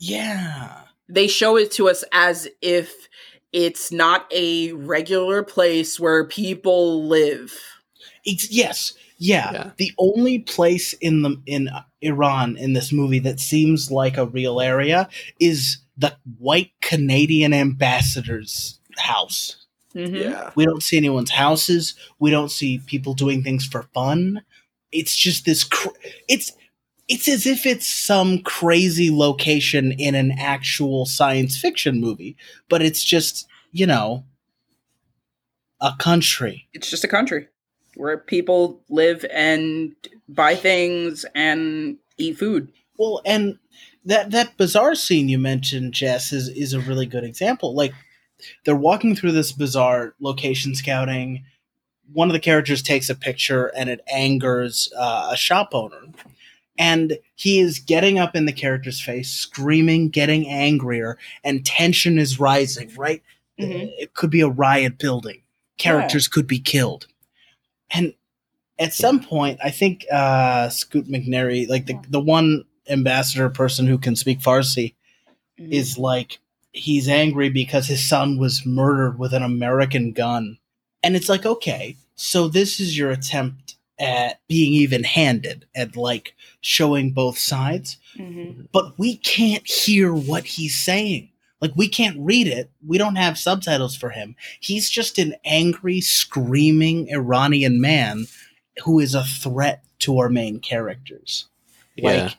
Yeah. 0.00 0.82
they 1.08 1.28
show 1.28 1.56
it 1.56 1.70
to 1.72 1.88
us 1.88 2.04
as 2.12 2.48
if 2.60 3.08
it's 3.52 3.92
not 3.92 4.26
a 4.32 4.72
regular 4.72 5.42
place 5.42 6.00
where 6.00 6.24
people 6.26 7.06
live. 7.06 7.54
It's, 8.24 8.50
yes, 8.50 8.94
yeah. 9.18 9.52
Yeah. 9.52 9.70
The 9.76 9.92
only 9.98 10.40
place 10.40 10.92
in 10.94 11.22
the 11.22 11.40
in 11.46 11.70
Iran 12.02 12.56
in 12.56 12.72
this 12.72 12.92
movie 12.92 13.20
that 13.20 13.40
seems 13.40 13.90
like 13.90 14.16
a 14.16 14.26
real 14.26 14.60
area 14.60 15.08
is 15.40 15.78
the 15.96 16.16
white 16.38 16.72
Canadian 16.82 17.54
ambassador's 17.54 18.80
house. 18.98 19.65
Mhm. 19.96 20.22
Yeah. 20.22 20.50
We 20.54 20.66
don't 20.66 20.82
see 20.82 20.96
anyone's 20.96 21.30
houses. 21.30 21.94
We 22.18 22.30
don't 22.30 22.50
see 22.50 22.78
people 22.86 23.14
doing 23.14 23.42
things 23.42 23.64
for 23.64 23.84
fun. 23.94 24.42
It's 24.92 25.16
just 25.16 25.46
this. 25.46 25.64
Cr- 25.64 25.96
it's 26.28 26.52
it's 27.08 27.28
as 27.28 27.46
if 27.46 27.64
it's 27.66 27.86
some 27.86 28.40
crazy 28.42 29.10
location 29.10 29.92
in 29.92 30.14
an 30.14 30.32
actual 30.32 31.06
science 31.06 31.56
fiction 31.56 32.00
movie, 32.00 32.36
but 32.68 32.82
it's 32.82 33.02
just 33.02 33.46
you 33.72 33.86
know 33.86 34.24
a 35.80 35.94
country. 35.98 36.68
It's 36.74 36.90
just 36.90 37.04
a 37.04 37.08
country 37.08 37.48
where 37.94 38.18
people 38.18 38.82
live 38.90 39.24
and 39.32 39.94
buy 40.28 40.54
things 40.54 41.24
and 41.34 41.96
eat 42.18 42.38
food. 42.38 42.70
Well, 42.98 43.22
and 43.24 43.58
that 44.04 44.30
that 44.32 44.56
bizarre 44.58 44.94
scene 44.94 45.28
you 45.28 45.38
mentioned, 45.38 45.94
Jess, 45.94 46.32
is 46.32 46.48
is 46.48 46.74
a 46.74 46.80
really 46.80 47.06
good 47.06 47.24
example. 47.24 47.74
Like 47.74 47.92
they're 48.64 48.76
walking 48.76 49.14
through 49.16 49.32
this 49.32 49.52
bizarre 49.52 50.14
location 50.20 50.74
scouting. 50.74 51.44
One 52.12 52.28
of 52.28 52.32
the 52.34 52.40
characters 52.40 52.82
takes 52.82 53.08
a 53.10 53.14
picture, 53.14 53.66
and 53.76 53.88
it 53.90 54.00
angers 54.12 54.92
uh, 54.96 55.30
a 55.32 55.36
shop 55.36 55.70
owner, 55.72 56.00
and 56.78 57.18
he 57.34 57.58
is 57.58 57.78
getting 57.78 58.18
up 58.18 58.36
in 58.36 58.46
the 58.46 58.52
character's 58.52 59.00
face, 59.00 59.30
screaming, 59.30 60.08
getting 60.10 60.48
angrier, 60.48 61.18
and 61.42 61.64
tension 61.66 62.18
is 62.18 62.38
rising. 62.38 62.92
Right? 62.96 63.22
Mhm. 63.58 63.90
It 63.98 64.14
could 64.14 64.30
be 64.30 64.40
a 64.42 64.48
riot 64.48 64.98
building. 64.98 65.42
Characters 65.78 66.28
could 66.28 66.46
be 66.46 66.58
killed, 66.60 67.06
and 67.90 68.14
at 68.78 68.92
some 68.92 69.20
point, 69.22 69.58
I 69.64 69.70
think 69.70 70.04
uh, 70.12 70.68
Scoot 70.68 71.08
McNairy, 71.08 71.68
like 71.68 71.86
the 71.86 71.98
the 72.08 72.20
one 72.20 72.64
ambassador 72.88 73.48
person 73.50 73.86
who 73.86 73.98
can 73.98 74.14
speak 74.16 74.40
Farsi, 74.40 74.94
Mm-hmm. 75.58 75.72
is 75.72 75.96
like 75.96 76.38
he's 76.76 77.08
angry 77.08 77.48
because 77.48 77.86
his 77.86 78.06
son 78.06 78.38
was 78.38 78.64
murdered 78.66 79.18
with 79.18 79.32
an 79.34 79.42
American 79.42 80.12
gun, 80.12 80.58
and 81.02 81.16
it's 81.16 81.28
like 81.28 81.46
okay, 81.46 81.96
so 82.14 82.48
this 82.48 82.80
is 82.80 82.96
your 82.96 83.10
attempt 83.10 83.76
at 83.98 84.40
being 84.46 84.72
even 84.74 85.04
handed 85.04 85.64
at 85.74 85.96
like 85.96 86.34
showing 86.60 87.12
both 87.12 87.38
sides, 87.38 87.96
Mhm. 88.18 88.68
but 88.70 88.98
we 88.98 89.16
can't 89.16 89.66
hear 89.66 90.12
what 90.14 90.44
he's 90.44 90.78
saying. 90.78 91.30
Like 91.62 91.72
we 91.76 91.88
can't 91.88 92.18
read 92.20 92.46
it. 92.46 92.70
We 92.86 92.98
don't 92.98 93.16
have 93.16 93.38
subtitles 93.38 93.96
for 93.96 94.10
him. 94.10 94.36
He's 94.60 94.90
just 94.90 95.18
an 95.18 95.34
angry, 95.46 96.02
screaming 96.02 97.08
Iranian 97.10 97.80
man 97.80 98.26
who 98.84 99.00
is 99.00 99.14
a 99.14 99.24
threat 99.24 99.82
to 100.00 100.18
our 100.18 100.28
main 100.28 100.60
characters. 100.60 101.46
Yeah. 101.96 102.24
Like 102.24 102.36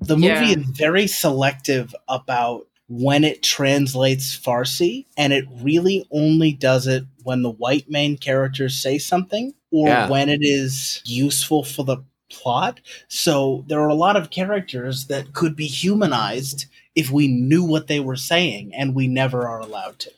the 0.00 0.16
movie 0.16 0.28
Yeah. 0.52 0.58
is 0.58 0.64
very 0.66 1.08
selective 1.08 1.92
about 2.08 2.68
when 2.94 3.24
it 3.24 3.42
translates 3.42 4.36
Farsi, 4.36 5.06
and 5.16 5.32
it 5.32 5.46
really 5.62 6.06
only 6.10 6.52
does 6.52 6.86
it 6.86 7.04
when 7.24 7.40
the 7.40 7.50
white 7.50 7.88
main 7.88 8.18
characters 8.18 8.76
say 8.76 8.98
something 8.98 9.54
or 9.70 9.88
Yeah. 9.88 10.10
when 10.10 10.28
it 10.28 10.40
is 10.42 11.00
useful 11.06 11.64
for 11.64 11.84
the 11.84 11.98
plot. 12.30 12.80
So 13.08 13.64
there 13.66 13.80
are 13.80 13.88
a 13.88 13.94
lot 13.94 14.16
of 14.16 14.30
characters 14.30 15.06
that 15.06 15.32
could 15.32 15.56
be 15.56 15.66
humanized 15.66 16.66
if 16.94 17.10
we 17.10 17.28
knew 17.28 17.64
what 17.64 17.86
they 17.86 17.98
were 18.00 18.16
saying, 18.16 18.72
and 18.74 18.94
we 18.94 19.08
never 19.08 19.48
are 19.48 19.60
allowed 19.60 19.98
to. 20.00 20.10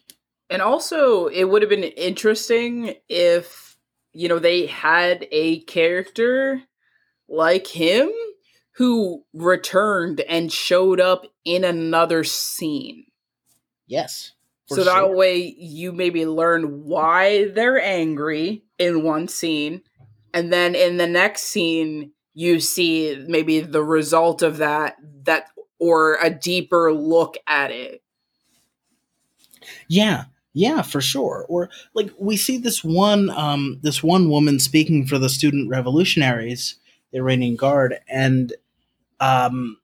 And 0.50 0.60
also, 0.60 1.26
it 1.26 1.44
would 1.44 1.62
have 1.62 1.68
been 1.68 1.84
interesting 1.84 2.96
if, 3.08 3.76
you 4.12 4.28
know, 4.28 4.40
they 4.40 4.66
had 4.66 5.28
a 5.30 5.60
character 5.60 6.62
like 7.28 7.68
him 7.68 8.10
who 8.76 9.24
returned 9.32 10.20
and 10.20 10.52
showed 10.52 11.00
up 11.00 11.26
in 11.44 11.64
another 11.64 12.24
scene. 12.24 13.06
Yes. 13.86 14.32
so 14.66 14.82
that 14.82 15.14
way 15.14 15.54
you 15.58 15.92
maybe 15.92 16.26
learn 16.26 16.84
why 16.84 17.48
they're 17.48 17.80
angry 17.80 18.64
in 18.78 19.04
one 19.04 19.28
scene. 19.28 19.82
And 20.32 20.52
then 20.52 20.74
in 20.74 20.96
the 20.96 21.06
next 21.06 21.42
scene, 21.42 22.12
you 22.32 22.58
see 22.58 23.24
maybe 23.28 23.60
the 23.60 23.84
result 23.84 24.42
of 24.42 24.56
that, 24.56 24.96
that, 25.22 25.50
or 25.78 26.18
a 26.20 26.30
deeper 26.30 26.92
look 26.92 27.36
at 27.46 27.70
it. 27.70 28.02
Yeah, 29.86 30.24
yeah, 30.52 30.82
for 30.82 31.00
sure. 31.00 31.46
Or 31.48 31.68
like 31.94 32.10
we 32.18 32.36
see 32.36 32.58
this 32.58 32.82
one 32.82 33.30
um 33.30 33.78
this 33.82 34.02
one 34.02 34.28
woman 34.30 34.58
speaking 34.58 35.06
for 35.06 35.18
the 35.18 35.28
student 35.28 35.68
revolutionaries, 35.68 36.76
the 37.12 37.18
Iranian 37.18 37.56
Guard, 37.56 37.98
and 38.08 38.52
um 39.20 39.78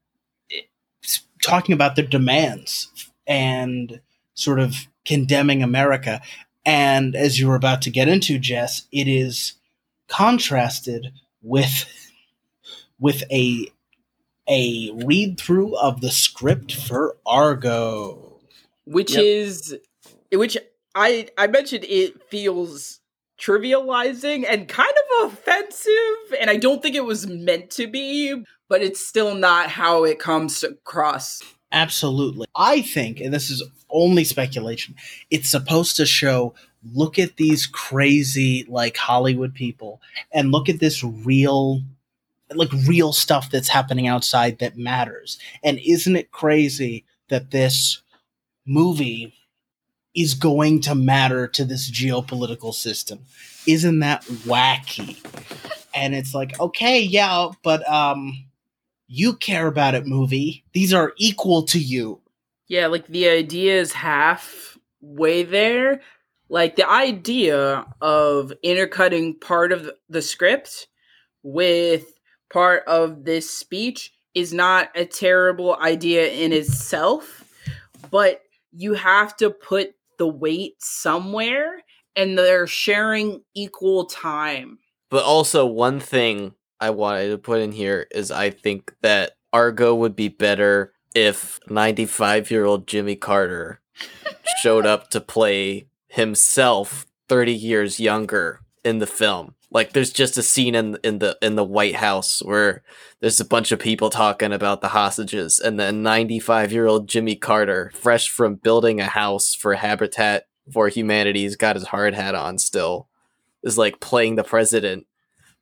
it's 1.03 1.23
talking 1.43 1.73
about 1.73 1.97
their 1.97 2.07
demands 2.07 2.89
and 3.27 4.01
sort 4.35 4.59
of 4.61 4.75
condemning 5.05 5.63
America. 5.63 6.21
And 6.67 7.17
as 7.17 7.39
you 7.41 7.49
were 7.49 7.55
about 7.55 7.83
to 7.83 7.91
get 7.91 8.09
into, 8.09 8.39
Jess, 8.39 8.87
it 8.93 9.09
is 9.09 9.55
contrasted 10.09 11.13
with 11.43 11.87
with 12.99 13.23
a 13.31 13.67
a 14.49 14.91
read 15.05 15.39
through 15.39 15.77
of 15.79 16.01
the 16.01 16.11
script 16.11 16.75
for 16.75 17.17
Argo. 17.25 18.41
which 18.85 19.15
Yep. 19.15 19.23
is 19.25 19.77
which 20.33 20.59
I 20.95 21.29
I 21.39 21.47
mentioned 21.47 21.85
it 21.89 22.21
feels 22.31 23.01
trivializing 23.41 24.45
and 24.49 24.69
kind 24.69 24.93
of 25.21 25.33
offensive 25.33 26.35
and 26.41 26.51
I 26.51 26.57
don't 26.57 26.83
think 26.83 26.95
it 26.97 27.05
was 27.05 27.27
meant 27.27 27.71
to 27.73 27.87
be 27.87 28.45
but 28.71 28.83
it's 28.83 29.05
still 29.05 29.35
not 29.35 29.69
how 29.69 30.05
it 30.05 30.21
comes 30.21 30.63
across. 30.63 31.43
Absolutely. 31.73 32.47
I 32.57 32.81
think, 32.81 33.21
and 33.21 33.35
this 33.35 33.51
is 33.51 33.63
only 33.91 34.25
speculation, 34.25 34.95
it's 35.29 35.51
supposed 35.51 35.97
to 35.97 36.07
show 36.07 36.55
look 36.95 37.19
at 37.19 37.37
these 37.37 37.67
crazy, 37.67 38.65
like 38.69 38.97
Hollywood 38.97 39.55
people, 39.55 40.01
and 40.33 40.53
look 40.53 40.69
at 40.71 40.81
this 40.81 41.05
real 41.05 41.83
like 42.53 42.73
real 42.89 43.13
stuff 43.13 43.51
that's 43.51 43.69
happening 43.69 44.09
outside 44.09 44.59
that 44.59 44.77
matters. 44.77 45.39
And 45.63 45.79
isn't 45.87 46.17
it 46.17 46.33
crazy 46.33 47.05
that 47.29 47.53
this 47.53 48.03
movie 48.67 49.33
is 50.17 50.35
going 50.35 50.81
to 50.81 50.97
matter 50.97 51.47
to 51.47 51.65
this 51.65 51.91
geopolitical 51.91 52.75
system? 52.75 53.21
Isn't 53.67 54.01
that 54.01 54.25
wacky? 54.25 55.17
And 55.95 56.15
it's 56.15 56.35
like, 56.35 56.59
okay, 56.59 57.01
yeah, 57.01 57.51
but 57.63 57.89
um 57.89 58.50
you 59.13 59.35
care 59.35 59.67
about 59.67 59.97
it, 59.97 60.07
movie. 60.07 60.65
These 60.73 60.95
are 60.95 61.15
equal 61.17 61.65
to 61.65 61.81
you. 61.81 62.21
Yeah, 62.69 62.87
like 62.87 63.09
the 63.09 63.29
idea 63.29 63.81
is 63.81 63.93
half 63.93 64.79
way 65.01 65.43
there. 65.43 66.01
Like 66.49 66.77
the 66.77 66.89
idea 66.89 67.87
of 68.01 68.53
intercutting 68.63 69.37
part 69.41 69.73
of 69.73 69.91
the 70.09 70.23
script 70.23 70.87
with 71.43 72.15
part 72.53 72.85
of 72.87 73.25
this 73.25 73.51
speech 73.51 74.13
is 74.33 74.53
not 74.53 74.91
a 74.95 75.07
terrible 75.07 75.77
idea 75.77 76.31
in 76.31 76.53
itself, 76.53 77.45
but 78.13 78.43
you 78.71 78.95
have 78.95 79.37
to 79.39 79.51
put 79.51 79.95
the 80.19 80.29
weight 80.29 80.75
somewhere 80.79 81.83
and 82.15 82.39
they're 82.39 82.69
sharing 82.69 83.43
equal 83.57 84.05
time. 84.05 84.79
But 85.11 85.25
also, 85.25 85.67
one 85.67 85.99
thing 85.99 86.55
I 86.81 86.91
wanted 86.91 87.29
to 87.29 87.39
put 87.39 87.61
in 87.61 87.73
here 87.73 88.07
is 88.11 88.31
I 88.31 88.51
think 88.51 88.95
that 89.03 89.33
Argo 89.53 89.95
would 89.95 90.17
be 90.17 90.29
better 90.29 90.93
if 91.15 91.61
95 91.69 92.51
year 92.51 92.65
old 92.65 92.87
Jimmy 92.87 93.17
Carter 93.17 93.81
showed 94.61 94.87
up 94.87 95.11
to 95.11 95.21
play 95.21 95.87
himself 96.09 97.07
30 97.29 97.53
years 97.53 98.01
younger 98.01 98.61
in 98.85 98.99
the 98.99 99.07
film. 99.07 99.55
Like 99.71 99.93
there's 99.93 100.13
just 100.13 100.39
a 100.39 100.43
scene 100.43 100.75
in 100.75 100.99
in 101.05 101.19
the 101.21 101.39
in 101.41 101.55
the 101.55 101.65
White 101.65 101.97
House 101.97 102.43
where 102.43 102.83
there's 103.21 103.39
a 103.39 103.45
bunch 103.45 103.71
of 103.71 103.79
people 103.79 104.11
talking 104.11 104.53
about 104.53 104.81
the 104.81 104.89
hostages 104.89 105.61
and 105.61 105.79
then 105.79 106.03
95 106.03 106.73
year 106.73 106.87
old 106.87 107.09
Jimmy 107.09 107.37
Carter, 107.37 107.93
fresh 107.95 108.29
from 108.29 108.57
building 108.57 109.01
a 109.01 109.07
house 109.07 109.55
for 109.55 109.75
Habitat 109.75 110.49
for 110.73 110.89
Humanity's 110.89 111.57
got 111.57 111.77
his 111.77 111.89
hard 111.89 112.15
hat 112.15 112.35
on 112.35 112.59
still, 112.59 113.09
is 113.63 113.79
like 113.79 114.01
playing 114.01 114.35
the 114.37 114.45
president 114.45 115.07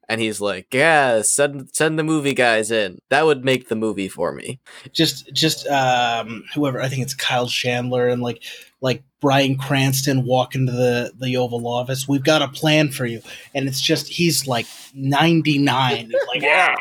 and 0.08 0.20
he's 0.20 0.40
like, 0.40 0.72
"Yeah, 0.72 1.22
send 1.22 1.70
send 1.74 1.98
the 1.98 2.04
movie 2.04 2.34
guys 2.34 2.70
in." 2.70 2.98
That 3.10 3.26
would 3.26 3.44
make 3.44 3.68
the 3.68 3.76
movie 3.76 4.08
for 4.08 4.32
me. 4.32 4.60
Just 4.92 5.32
just 5.32 5.66
um 5.66 6.44
whoever 6.54 6.80
I 6.80 6.88
think 6.88 7.02
it's 7.02 7.14
Kyle 7.14 7.48
Chandler 7.48 8.08
and 8.08 8.22
like 8.22 8.42
like 8.80 9.02
Bryan 9.20 9.56
Cranston 9.56 10.24
walk 10.24 10.54
into 10.54 10.72
the 10.72 11.12
the 11.20 11.36
Oval 11.36 11.66
Office. 11.66 12.08
We've 12.08 12.24
got 12.24 12.42
a 12.42 12.48
plan 12.48 12.90
for 12.90 13.04
you, 13.04 13.20
and 13.54 13.68
it's 13.68 13.80
just 13.80 14.08
he's 14.08 14.46
like 14.46 14.66
ninety 14.94 15.58
nine. 15.58 16.12
like 16.28 16.42
yeah, 16.42 16.74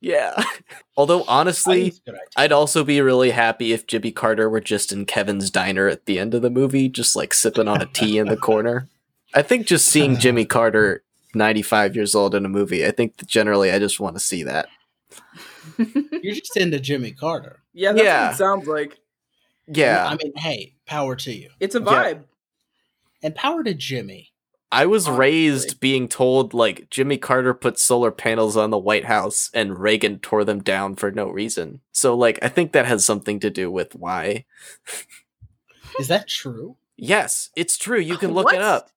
yeah. 0.00 0.42
Although 0.96 1.24
honestly, 1.28 1.94
I'd 2.36 2.52
also 2.52 2.82
be 2.82 3.00
really 3.00 3.30
happy 3.30 3.72
if 3.72 3.86
Jimmy 3.86 4.10
Carter 4.10 4.48
were 4.48 4.60
just 4.60 4.90
in 4.92 5.06
Kevin's 5.06 5.50
diner 5.50 5.86
at 5.86 6.06
the 6.06 6.18
end 6.18 6.34
of 6.34 6.42
the 6.42 6.50
movie, 6.50 6.88
just 6.88 7.14
like 7.14 7.34
sipping 7.34 7.68
on 7.68 7.82
a 7.82 7.86
tea 7.86 8.18
in 8.18 8.28
the 8.28 8.36
corner. 8.36 8.88
I 9.34 9.42
think 9.42 9.66
just 9.66 9.86
seeing 9.86 10.16
Jimmy 10.18 10.44
Carter 10.44 11.02
95 11.38 11.96
years 11.96 12.14
old 12.14 12.34
in 12.34 12.44
a 12.44 12.48
movie. 12.48 12.86
I 12.86 12.90
think 12.90 13.24
generally 13.26 13.70
I 13.72 13.78
just 13.78 14.00
want 14.00 14.16
to 14.16 14.20
see 14.20 14.42
that. 14.42 14.68
You're 15.78 16.34
just 16.34 16.56
into 16.56 16.80
Jimmy 16.80 17.12
Carter. 17.12 17.62
Yeah, 17.72 17.92
that's 17.92 18.04
yeah. 18.04 18.24
what 18.26 18.34
it 18.34 18.36
sounds 18.36 18.66
like. 18.66 18.98
Yeah. 19.66 20.06
I 20.06 20.16
mean, 20.22 20.32
hey, 20.36 20.74
power 20.86 21.16
to 21.16 21.32
you. 21.32 21.50
It's 21.60 21.74
a 21.74 21.80
vibe. 21.80 22.14
Yeah. 22.14 22.20
And 23.22 23.34
power 23.34 23.62
to 23.62 23.74
Jimmy. 23.74 24.32
I 24.70 24.86
was 24.86 25.06
Honestly. 25.06 25.20
raised 25.20 25.80
being 25.80 26.08
told 26.08 26.52
like 26.52 26.90
Jimmy 26.90 27.16
Carter 27.16 27.54
put 27.54 27.78
solar 27.78 28.10
panels 28.10 28.56
on 28.56 28.70
the 28.70 28.78
White 28.78 29.06
House 29.06 29.50
and 29.54 29.78
Reagan 29.78 30.18
tore 30.18 30.44
them 30.44 30.62
down 30.62 30.94
for 30.94 31.10
no 31.10 31.28
reason. 31.28 31.80
So 31.92 32.14
like 32.14 32.38
I 32.42 32.48
think 32.48 32.72
that 32.72 32.84
has 32.84 33.04
something 33.04 33.40
to 33.40 33.50
do 33.50 33.70
with 33.70 33.94
why. 33.94 34.44
Is 35.98 36.08
that 36.08 36.28
true? 36.28 36.76
Yes, 36.96 37.50
it's 37.56 37.78
true. 37.78 37.98
You 38.00 38.18
can 38.18 38.32
look 38.34 38.46
what? 38.46 38.56
it 38.56 38.62
up. 38.62 38.90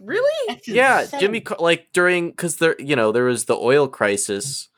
Really? 0.00 0.60
Yeah, 0.66 1.02
insane. 1.02 1.20
Jimmy 1.20 1.42
like 1.58 1.88
during 1.92 2.32
cuz 2.34 2.56
there 2.56 2.76
you 2.80 2.96
know, 2.96 3.12
there 3.12 3.24
was 3.24 3.44
the 3.46 3.56
oil 3.56 3.88
crisis 3.88 4.68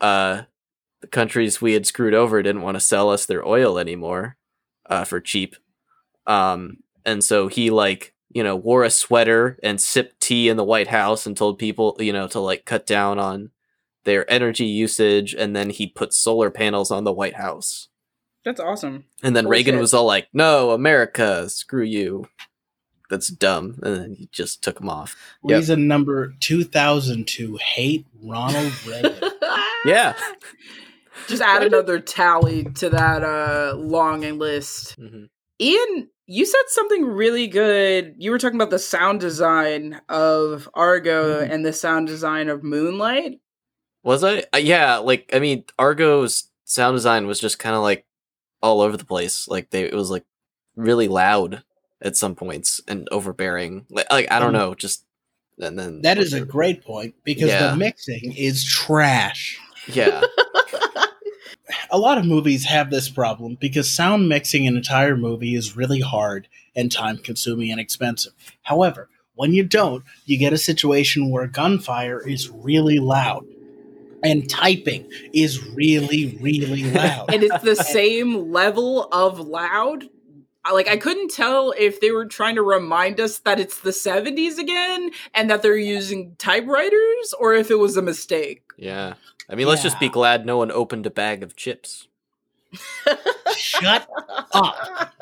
uh 0.00 0.42
the 1.00 1.06
countries 1.06 1.60
we 1.62 1.72
had 1.72 1.86
screwed 1.86 2.14
over 2.14 2.42
didn't 2.42 2.62
want 2.62 2.76
to 2.76 2.80
sell 2.80 3.10
us 3.10 3.26
their 3.26 3.46
oil 3.46 3.78
anymore 3.78 4.36
uh 4.86 5.04
for 5.04 5.20
cheap. 5.20 5.56
Um 6.26 6.78
and 7.04 7.24
so 7.24 7.48
he 7.48 7.70
like, 7.70 8.14
you 8.30 8.42
know, 8.42 8.54
wore 8.56 8.84
a 8.84 8.90
sweater 8.90 9.58
and 9.62 9.80
sipped 9.80 10.20
tea 10.20 10.48
in 10.48 10.56
the 10.56 10.64
White 10.64 10.88
House 10.88 11.26
and 11.26 11.36
told 11.36 11.58
people, 11.58 11.96
you 11.98 12.12
know, 12.12 12.28
to 12.28 12.38
like 12.38 12.64
cut 12.64 12.86
down 12.86 13.18
on 13.18 13.50
their 14.04 14.30
energy 14.30 14.64
usage 14.66 15.34
and 15.34 15.54
then 15.56 15.70
he 15.70 15.86
put 15.86 16.12
solar 16.12 16.50
panels 16.50 16.90
on 16.90 17.04
the 17.04 17.12
White 17.12 17.36
House. 17.36 17.88
That's 18.44 18.60
awesome. 18.60 19.04
And 19.22 19.36
then 19.36 19.46
Reagan 19.48 19.78
was 19.78 19.92
all 19.92 20.06
like, 20.06 20.28
"No, 20.32 20.70
America, 20.70 21.48
screw 21.50 21.84
you." 21.84 22.26
That's 23.10 23.28
dumb, 23.28 23.78
and 23.82 23.96
then 23.96 24.14
he 24.14 24.28
just 24.32 24.62
took 24.62 24.80
him 24.80 24.88
off. 24.88 25.16
Reason 25.42 25.80
yep. 25.80 25.86
number 25.86 26.34
two 26.40 26.64
thousand 26.64 27.26
to 27.28 27.56
hate 27.56 28.06
Ronald 28.22 28.72
Reagan. 28.86 29.14
yeah, 29.84 30.14
just 31.28 31.42
add 31.42 31.64
another 31.64 31.98
tally 31.98 32.64
to 32.64 32.88
that 32.90 33.22
uh, 33.22 33.76
long 33.76 34.20
list. 34.38 34.98
Mm-hmm. 34.98 35.24
Ian, 35.60 36.08
you 36.26 36.46
said 36.46 36.62
something 36.68 37.04
really 37.04 37.48
good. 37.48 38.14
You 38.16 38.30
were 38.30 38.38
talking 38.38 38.56
about 38.56 38.70
the 38.70 38.78
sound 38.78 39.20
design 39.20 40.00
of 40.08 40.68
Argo 40.72 41.40
mm-hmm. 41.40 41.52
and 41.52 41.66
the 41.66 41.72
sound 41.72 42.06
design 42.06 42.48
of 42.48 42.62
Moonlight. 42.62 43.40
Was 44.02 44.24
I? 44.24 44.44
Uh, 44.54 44.58
yeah, 44.58 44.98
like 44.98 45.28
I 45.34 45.40
mean, 45.40 45.64
Argo's 45.78 46.50
sound 46.64 46.94
design 46.94 47.26
was 47.26 47.40
just 47.40 47.58
kind 47.58 47.74
of 47.74 47.82
like 47.82 48.06
all 48.62 48.80
over 48.80 48.96
the 48.96 49.04
place. 49.04 49.48
Like 49.48 49.70
they, 49.70 49.82
it 49.82 49.94
was 49.94 50.10
like 50.10 50.24
really 50.76 51.08
loud 51.08 51.64
at 52.02 52.16
some 52.16 52.34
points 52.34 52.80
and 52.88 53.08
overbearing. 53.10 53.86
Like, 53.90 54.06
like 54.10 54.30
I 54.30 54.38
don't 54.38 54.50
mm. 54.50 54.58
know, 54.58 54.74
just 54.74 55.04
and 55.58 55.78
then 55.78 56.02
that 56.02 56.18
is 56.18 56.32
a 56.32 56.44
great 56.44 56.84
point 56.84 57.14
because 57.24 57.50
yeah. 57.50 57.70
the 57.70 57.76
mixing 57.76 58.34
is 58.36 58.64
trash. 58.64 59.58
Yeah. 59.86 60.22
a 61.90 61.98
lot 61.98 62.18
of 62.18 62.24
movies 62.24 62.64
have 62.64 62.90
this 62.90 63.08
problem 63.08 63.56
because 63.60 63.90
sound 63.90 64.28
mixing 64.28 64.66
an 64.66 64.76
entire 64.76 65.16
movie 65.16 65.54
is 65.54 65.76
really 65.76 66.00
hard 66.00 66.48
and 66.74 66.90
time 66.90 67.18
consuming 67.18 67.70
and 67.70 67.80
expensive. 67.80 68.32
However, 68.62 69.08
when 69.34 69.52
you 69.52 69.64
don't, 69.64 70.04
you 70.24 70.38
get 70.38 70.52
a 70.52 70.58
situation 70.58 71.30
where 71.30 71.46
gunfire 71.46 72.26
is 72.26 72.50
really 72.50 72.98
loud 72.98 73.46
and 74.22 74.48
typing 74.48 75.08
is 75.32 75.66
really, 75.70 76.38
really 76.40 76.84
loud. 76.92 77.32
and 77.32 77.42
it's 77.42 77.62
the 77.62 77.76
same 77.84 78.50
level 78.50 79.08
of 79.12 79.40
loud 79.40 80.08
like 80.72 80.88
I 80.88 80.96
couldn't 80.96 81.30
tell 81.30 81.72
if 81.78 82.00
they 82.00 82.10
were 82.10 82.26
trying 82.26 82.54
to 82.56 82.62
remind 82.62 83.20
us 83.20 83.38
that 83.40 83.58
it's 83.58 83.80
the 83.80 83.90
70s 83.90 84.58
again 84.58 85.10
and 85.34 85.50
that 85.50 85.62
they're 85.62 85.76
using 85.76 86.36
typewriters 86.36 87.34
or 87.38 87.54
if 87.54 87.70
it 87.70 87.78
was 87.78 87.96
a 87.96 88.02
mistake. 88.02 88.62
Yeah. 88.76 89.14
I 89.48 89.54
mean, 89.54 89.66
let's 89.66 89.82
just 89.82 89.98
be 89.98 90.08
glad 90.08 90.46
no 90.46 90.58
one 90.58 90.70
opened 90.70 91.06
a 91.06 91.10
bag 91.10 91.42
of 91.42 91.56
chips. 91.56 92.08
Shut 93.56 94.08
up. 94.52 95.12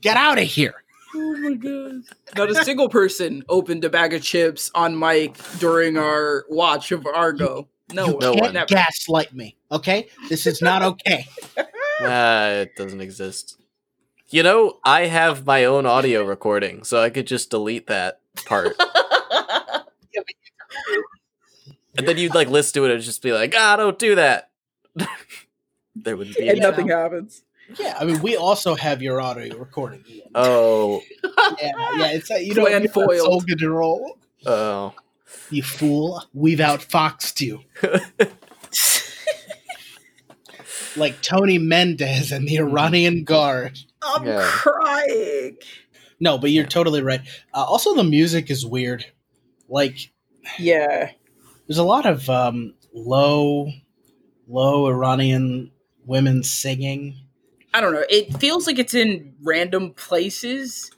Get 0.00 0.16
out 0.16 0.38
of 0.38 0.44
here. 0.44 0.74
Oh 1.14 1.36
my 1.36 1.54
god. 1.54 2.02
Not 2.36 2.50
a 2.50 2.64
single 2.64 2.88
person 2.88 3.44
opened 3.48 3.84
a 3.84 3.90
bag 3.90 4.12
of 4.14 4.22
chips 4.22 4.70
on 4.74 4.96
Mike 4.96 5.38
during 5.58 5.96
our 5.96 6.44
watch 6.48 6.92
of 6.92 7.06
Argo. 7.06 7.68
No, 7.92 8.06
you 8.06 8.18
no 8.20 8.34
can't 8.34 8.54
one. 8.54 8.66
gaslight 8.66 9.32
me, 9.32 9.56
okay? 9.70 10.08
This 10.28 10.46
is 10.46 10.60
not 10.60 10.82
okay. 10.82 11.26
uh, 12.00 12.48
it 12.62 12.76
doesn't 12.76 13.00
exist. 13.00 13.58
You 14.28 14.42
know, 14.42 14.78
I 14.84 15.06
have 15.06 15.46
my 15.46 15.64
own 15.64 15.86
audio 15.86 16.24
recording, 16.24 16.84
so 16.84 17.02
I 17.02 17.10
could 17.10 17.26
just 17.26 17.50
delete 17.50 17.86
that 17.86 18.20
part. 18.46 18.74
and 21.96 22.08
then 22.08 22.18
you'd 22.18 22.34
like 22.34 22.48
listen 22.48 22.82
to 22.82 22.86
it 22.86 22.94
and 22.94 23.02
just 23.02 23.22
be 23.22 23.32
like, 23.32 23.54
ah, 23.56 23.76
don't 23.76 23.98
do 23.98 24.14
that. 24.16 24.50
there 25.96 26.16
would 26.16 26.34
be 26.34 26.48
and 26.48 26.60
nothing 26.60 26.88
happens. 26.88 27.42
Yeah, 27.78 27.96
I 27.98 28.04
mean, 28.04 28.20
we 28.20 28.36
also 28.36 28.74
have 28.74 29.00
your 29.00 29.20
audio 29.20 29.56
recording. 29.56 30.04
Oh, 30.34 31.00
yeah, 31.62 31.72
yeah. 31.96 32.06
It's 32.08 32.30
uh, 32.30 32.34
you 32.36 32.54
know, 32.54 32.66
Plan 32.66 32.86
foiled. 32.88 33.20
so 33.20 33.40
good 33.40 33.58
to 33.60 33.70
roll. 33.70 34.18
Oh, 34.44 34.92
you 35.50 35.62
fool! 35.62 36.22
We've 36.34 36.58
outfoxed 36.58 37.40
you 37.40 37.60
like 40.96 41.20
Tony 41.22 41.58
Mendez 41.58 42.32
and 42.32 42.46
the 42.46 42.56
mm-hmm. 42.56 42.68
Iranian 42.68 43.24
Guard. 43.24 43.78
I'm 44.02 44.26
yeah. 44.26 44.42
crying. 44.42 45.56
No, 46.20 46.38
but 46.38 46.50
you're 46.50 46.64
totally 46.64 47.02
right. 47.02 47.20
Uh, 47.52 47.64
also, 47.64 47.94
the 47.94 48.04
music 48.04 48.50
is 48.50 48.64
weird. 48.64 49.06
Like, 49.68 50.12
yeah, 50.58 51.10
there's 51.66 51.78
a 51.78 51.84
lot 51.84 52.06
of 52.06 52.28
um, 52.30 52.74
low, 52.92 53.70
low 54.46 54.86
Iranian 54.86 55.70
women 56.06 56.42
singing. 56.42 57.16
I 57.72 57.80
don't 57.80 57.92
know. 57.92 58.04
It 58.08 58.36
feels 58.38 58.66
like 58.66 58.78
it's 58.78 58.94
in 58.94 59.34
random 59.42 59.94
places. 59.94 60.90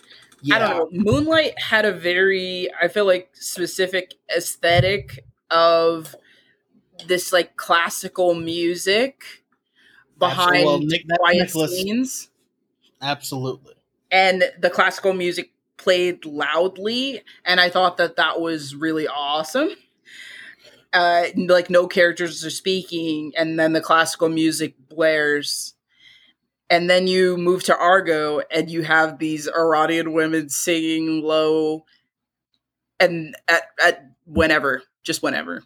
Yeah. 0.43 0.57
I 0.57 0.59
don't 0.59 0.93
know. 0.93 1.13
Moonlight 1.13 1.59
had 1.59 1.87
a 1.87 1.93
very, 1.93 2.69
I 2.81 2.89
feel 2.89 3.07
like, 3.07 3.31
specific 3.33 4.15
aesthetic 4.35 5.25
of 5.51 6.15
this 7.07 7.33
like 7.33 7.57
classical 7.57 8.35
music 8.35 9.45
behind. 10.19 10.65
Well, 10.65 10.79
Nick- 10.81 11.07
quiet 11.19 11.39
Nicholas- 11.39 11.73
scenes 11.81 12.29
Absolutely. 13.03 13.75
and 14.11 14.45
the 14.61 14.71
classical 14.71 15.13
music 15.13 15.51
played 15.77 16.25
loudly 16.25 17.23
and 17.45 17.61
i 17.61 17.69
thought 17.69 17.99
that 17.99 18.17
that 18.17 18.41
was 18.41 18.75
really 18.75 19.07
awesome 19.07 19.69
uh 20.95 21.25
like 21.37 21.69
no 21.69 21.87
characters 21.87 22.43
are 22.45 22.51
speaking 22.51 23.33
and 23.37 23.59
then 23.61 23.75
the 23.75 23.81
classical 23.83 24.31
music 24.31 24.75
blares 24.89 25.75
and 26.71 26.89
then 26.89 27.07
you 27.07 27.37
move 27.37 27.63
to 27.63 27.77
argo 27.77 28.41
and 28.51 28.71
you 28.71 28.83
have 28.83 29.19
these 29.19 29.47
iranian 29.49 30.15
women 30.15 30.49
singing 30.49 31.23
low 31.23 31.85
and 32.99 33.37
at, 33.47 33.65
at 33.85 34.11
whenever 34.25 34.83
just 35.03 35.23
whenever 35.23 35.63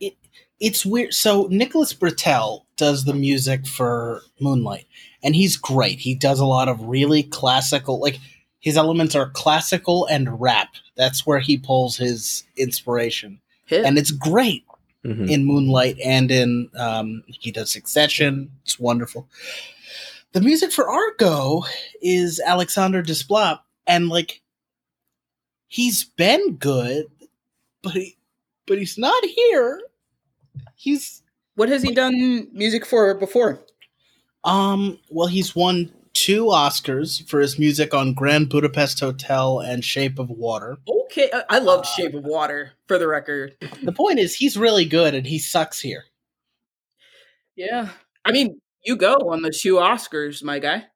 It 0.00 0.14
It's 0.60 0.84
weird. 0.84 1.14
So 1.14 1.48
Nicholas 1.50 1.94
Britell 1.94 2.64
does 2.78 3.04
the 3.04 3.12
music 3.14 3.66
for 3.66 4.22
Moonlight, 4.40 4.86
and 5.22 5.36
he's 5.36 5.56
great. 5.58 5.98
He 6.00 6.14
does 6.14 6.40
a 6.40 6.46
lot 6.46 6.68
of 6.68 6.80
really 6.82 7.22
classical, 7.24 8.00
like 8.00 8.18
his 8.60 8.76
elements 8.78 9.14
are 9.14 9.28
classical 9.30 10.06
and 10.06 10.40
rap. 10.40 10.68
That's 10.96 11.26
where 11.26 11.40
he 11.40 11.58
pulls 11.58 11.96
his 11.98 12.44
inspiration, 12.56 13.40
hit 13.66 13.84
and 13.84 13.98
it's 13.98 14.10
great. 14.10 14.64
Mhm. 15.04 15.30
in 15.30 15.44
Moonlight 15.44 15.96
and 16.04 16.28
in 16.30 16.70
um, 16.74 17.22
he 17.28 17.52
does 17.52 17.70
Succession. 17.70 18.50
It's 18.64 18.80
wonderful. 18.80 19.28
The 20.32 20.40
music 20.40 20.72
for 20.72 20.88
Argo 20.90 21.62
is 22.02 22.40
Alexander 22.44 23.00
Desplat, 23.02 23.60
and 23.86 24.08
like 24.08 24.42
he's 25.68 26.02
been 26.04 26.56
good, 26.56 27.06
but 27.80 27.92
he, 27.92 28.16
but 28.66 28.78
he's 28.78 28.98
not 28.98 29.24
here. 29.24 29.80
He's 30.74 31.22
what 31.58 31.68
has 31.68 31.82
he 31.82 31.92
done 31.92 32.48
music 32.52 32.86
for 32.86 33.14
before 33.14 33.60
um 34.44 34.98
well, 35.10 35.26
he's 35.26 35.54
won 35.56 35.92
two 36.14 36.46
Oscars 36.46 37.28
for 37.28 37.40
his 37.40 37.58
music 37.58 37.92
on 37.92 38.14
Grand 38.14 38.48
Budapest 38.48 38.98
Hotel 39.00 39.60
and 39.60 39.84
Shape 39.84 40.18
of 40.18 40.30
Water. 40.30 40.78
okay 41.04 41.28
i, 41.32 41.42
I 41.56 41.58
loved 41.58 41.86
Uh, 41.86 41.88
shape 41.90 42.14
of 42.14 42.24
water 42.24 42.72
for 42.86 42.98
the 42.98 43.06
record 43.08 43.56
The 43.82 43.92
point 43.92 44.18
is, 44.18 44.34
he's 44.34 44.56
really 44.56 44.84
good, 44.84 45.14
and 45.14 45.26
he 45.26 45.38
sucks 45.38 45.80
here. 45.80 46.04
Yeah. 47.56 47.88
I 48.24 48.32
mean, 48.32 48.60
you 48.84 48.96
go 48.96 49.14
on 49.30 49.42
the 49.42 49.50
two 49.50 49.74
Oscars, 49.74 50.42
my 50.42 50.58
guy. 50.60 50.86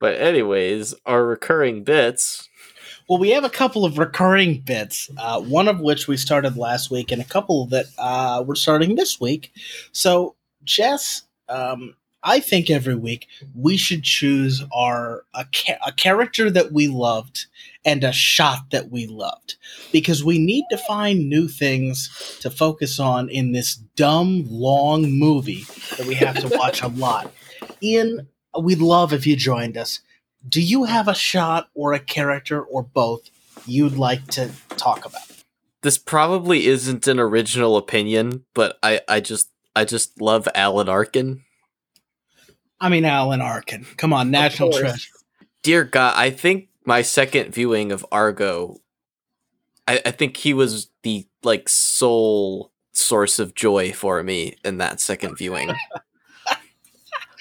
But 0.00 0.20
anyways, 0.20 0.94
our 1.06 1.24
recurring 1.24 1.82
bits. 1.84 2.48
Well, 3.08 3.18
we 3.18 3.30
have 3.30 3.44
a 3.44 3.50
couple 3.50 3.86
of 3.86 3.96
recurring 3.96 4.60
bits, 4.60 5.08
uh, 5.16 5.40
one 5.40 5.66
of 5.66 5.80
which 5.80 6.06
we 6.06 6.18
started 6.18 6.58
last 6.58 6.90
week, 6.90 7.10
and 7.10 7.22
a 7.22 7.24
couple 7.24 7.64
that 7.68 7.86
uh, 7.96 8.44
we're 8.46 8.54
starting 8.54 8.96
this 8.96 9.18
week. 9.18 9.50
So, 9.92 10.36
Jess, 10.62 11.22
um, 11.48 11.96
I 12.22 12.40
think 12.40 12.68
every 12.68 12.96
week 12.96 13.26
we 13.54 13.78
should 13.78 14.02
choose 14.02 14.62
our 14.74 15.24
a, 15.32 15.46
a 15.86 15.92
character 15.92 16.50
that 16.50 16.72
we 16.72 16.88
loved 16.88 17.46
and 17.82 18.04
a 18.04 18.12
shot 18.12 18.70
that 18.72 18.90
we 18.90 19.06
loved 19.06 19.56
because 19.90 20.22
we 20.22 20.38
need 20.38 20.64
to 20.70 20.76
find 20.76 21.30
new 21.30 21.48
things 21.48 22.38
to 22.42 22.50
focus 22.50 23.00
on 23.00 23.30
in 23.30 23.52
this 23.52 23.76
dumb 23.96 24.44
long 24.50 25.10
movie 25.10 25.64
that 25.96 26.06
we 26.06 26.14
have 26.14 26.38
to 26.40 26.58
watch 26.58 26.82
a 26.82 26.88
lot. 26.88 27.32
Ian, 27.82 28.28
we'd 28.60 28.80
love 28.80 29.14
if 29.14 29.26
you 29.26 29.34
joined 29.34 29.78
us 29.78 30.00
do 30.46 30.60
you 30.60 30.84
have 30.84 31.08
a 31.08 31.14
shot 31.14 31.68
or 31.74 31.92
a 31.92 31.98
character 31.98 32.60
or 32.60 32.82
both 32.82 33.30
you'd 33.66 33.96
like 33.96 34.26
to 34.28 34.50
talk 34.70 35.04
about? 35.04 35.22
This 35.82 35.98
probably 35.98 36.66
isn't 36.66 37.06
an 37.06 37.18
original 37.20 37.76
opinion, 37.76 38.44
but 38.54 38.78
I, 38.82 39.00
I 39.08 39.20
just 39.20 39.50
I 39.76 39.84
just 39.84 40.20
love 40.20 40.48
Alan 40.54 40.88
Arkin. 40.88 41.44
I 42.80 42.88
mean, 42.88 43.04
Alan 43.04 43.40
Arkin. 43.40 43.86
Come 43.96 44.12
on, 44.12 44.30
national 44.30 44.72
treasure. 44.72 45.10
Dear 45.62 45.84
God, 45.84 46.14
I 46.16 46.30
think 46.30 46.68
my 46.84 47.02
second 47.02 47.52
viewing 47.52 47.92
of 47.92 48.06
Argo, 48.10 48.80
I, 49.86 50.00
I 50.06 50.10
think 50.10 50.36
he 50.36 50.54
was 50.54 50.88
the 51.02 51.26
like 51.42 51.68
sole 51.68 52.72
source 52.92 53.38
of 53.38 53.54
joy 53.54 53.92
for 53.92 54.22
me 54.22 54.56
in 54.64 54.78
that 54.78 55.00
second 55.00 55.36
viewing. 55.36 55.70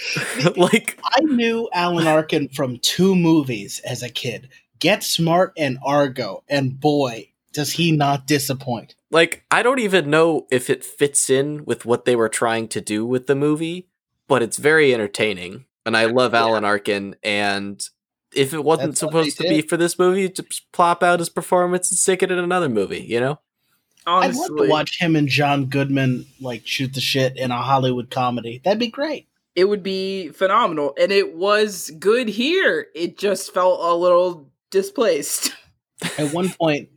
like 0.55 0.99
I 1.03 1.21
knew 1.21 1.69
Alan 1.73 2.07
Arkin 2.07 2.49
from 2.49 2.77
two 2.79 3.15
movies 3.15 3.81
as 3.85 4.03
a 4.03 4.09
kid 4.09 4.49
Get 4.79 5.03
Smart 5.03 5.53
and 5.57 5.79
Argo, 5.83 6.43
and 6.47 6.79
boy, 6.79 7.29
does 7.53 7.71
he 7.71 7.91
not 7.91 8.27
disappoint. 8.27 8.95
like 9.09 9.43
I 9.49 9.63
don't 9.63 9.79
even 9.79 10.09
know 10.09 10.45
if 10.51 10.69
it 10.69 10.85
fits 10.85 11.29
in 11.29 11.65
with 11.65 11.85
what 11.85 12.05
they 12.05 12.15
were 12.15 12.29
trying 12.29 12.67
to 12.69 12.81
do 12.81 13.05
with 13.05 13.27
the 13.27 13.35
movie, 13.35 13.87
but 14.27 14.43
it's 14.43 14.57
very 14.57 14.93
entertaining. 14.93 15.65
And 15.85 15.95
I 15.95 16.05
love 16.05 16.33
Alan 16.33 16.65
Arkin 16.65 17.15
and 17.23 17.81
if 18.35 18.53
it 18.53 18.63
wasn't 18.63 18.89
That's 18.89 18.99
supposed 18.99 19.37
to 19.37 19.43
be 19.43 19.61
for 19.61 19.77
this 19.77 19.97
movie, 19.97 20.29
just 20.29 20.71
plop 20.71 21.01
out 21.01 21.19
his 21.19 21.29
performance 21.29 21.89
and 21.89 21.97
stick 21.97 22.21
it 22.21 22.29
in 22.29 22.37
another 22.37 22.69
movie, 22.69 23.01
you 23.01 23.19
know? 23.19 23.39
I'd 24.05 24.35
love 24.35 24.57
to 24.57 24.67
watch 24.69 24.99
him 24.99 25.15
and 25.15 25.27
John 25.27 25.65
Goodman 25.65 26.25
like 26.39 26.65
shoot 26.65 26.93
the 26.93 27.01
shit 27.01 27.37
in 27.37 27.51
a 27.51 27.61
Hollywood 27.61 28.09
comedy. 28.09 28.61
That'd 28.63 28.79
be 28.79 28.87
great. 28.87 29.27
It 29.57 29.67
would 29.67 29.81
be 29.81 30.29
phenomenal. 30.29 30.93
And 31.01 31.11
it 31.11 31.35
was 31.35 31.89
good 31.97 32.27
here. 32.27 32.87
It 32.93 33.17
just 33.17 33.51
felt 33.51 33.79
a 33.81 33.95
little 33.95 34.51
displaced. 34.69 35.51
At 36.19 36.31
one 36.31 36.49
point, 36.49 36.89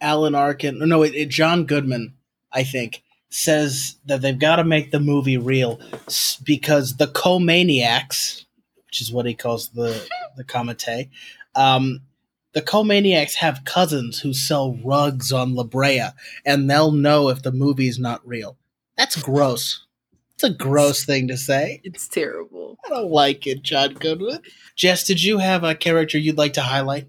Alan 0.00 0.36
Arkin, 0.36 0.78
no, 0.78 1.02
it, 1.02 1.12
it, 1.12 1.28
John 1.28 1.64
Goodman, 1.64 2.14
I 2.52 2.62
think, 2.62 3.02
says 3.30 3.96
that 4.06 4.22
they've 4.22 4.38
got 4.38 4.56
to 4.56 4.64
make 4.64 4.92
the 4.92 5.00
movie 5.00 5.38
real 5.38 5.80
because 6.44 6.98
the 6.98 7.08
co-maniacs, 7.08 8.46
which 8.86 9.00
is 9.00 9.12
what 9.12 9.26
he 9.26 9.34
calls 9.34 9.70
the 9.70 10.08
the 10.36 10.44
comite, 10.44 11.08
um, 11.56 12.02
the 12.52 12.62
co-maniacs 12.62 13.34
have 13.36 13.64
cousins 13.64 14.20
who 14.20 14.32
sell 14.32 14.78
rugs 14.84 15.32
on 15.32 15.56
La 15.56 15.64
Brea, 15.64 16.10
and 16.46 16.70
they'll 16.70 16.92
know 16.92 17.28
if 17.28 17.42
the 17.42 17.50
movie's 17.50 17.98
not 17.98 18.24
real. 18.24 18.56
That's 18.96 19.20
gross. 19.20 19.84
It's 20.44 20.54
a 20.54 20.62
gross 20.62 21.06
thing 21.06 21.28
to 21.28 21.38
say. 21.38 21.80
It's 21.84 22.06
terrible. 22.06 22.78
I 22.84 22.90
don't 22.90 23.10
like 23.10 23.46
it, 23.46 23.62
John 23.62 23.94
Goodman. 23.94 24.40
Jess, 24.76 25.04
did 25.04 25.22
you 25.22 25.38
have 25.38 25.64
a 25.64 25.74
character 25.74 26.18
you'd 26.18 26.36
like 26.36 26.52
to 26.54 26.60
highlight? 26.60 27.08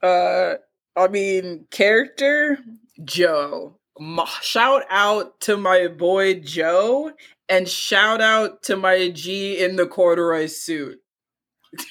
Uh, 0.00 0.54
I 0.94 1.08
mean, 1.08 1.66
character 1.72 2.60
Joe. 3.02 3.76
M- 4.00 4.20
shout 4.40 4.84
out 4.88 5.40
to 5.40 5.56
my 5.56 5.88
boy 5.88 6.34
Joe, 6.34 7.10
and 7.48 7.68
shout 7.68 8.20
out 8.20 8.62
to 8.64 8.76
my 8.76 9.10
G 9.10 9.58
in 9.58 9.74
the 9.74 9.86
corduroy 9.86 10.46
suit. 10.46 11.00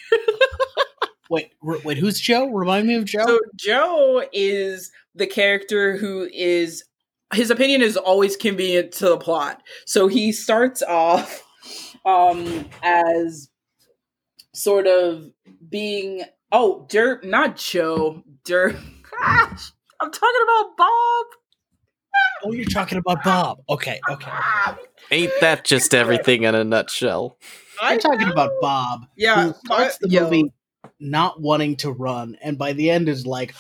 Wait, 1.30 1.54
r- 1.68 1.80
wait, 1.84 1.98
who's 1.98 2.20
Joe? 2.20 2.46
Remind 2.52 2.88
me 2.88 2.94
of 2.94 3.06
Joe. 3.06 3.26
So 3.26 3.40
Joe 3.56 4.24
is 4.32 4.92
the 5.16 5.26
character 5.26 5.98
who 5.98 6.30
is 6.32 6.84
his 7.34 7.50
opinion 7.50 7.82
is 7.82 7.98
always 7.98 8.38
convenient 8.38 8.92
to 8.94 9.10
the 9.10 9.18
plot. 9.18 9.62
So 9.86 10.08
he 10.08 10.32
starts 10.32 10.84
off 10.84 11.44
um 12.06 12.70
as 12.84 13.50
sort 14.54 14.88
of 14.88 15.30
being 15.70 16.24
oh 16.52 16.86
Derp 16.90 17.24
not 17.24 17.58
Joe 17.58 18.24
Derp 18.48 18.80
Gosh, 19.20 19.72
I'm 20.02 20.12
talking 20.12 20.42
about 20.44 20.78
Bob. 20.78 21.26
Oh, 22.44 22.52
you're 22.52 22.66
talking 22.66 22.98
about 22.98 23.24
Bob. 23.24 23.60
Okay, 23.70 24.00
okay. 24.10 24.32
Ain't 25.12 25.32
that 25.42 25.66
just 25.66 25.94
everything 25.94 26.44
in 26.44 26.56
a 26.56 26.64
nutshell? 26.64 27.38
I'm 27.82 28.00
talking 28.00 28.30
about 28.30 28.52
Bob, 28.62 29.06
yeah, 29.18 29.48
who 29.48 29.54
starts 29.66 29.98
the 29.98 30.10
yo. 30.10 30.24
movie 30.24 30.54
not 31.00 31.42
wanting 31.42 31.76
to 31.78 31.92
run, 31.92 32.38
and 32.42 32.58
by 32.58 32.74
the 32.74 32.90
end 32.90 33.10
is 33.10 33.26
like, 33.26 33.54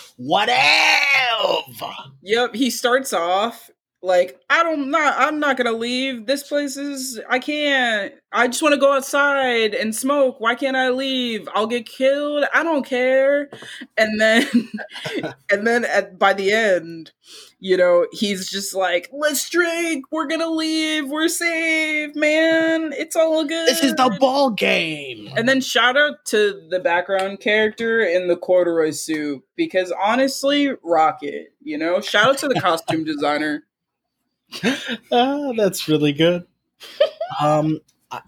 whatever. 1.44 1.94
Yep, 2.22 2.56
he 2.56 2.70
starts 2.70 3.14
off 3.14 3.70
like 4.06 4.39
I 4.49 4.64
don't 4.64 4.91
not 4.91 5.16
I'm 5.18 5.39
not 5.39 5.58
gonna 5.58 5.72
leave. 5.72 6.28
This 6.28 6.47
place 6.47 6.78
is 6.78 7.20
I 7.30 7.39
can't. 7.39 8.14
I 8.32 8.47
just 8.47 8.62
want 8.62 8.74
to 8.74 8.80
go 8.80 8.93
outside 8.93 9.74
and 9.74 9.95
smoke. 9.95 10.39
Why 10.39 10.56
can't 10.56 10.76
I 10.76 10.89
leave? 10.89 11.47
I'll 11.53 11.68
get 11.68 11.88
killed. 11.88 12.45
I 12.53 12.64
don't 12.64 12.86
care. 12.86 13.49
And 13.97 14.20
then 14.20 14.45
and 15.51 15.66
then 15.66 15.86
at 15.86 16.20
by 16.20 16.34
the 16.34 16.51
end, 16.51 17.12
you 17.60 17.78
know, 17.78 18.06
he's 18.12 18.49
just 18.49 18.76
like, 18.76 19.10
let's 19.12 19.49
drink. 19.49 20.06
We're 20.12 20.28
gonna 20.28 20.51
leave. 20.51 21.10
We're 21.10 21.28
safe, 21.28 22.16
man. 22.16 22.93
It's 22.93 23.16
all 23.16 23.43
good. 23.43 23.68
This 23.68 23.84
is 23.84 23.95
the 23.95 24.16
ball 24.20 24.51
game. 24.51 25.30
And 25.36 25.49
then 25.49 25.62
shout 25.62 25.97
out 25.97 26.26
to 26.26 26.68
the 26.70 26.80
background 26.80 27.39
character 27.39 28.01
in 28.01 28.28
the 28.28 28.38
corduroy 28.38 28.91
suit 28.91 29.43
because 29.56 29.91
honestly, 29.91 30.72
Rocket, 30.84 31.53
you 31.62 31.78
know, 31.78 32.01
shout 32.01 32.28
out 32.28 32.38
to 32.39 32.47
the 32.47 32.60
costume 32.62 33.03
designer. 33.03 33.64
Ah, 35.12 35.52
that's 35.58 35.88
really 35.88 36.14
good. 36.14 36.46
um, 37.41 37.80
I, 38.12 38.22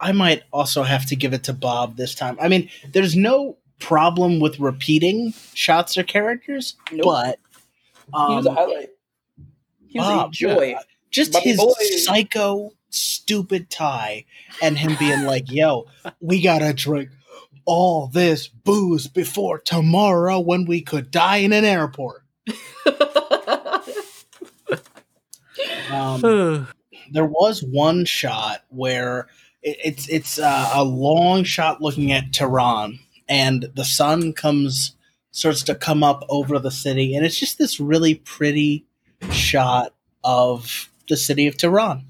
I 0.00 0.12
might 0.12 0.42
also 0.52 0.82
have 0.82 1.06
to 1.06 1.16
give 1.16 1.32
it 1.32 1.44
to 1.44 1.52
Bob 1.52 1.96
this 1.96 2.14
time. 2.14 2.36
I 2.40 2.48
mean, 2.48 2.68
there's 2.92 3.16
no 3.16 3.56
problem 3.78 4.40
with 4.40 4.58
repeating 4.58 5.32
shots 5.54 5.96
or 5.98 6.02
characters, 6.02 6.76
Nope. 6.92 7.04
but 7.04 7.38
he 8.28 8.34
was 8.34 8.46
a 8.46 8.50
um, 8.50 8.56
highlight. 8.56 8.90
He 9.86 9.98
was 9.98 10.08
Oh, 10.08 10.26
a 10.26 10.30
joy. 10.30 10.76
Just 11.10 11.32
My 11.34 11.40
his 11.40 11.58
boy. 11.58 11.72
psycho, 11.98 12.70
stupid 12.90 13.70
tie, 13.70 14.24
and 14.60 14.76
him 14.76 14.96
being 14.98 15.24
like, 15.24 15.50
"Yo, 15.50 15.86
we 16.20 16.42
gotta 16.42 16.72
drink 16.74 17.10
all 17.64 18.08
this 18.08 18.48
booze 18.48 19.06
before 19.06 19.58
tomorrow 19.58 20.40
when 20.40 20.66
we 20.66 20.82
could 20.82 21.10
die 21.10 21.38
in 21.38 21.52
an 21.52 21.64
airport." 21.64 22.22
Um, 25.90 26.66
there 27.12 27.26
was 27.26 27.62
one 27.62 28.04
shot 28.04 28.64
where 28.68 29.28
it, 29.62 29.76
it's 29.84 30.08
it's 30.08 30.38
uh, 30.38 30.70
a 30.74 30.84
long 30.84 31.44
shot 31.44 31.80
looking 31.80 32.12
at 32.12 32.32
Tehran, 32.32 32.98
and 33.28 33.70
the 33.74 33.84
sun 33.84 34.32
comes 34.32 34.96
starts 35.30 35.62
to 35.64 35.74
come 35.74 36.02
up 36.02 36.24
over 36.28 36.58
the 36.58 36.70
city, 36.70 37.14
and 37.14 37.24
it's 37.24 37.38
just 37.38 37.58
this 37.58 37.78
really 37.78 38.14
pretty 38.14 38.86
shot 39.30 39.92
of 40.24 40.88
the 41.08 41.16
city 41.16 41.46
of 41.46 41.56
Tehran. 41.56 42.04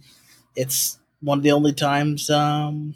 It's 0.55 0.99
one 1.21 1.39
of 1.39 1.45
the 1.45 1.53
only 1.53 1.73
times 1.73 2.31
um, 2.31 2.95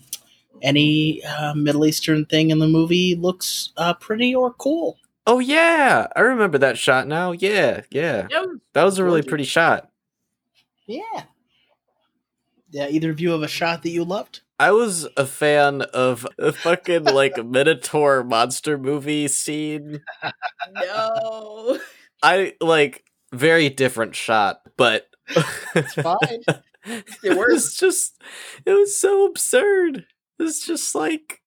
any 0.62 1.22
uh, 1.24 1.54
Middle 1.54 1.86
Eastern 1.86 2.24
thing 2.26 2.50
in 2.50 2.58
the 2.58 2.68
movie 2.68 3.14
looks 3.14 3.72
uh, 3.76 3.94
pretty 3.94 4.34
or 4.34 4.52
cool. 4.54 4.98
oh 5.26 5.38
yeah, 5.38 6.06
I 6.14 6.20
remember 6.20 6.58
that 6.58 6.78
shot 6.78 7.06
now. 7.06 7.32
Yeah, 7.32 7.82
yeah, 7.90 8.28
Yeah, 8.30 8.46
that 8.72 8.84
was 8.84 8.98
a 8.98 9.04
really 9.04 9.22
pretty 9.22 9.44
shot. 9.44 9.89
Yeah. 10.90 11.24
Yeah. 12.70 12.88
Either 12.88 13.10
of 13.10 13.20
you 13.20 13.30
have 13.30 13.42
a 13.42 13.48
shot 13.48 13.82
that 13.82 13.90
you 13.90 14.04
loved? 14.04 14.40
I 14.58 14.72
was 14.72 15.06
a 15.16 15.26
fan 15.26 15.82
of 15.82 16.26
a 16.38 16.52
fucking 16.52 17.04
like 17.04 17.36
Minotaur 17.46 18.22
monster 18.24 18.76
movie 18.76 19.28
scene. 19.28 20.02
no. 20.74 21.78
I 22.22 22.54
like 22.60 23.04
very 23.32 23.70
different 23.70 24.14
shot, 24.14 24.60
but 24.76 25.06
It's 25.74 25.94
fine. 25.94 26.42
it 27.22 27.36
was 27.38 27.74
just 27.74 28.20
it 28.66 28.72
was 28.72 28.96
so 28.96 29.26
absurd. 29.26 30.06
It's 30.38 30.66
just 30.66 30.94
like 30.94 31.39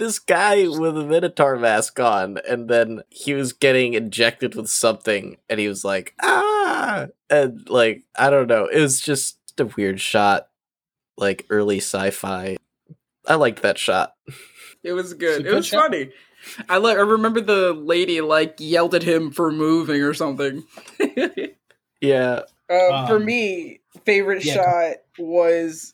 this 0.00 0.18
guy 0.18 0.66
with 0.66 0.98
a 0.98 1.04
Minotaur 1.04 1.56
mask 1.56 2.00
on, 2.00 2.38
and 2.48 2.68
then 2.68 3.02
he 3.10 3.34
was 3.34 3.52
getting 3.52 3.94
injected 3.94 4.56
with 4.56 4.68
something, 4.68 5.36
and 5.48 5.60
he 5.60 5.68
was 5.68 5.84
like, 5.84 6.14
ah, 6.20 7.06
and 7.30 7.68
like 7.70 8.02
I 8.18 8.30
don't 8.30 8.48
know, 8.48 8.66
it 8.66 8.80
was 8.80 9.00
just 9.00 9.38
a 9.58 9.66
weird 9.66 10.00
shot, 10.00 10.48
like 11.16 11.46
early 11.50 11.76
sci-fi. 11.78 12.56
I 13.28 13.34
liked 13.36 13.62
that 13.62 13.78
shot. 13.78 14.14
It 14.82 14.94
was 14.94 15.12
It's 15.12 15.20
good. 15.20 15.46
It 15.46 15.54
was 15.54 15.66
shot. 15.66 15.82
funny. 15.90 16.10
I 16.68 16.78
like. 16.78 16.96
I 16.96 17.02
remember 17.02 17.40
the 17.42 17.74
lady 17.74 18.20
like 18.22 18.56
yelled 18.58 18.94
at 18.94 19.02
him 19.02 19.30
for 19.30 19.52
moving 19.52 20.02
or 20.02 20.14
something. 20.14 20.64
Yeah, 22.00 22.40
Uh, 22.70 23.06
for 23.06 23.16
Um, 23.16 23.26
me, 23.26 23.80
favorite 24.06 24.42
yeah, 24.42 24.54
shot 24.54 24.96
was 25.18 25.92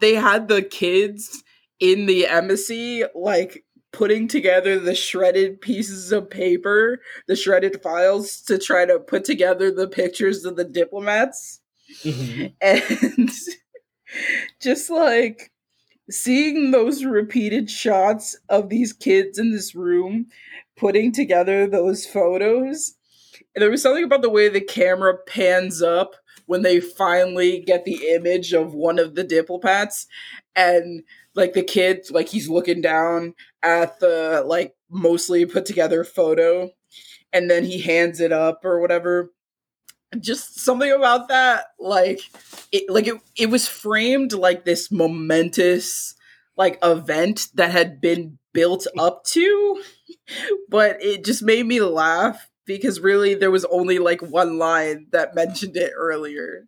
they 0.00 0.14
had 0.14 0.48
the 0.48 0.60
kids 0.60 1.44
in 1.80 2.06
the 2.06 2.26
embassy 2.26 3.04
like 3.14 3.64
putting 3.92 4.28
together 4.28 4.78
the 4.78 4.94
shredded 4.94 5.60
pieces 5.60 6.12
of 6.12 6.28
paper, 6.28 7.00
the 7.28 7.36
shredded 7.36 7.82
files 7.82 8.42
to 8.42 8.58
try 8.58 8.84
to 8.84 8.98
put 8.98 9.24
together 9.24 9.70
the 9.70 9.88
pictures 9.88 10.44
of 10.44 10.56
the 10.56 10.64
diplomats 10.64 11.60
Mhm. 12.04 12.52
and 12.60 13.30
just 14.60 14.90
like 14.90 15.52
seeing 16.10 16.70
those 16.70 17.04
repeated 17.04 17.70
shots 17.70 18.36
of 18.48 18.68
these 18.68 18.92
kids 18.92 19.38
in 19.38 19.52
this 19.52 19.74
room 19.74 20.26
putting 20.76 21.12
together 21.12 21.66
those 21.66 22.04
photos 22.06 22.94
and 23.54 23.62
there 23.62 23.70
was 23.70 23.82
something 23.82 24.04
about 24.04 24.22
the 24.22 24.30
way 24.30 24.48
the 24.48 24.60
camera 24.60 25.16
pans 25.26 25.80
up 25.80 26.14
when 26.46 26.62
they 26.62 26.80
finally 26.80 27.60
get 27.60 27.84
the 27.84 28.08
image 28.08 28.52
of 28.52 28.74
one 28.74 28.98
of 28.98 29.14
the 29.14 29.24
diplomats 29.24 30.06
and 30.54 31.02
like 31.34 31.52
the 31.52 31.62
kid 31.62 32.06
like 32.10 32.28
he's 32.28 32.48
looking 32.48 32.80
down 32.80 33.34
at 33.62 34.00
the 34.00 34.42
like 34.46 34.74
mostly 34.90 35.44
put 35.44 35.66
together 35.66 36.02
photo 36.04 36.70
and 37.32 37.50
then 37.50 37.64
he 37.64 37.80
hands 37.80 38.20
it 38.20 38.32
up 38.32 38.64
or 38.64 38.80
whatever. 38.80 39.32
Just 40.18 40.60
something 40.60 40.90
about 40.90 41.28
that 41.28 41.66
like 41.78 42.20
it 42.72 42.88
like 42.88 43.06
it, 43.06 43.20
it 43.36 43.50
was 43.50 43.68
framed 43.68 44.32
like 44.32 44.64
this 44.64 44.90
momentous 44.90 46.14
like 46.56 46.78
event 46.82 47.48
that 47.54 47.70
had 47.70 48.00
been 48.00 48.38
built 48.54 48.86
up 48.96 49.24
to 49.24 49.82
but 50.70 50.96
it 51.02 51.24
just 51.24 51.42
made 51.42 51.66
me 51.66 51.80
laugh 51.80 52.48
because 52.66 53.00
really 53.00 53.34
there 53.34 53.50
was 53.50 53.64
only 53.66 53.98
like 53.98 54.20
one 54.22 54.58
line 54.58 55.06
that 55.12 55.34
mentioned 55.34 55.76
it 55.76 55.92
earlier 55.96 56.66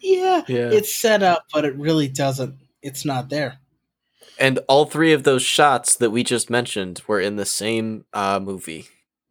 Yeah. 0.00 0.42
yeah. 0.48 0.70
It's 0.70 0.92
set 0.94 1.22
up, 1.22 1.44
but 1.52 1.64
it 1.64 1.76
really 1.76 2.08
doesn't. 2.08 2.56
It's 2.82 3.04
not 3.04 3.28
there. 3.30 3.58
and 4.40 4.58
all 4.68 4.86
three 4.86 5.12
of 5.12 5.22
those 5.22 5.42
shots 5.42 5.94
that 5.96 6.10
we 6.10 6.24
just 6.24 6.50
mentioned 6.50 7.02
were 7.06 7.20
in 7.20 7.36
the 7.36 7.44
same 7.46 8.04
uh, 8.12 8.40
movie. 8.42 8.88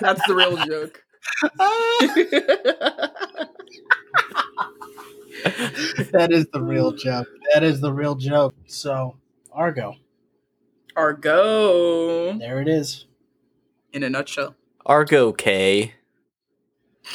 that's 0.00 0.26
the 0.26 0.34
real 0.34 0.56
joke 0.66 1.02
that 6.12 6.28
is 6.30 6.46
the 6.52 6.60
real 6.62 6.92
joke. 6.92 7.28
That 7.52 7.62
is 7.62 7.80
the 7.80 7.92
real 7.92 8.14
joke. 8.14 8.54
So, 8.66 9.16
Argo, 9.52 9.96
argo 10.96 12.32
there 12.38 12.60
it 12.60 12.68
is. 12.68 13.06
in 13.92 14.02
a 14.02 14.10
nutshell 14.10 14.54
Argo 14.86 15.32
K. 15.32 15.94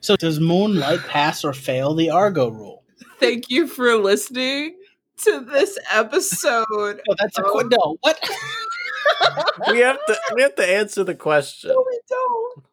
So, 0.00 0.16
does 0.16 0.40
Moonlight 0.40 0.98
pass 1.06 1.44
or 1.44 1.52
fail 1.52 1.94
the 1.94 2.10
Argo 2.10 2.48
rule? 2.48 2.82
thank 3.20 3.48
you 3.50 3.68
for 3.68 3.94
listening 3.96 4.74
to 5.18 5.40
this 5.40 5.78
episode 5.92 6.66
Oh, 7.08 7.14
that's 7.20 7.38
a 7.38 7.44
Oh. 7.44 7.52
qu- 7.60 7.68
no. 7.68 7.96
What? 8.00 8.18
We 9.70 9.78
have 9.78 9.98
to 10.06 10.18
we 10.34 10.42
have 10.42 10.56
to 10.56 10.66
answer 10.68 11.04
the 11.04 11.14
question. 11.14 11.70
No, 11.70 11.84
we 11.88 12.00
don't. 12.08 12.64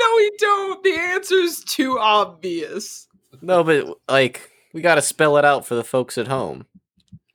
No, 0.00 0.12
we 0.16 0.30
don't. 0.38 0.82
The 0.84 0.92
answer's 0.94 1.64
too 1.64 1.98
obvious. 1.98 3.08
No, 3.40 3.64
but 3.64 3.96
like 4.10 4.50
we 4.74 4.82
got 4.82 4.96
to 4.96 5.02
spell 5.02 5.38
it 5.38 5.44
out 5.46 5.64
for 5.64 5.74
the 5.74 5.84
folks 5.84 6.18
at 6.18 6.28
home. 6.28 6.66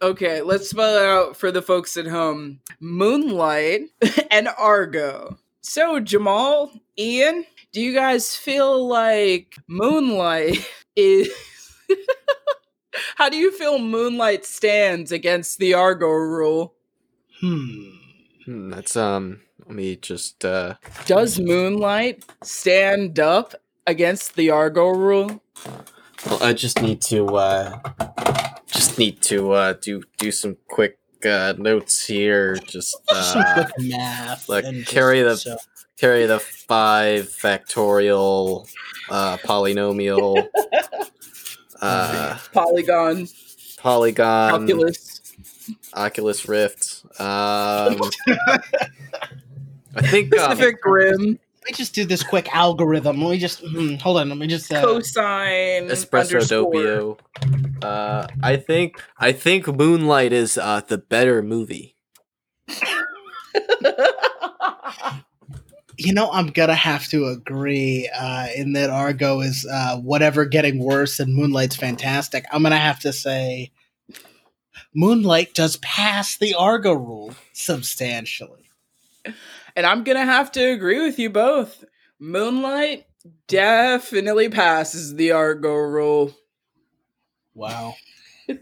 Okay, 0.02 0.42
let's 0.42 0.70
spell 0.70 0.96
it 0.96 1.06
out 1.06 1.36
for 1.36 1.52
the 1.52 1.62
folks 1.62 1.98
at 1.98 2.08
home. 2.08 2.62
Moonlight 2.80 3.82
and 4.32 4.48
Argo. 4.58 5.38
So, 5.62 6.00
Jamal, 6.00 6.72
Ian, 6.98 7.46
do 7.74 7.82
you 7.82 7.94
guys 7.94 8.34
feel 8.36 8.88
like 8.88 9.56
Moonlight 9.68 10.66
is. 10.96 11.30
How 13.16 13.30
do 13.30 13.38
you 13.38 13.52
feel 13.52 13.78
Moonlight 13.78 14.46
stands 14.46 15.12
against 15.12 15.60
the 15.60 15.74
Argo 15.74 16.08
rule? 16.08 16.74
Hmm. 17.40 17.90
Hmm, 18.46 18.70
that's 18.70 18.96
um. 18.96 19.42
Let 19.66 19.76
me 19.76 19.98
just 19.98 20.46
uh. 20.46 20.76
Does 21.06 21.40
Moonlight 21.40 22.24
stand 22.42 23.20
up 23.20 23.54
against 23.86 24.36
the 24.36 24.50
Argo 24.50 24.90
rule? 24.90 25.42
Well, 26.26 26.42
I 26.42 26.54
just 26.54 26.82
need 26.82 27.02
to 27.04 27.28
uh. 27.36 28.49
Just 29.00 29.14
need 29.16 29.22
to 29.24 29.52
uh 29.54 29.74
do 29.74 30.04
do 30.18 30.32
some 30.32 30.58
quick 30.68 30.98
uh 31.26 31.54
notes 31.58 32.06
here. 32.06 32.56
Just 32.68 32.96
Some 33.10 33.42
uh 33.44 33.54
quick 33.54 33.72
math. 33.90 34.50
like, 34.50 34.66
and 34.66 34.78
just- 34.80 34.90
carry 34.92 35.22
the- 35.22 35.38
so- 35.38 35.58
carry 35.98 36.26
the 36.26 36.40
five 36.40 37.26
factorial 37.30 38.68
uh 39.10 39.38
polynomial 39.38 40.48
uh 41.82 42.38
Polygon, 42.54 43.28
polygon 43.78 44.50
calculus. 44.68 45.16
Oculus 45.94 46.48
Rift. 46.50 47.04
Um, 47.20 48.00
I 49.96 50.02
think 50.02 50.36
um, 50.38 50.52
Pacific 50.52 50.78
Rim, 50.84 51.20
Let 51.20 51.49
me 51.70 51.76
just 51.76 51.94
do 51.94 52.06
this 52.06 52.24
quick 52.24 52.54
algorithm. 52.54 53.22
Let 53.22 53.32
me 53.32 53.38
just 53.38 53.60
hmm, 53.60 53.96
hold 53.96 54.18
on. 54.18 54.30
Let 54.30 54.38
me 54.38 54.48
just. 54.48 54.74
Uh, 54.74 54.82
cosine, 54.82 55.90
Espresso 55.90 56.34
underscore. 56.34 56.74
Doppio. 56.74 57.20
Uh, 57.84 58.28
I 58.42 58.58
think 58.58 59.02
I 59.18 59.32
think 59.32 59.68
Moonlight 59.68 60.34
is 60.34 60.58
uh, 60.58 60.82
the 60.88 60.98
better 60.98 61.42
movie. 61.42 61.96
you 65.98 66.14
know, 66.14 66.30
I'm 66.32 66.48
gonna 66.48 66.76
have 66.76 67.08
to 67.10 67.28
agree 67.28 68.10
uh, 68.14 68.48
in 68.56 68.74
that 68.74 68.90
Argo 68.90 69.42
is 69.42 69.68
uh, 69.72 69.98
whatever 69.98 70.46
getting 70.46 70.80
worse 70.80 71.20
and 71.20 71.34
Moonlight's 71.34 71.76
fantastic. 71.76 72.46
I'm 72.52 72.64
gonna 72.64 72.78
have 72.78 73.00
to 73.02 73.14
say 73.14 73.72
Moonlight 74.94 75.54
does 75.54 75.78
pass 75.78 76.38
the 76.38 76.56
Argo 76.56 76.94
rule 76.94 77.34
substantially. 77.54 78.70
And 79.80 79.86
I'm 79.86 80.04
gonna 80.04 80.26
have 80.26 80.52
to 80.52 80.72
agree 80.72 81.02
with 81.02 81.18
you 81.20 81.30
both. 81.30 81.86
Moonlight 82.20 83.06
definitely 83.48 84.50
passes 84.50 85.16
the 85.16 85.32
Argo 85.32 85.74
rule. 85.74 86.36
Wow. 87.54 87.96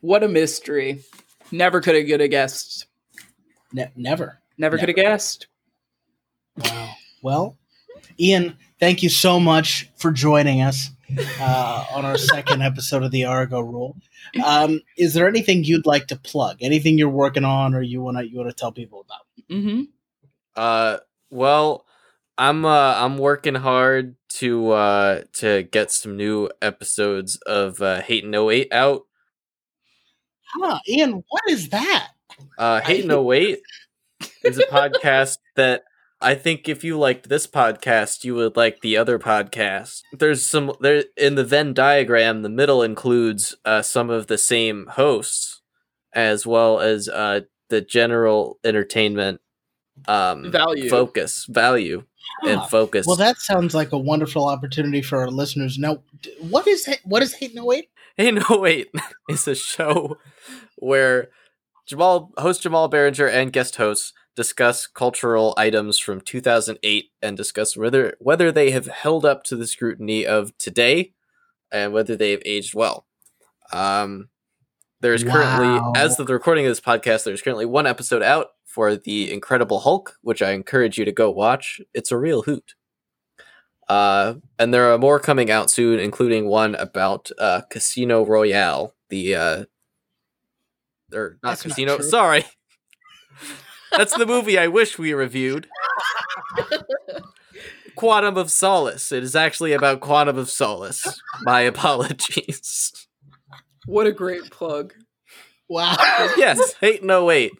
What 0.00 0.22
a 0.22 0.28
mystery. 0.28 1.00
Never 1.50 1.80
could 1.80 1.96
have 1.96 2.30
guessed. 2.30 2.86
Ne- 3.72 3.90
never. 3.96 4.38
Never 4.56 4.78
could 4.78 4.90
have 4.90 4.94
guessed. 4.94 5.48
Wow. 6.56 6.90
Well, 7.20 7.58
Ian, 8.20 8.56
thank 8.78 9.02
you 9.02 9.08
so 9.08 9.40
much 9.40 9.90
for 9.96 10.12
joining 10.12 10.60
us 10.60 10.90
uh, 11.40 11.84
on 11.92 12.04
our 12.04 12.16
second 12.16 12.62
episode 12.62 13.02
of 13.02 13.10
the 13.10 13.24
Argo 13.24 13.58
Rule. 13.58 13.96
Um, 14.44 14.80
is 14.96 15.14
there 15.14 15.26
anything 15.26 15.64
you'd 15.64 15.86
like 15.86 16.06
to 16.08 16.16
plug? 16.16 16.58
Anything 16.60 16.96
you're 16.96 17.08
working 17.08 17.44
on, 17.44 17.74
or 17.74 17.82
you 17.82 18.00
wanna 18.00 18.22
you 18.22 18.38
wanna 18.38 18.52
tell 18.52 18.70
people 18.70 19.00
about? 19.00 19.22
Mm-hmm. 19.50 19.82
Uh, 20.58 20.98
well, 21.30 21.86
I'm 22.36 22.64
uh 22.64 22.94
I'm 22.96 23.16
working 23.16 23.54
hard 23.54 24.16
to 24.38 24.72
uh 24.72 25.22
to 25.34 25.62
get 25.62 25.92
some 25.92 26.16
new 26.16 26.50
episodes 26.60 27.36
of 27.46 27.80
uh 27.80 28.00
Hate 28.00 28.24
and 28.24 28.34
08 28.34 28.72
out. 28.72 29.02
Huh, 30.54 30.80
Ian, 30.88 31.22
what 31.28 31.42
is 31.48 31.68
that? 31.68 32.08
Uh 32.58 32.80
Hate 32.84 33.04
and 33.08 33.12
08 33.12 33.60
is 34.42 34.58
a 34.58 34.64
podcast 34.64 35.38
that 35.54 35.84
I 36.20 36.34
think 36.34 36.68
if 36.68 36.82
you 36.82 36.98
liked 36.98 37.28
this 37.28 37.46
podcast, 37.46 38.24
you 38.24 38.34
would 38.34 38.56
like 38.56 38.80
the 38.80 38.96
other 38.96 39.20
podcast. 39.20 40.02
There's 40.12 40.44
some 40.44 40.72
there 40.80 41.04
in 41.16 41.36
the 41.36 41.44
Venn 41.44 41.72
diagram. 41.72 42.42
The 42.42 42.48
middle 42.48 42.82
includes 42.82 43.54
uh, 43.64 43.82
some 43.82 44.10
of 44.10 44.26
the 44.26 44.38
same 44.38 44.88
hosts, 44.90 45.62
as 46.12 46.44
well 46.44 46.80
as 46.80 47.08
uh, 47.08 47.42
the 47.68 47.80
general 47.80 48.58
entertainment 48.64 49.40
um, 50.06 50.50
Value. 50.52 50.88
focus, 50.88 51.46
value, 51.48 52.04
and 52.46 52.62
focus. 52.70 53.06
Well, 53.06 53.16
that 53.16 53.38
sounds 53.38 53.74
like 53.74 53.92
a 53.92 53.98
wonderful 53.98 54.46
opportunity 54.46 55.02
for 55.02 55.18
our 55.18 55.30
listeners. 55.30 55.78
Now, 55.78 56.02
what 56.40 56.66
is 56.66 56.86
it? 56.88 57.00
What 57.04 57.22
is 57.22 57.34
Hate 57.34 57.54
No 57.54 57.64
Wait? 57.64 57.88
Hey, 58.16 58.30
no, 58.30 58.42
wait. 58.50 58.88
It's 59.28 59.46
a 59.46 59.54
show 59.54 60.18
where 60.76 61.28
Jamal, 61.86 62.32
host 62.38 62.62
Jamal 62.62 62.90
Behringer 62.90 63.30
and 63.30 63.52
guest 63.52 63.76
hosts 63.76 64.12
discuss 64.36 64.86
cultural 64.86 65.52
items 65.56 65.98
from 65.98 66.20
2008 66.20 67.10
and 67.22 67.36
discuss 67.36 67.76
whether 67.76 68.14
whether 68.20 68.52
they 68.52 68.70
have 68.70 68.86
held 68.86 69.24
up 69.24 69.42
to 69.44 69.56
the 69.56 69.66
scrutiny 69.66 70.24
of 70.26 70.56
today 70.58 71.12
and 71.72 71.92
whether 71.92 72.14
they 72.16 72.30
have 72.32 72.42
aged 72.44 72.74
well. 72.74 73.06
Um, 73.72 74.28
there's 75.00 75.24
Wow. 75.24 75.32
currently, 75.32 76.00
as 76.00 76.18
of 76.18 76.26
the 76.26 76.32
recording 76.32 76.66
of 76.66 76.70
this 76.70 76.80
podcast, 76.80 77.24
there's 77.24 77.42
currently 77.42 77.66
one 77.66 77.86
episode 77.86 78.22
out 78.22 78.48
for 78.78 78.94
the 78.94 79.32
Incredible 79.32 79.80
Hulk, 79.80 80.16
which 80.22 80.40
I 80.40 80.52
encourage 80.52 80.98
you 80.98 81.04
to 81.04 81.10
go 81.10 81.32
watch. 81.32 81.80
It's 81.94 82.12
a 82.12 82.16
real 82.16 82.42
hoot. 82.42 82.76
Uh, 83.88 84.34
and 84.56 84.72
there 84.72 84.92
are 84.92 84.98
more 84.98 85.18
coming 85.18 85.50
out 85.50 85.68
soon, 85.68 85.98
including 85.98 86.46
one 86.46 86.76
about 86.76 87.28
uh, 87.40 87.62
Casino 87.70 88.24
Royale, 88.24 88.94
the 89.08 89.34
uh, 89.34 89.64
or 91.12 91.38
not 91.42 91.50
That's 91.50 91.62
Casino. 91.62 91.96
true. 91.96 92.08
sorry, 92.08 92.44
that's 93.96 94.16
the 94.16 94.26
movie 94.26 94.56
I 94.56 94.68
wish 94.68 94.96
we 94.96 95.12
reviewed. 95.12 95.66
Quantum 97.96 98.36
of 98.36 98.48
Solace. 98.52 99.10
It 99.10 99.24
is 99.24 99.34
actually 99.34 99.72
about 99.72 99.98
Quantum 99.98 100.38
of 100.38 100.50
Solace. 100.50 101.20
My 101.42 101.62
apologies. 101.62 103.08
What 103.86 104.06
a 104.06 104.12
great 104.12 104.52
plug. 104.52 104.94
Wow. 105.68 105.96
yes, 106.36 106.74
hate 106.80 107.02
no 107.02 107.24
wait. 107.24 107.50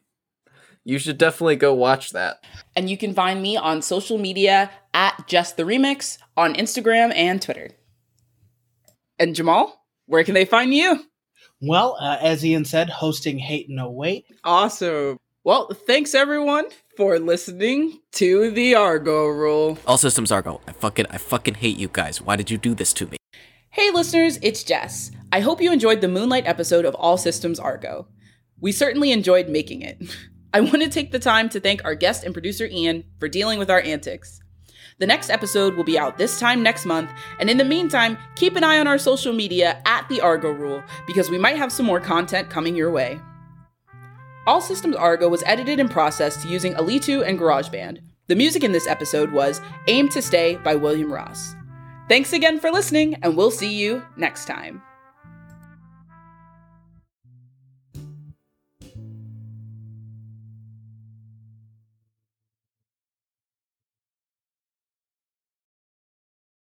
You 0.89 0.99
should 0.99 1.19
definitely 1.19 1.57
go 1.57 1.75
watch 1.75 2.13
that. 2.13 2.43
And 2.75 2.89
you 2.89 2.97
can 2.97 3.13
find 3.13 3.43
me 3.43 3.59
on 3.59 3.83
social 3.83 4.17
media 4.17 4.71
at 4.95 5.29
Just 5.29 5.59
the 5.59 5.65
Remix 5.65 6.17
on 6.35 6.55
Instagram 6.55 7.15
and 7.15 7.43
Twitter. 7.43 7.73
And 9.19 9.35
Jamal, 9.35 9.85
where 10.07 10.25
can 10.25 10.33
they 10.33 10.47
find 10.47 10.73
you? 10.73 11.05
well, 11.61 11.99
uh, 12.01 12.17
as 12.23 12.43
Ian 12.43 12.65
said, 12.65 12.89
hosting 12.89 13.39
Hate 13.39 13.67
No 13.69 13.91
Wait. 13.91 14.25
Awesome. 14.45 15.19
Well, 15.45 15.69
thanks 15.87 16.15
everyone 16.15 16.65
for 16.97 17.19
listening 17.19 18.01
to 18.13 18.51
the 18.51 18.75
Argo 18.75 19.27
Rule. 19.27 19.77
All 19.87 19.99
systems 19.99 20.33
Argo. 20.33 20.63
I 20.67 20.73
fucking 20.73 21.05
I 21.11 21.19
fucking 21.19 21.57
hate 21.57 21.77
you 21.77 21.91
guys. 21.93 22.23
Why 22.23 22.37
did 22.37 22.51
you 22.51 22.57
do 22.57 22.75
this 22.75 22.95
to 22.95 23.07
me? 23.09 23.19
Hey 23.69 23.91
listeners, 23.91 24.39
it's 24.41 24.63
Jess. 24.63 25.11
I 25.33 25.41
hope 25.41 25.61
you 25.61 25.71
enjoyed 25.71 26.01
the 26.01 26.09
Moonlight 26.09 26.47
episode 26.47 26.87
of 26.87 26.95
All 26.95 27.19
Systems 27.19 27.61
Argo. 27.61 28.09
We 28.59 28.73
certainly 28.73 29.13
enjoyed 29.13 29.51
making 29.51 29.83
it. 29.83 30.03
I 30.53 30.61
want 30.61 30.83
to 30.83 30.89
take 30.89 31.13
the 31.13 31.19
time 31.19 31.49
to 31.51 31.61
thank 31.61 31.85
our 31.85 31.95
guest 31.95 32.25
and 32.25 32.33
producer 32.33 32.67
Ian 32.67 33.05
for 33.19 33.29
dealing 33.29 33.59
with 33.59 33.71
our 33.71 33.81
antics. 33.81 34.41
The 34.99 35.07
next 35.07 35.31
episode 35.31 35.75
will 35.75 35.85
be 35.85 35.99
out 35.99 36.19
this 36.19 36.41
time 36.41 36.63
next 36.63 36.85
month, 36.85 37.11
and 37.39 37.49
in 37.49 37.59
the 37.59 37.65
meantime, 37.65 38.19
keep 38.35 38.57
an 38.57 38.65
eye 38.65 38.79
on 38.79 38.89
our 38.89 38.99
social 38.99 39.33
media 39.33 39.81
at 39.85 40.09
the 40.09 40.21
Argo 40.21 40.51
Rule 40.51 40.83
because 41.07 41.31
we 41.31 41.39
might 41.39 41.57
have 41.57 41.71
some 41.71 41.87
more 41.87 42.01
content 42.01 42.51
coming 42.51 42.75
your 42.75 42.91
way. 42.91 43.21
All 44.47 44.61
Systems 44.61 44.97
Argo 44.97 45.29
was 45.29 45.45
edited 45.45 45.79
and 45.79 45.91
processed 45.91 46.49
using 46.49 46.75
Alitu 46.75 47.25
and 47.25 47.39
GarageBand. 47.39 48.01
The 48.27 48.35
music 48.35 48.65
in 48.65 48.73
this 48.73 48.87
episode 48.87 49.31
was 49.31 49.61
Aim 49.87 50.09
to 50.09 50.23
Stay 50.23 50.57
by 50.57 50.75
William 50.75 51.13
Ross. 51.13 51.55
Thanks 52.09 52.33
again 52.33 52.59
for 52.59 52.71
listening, 52.71 53.15
and 53.17 53.37
we'll 53.37 53.51
see 53.51 53.73
you 53.73 54.03
next 54.17 54.47
time. 54.47 54.83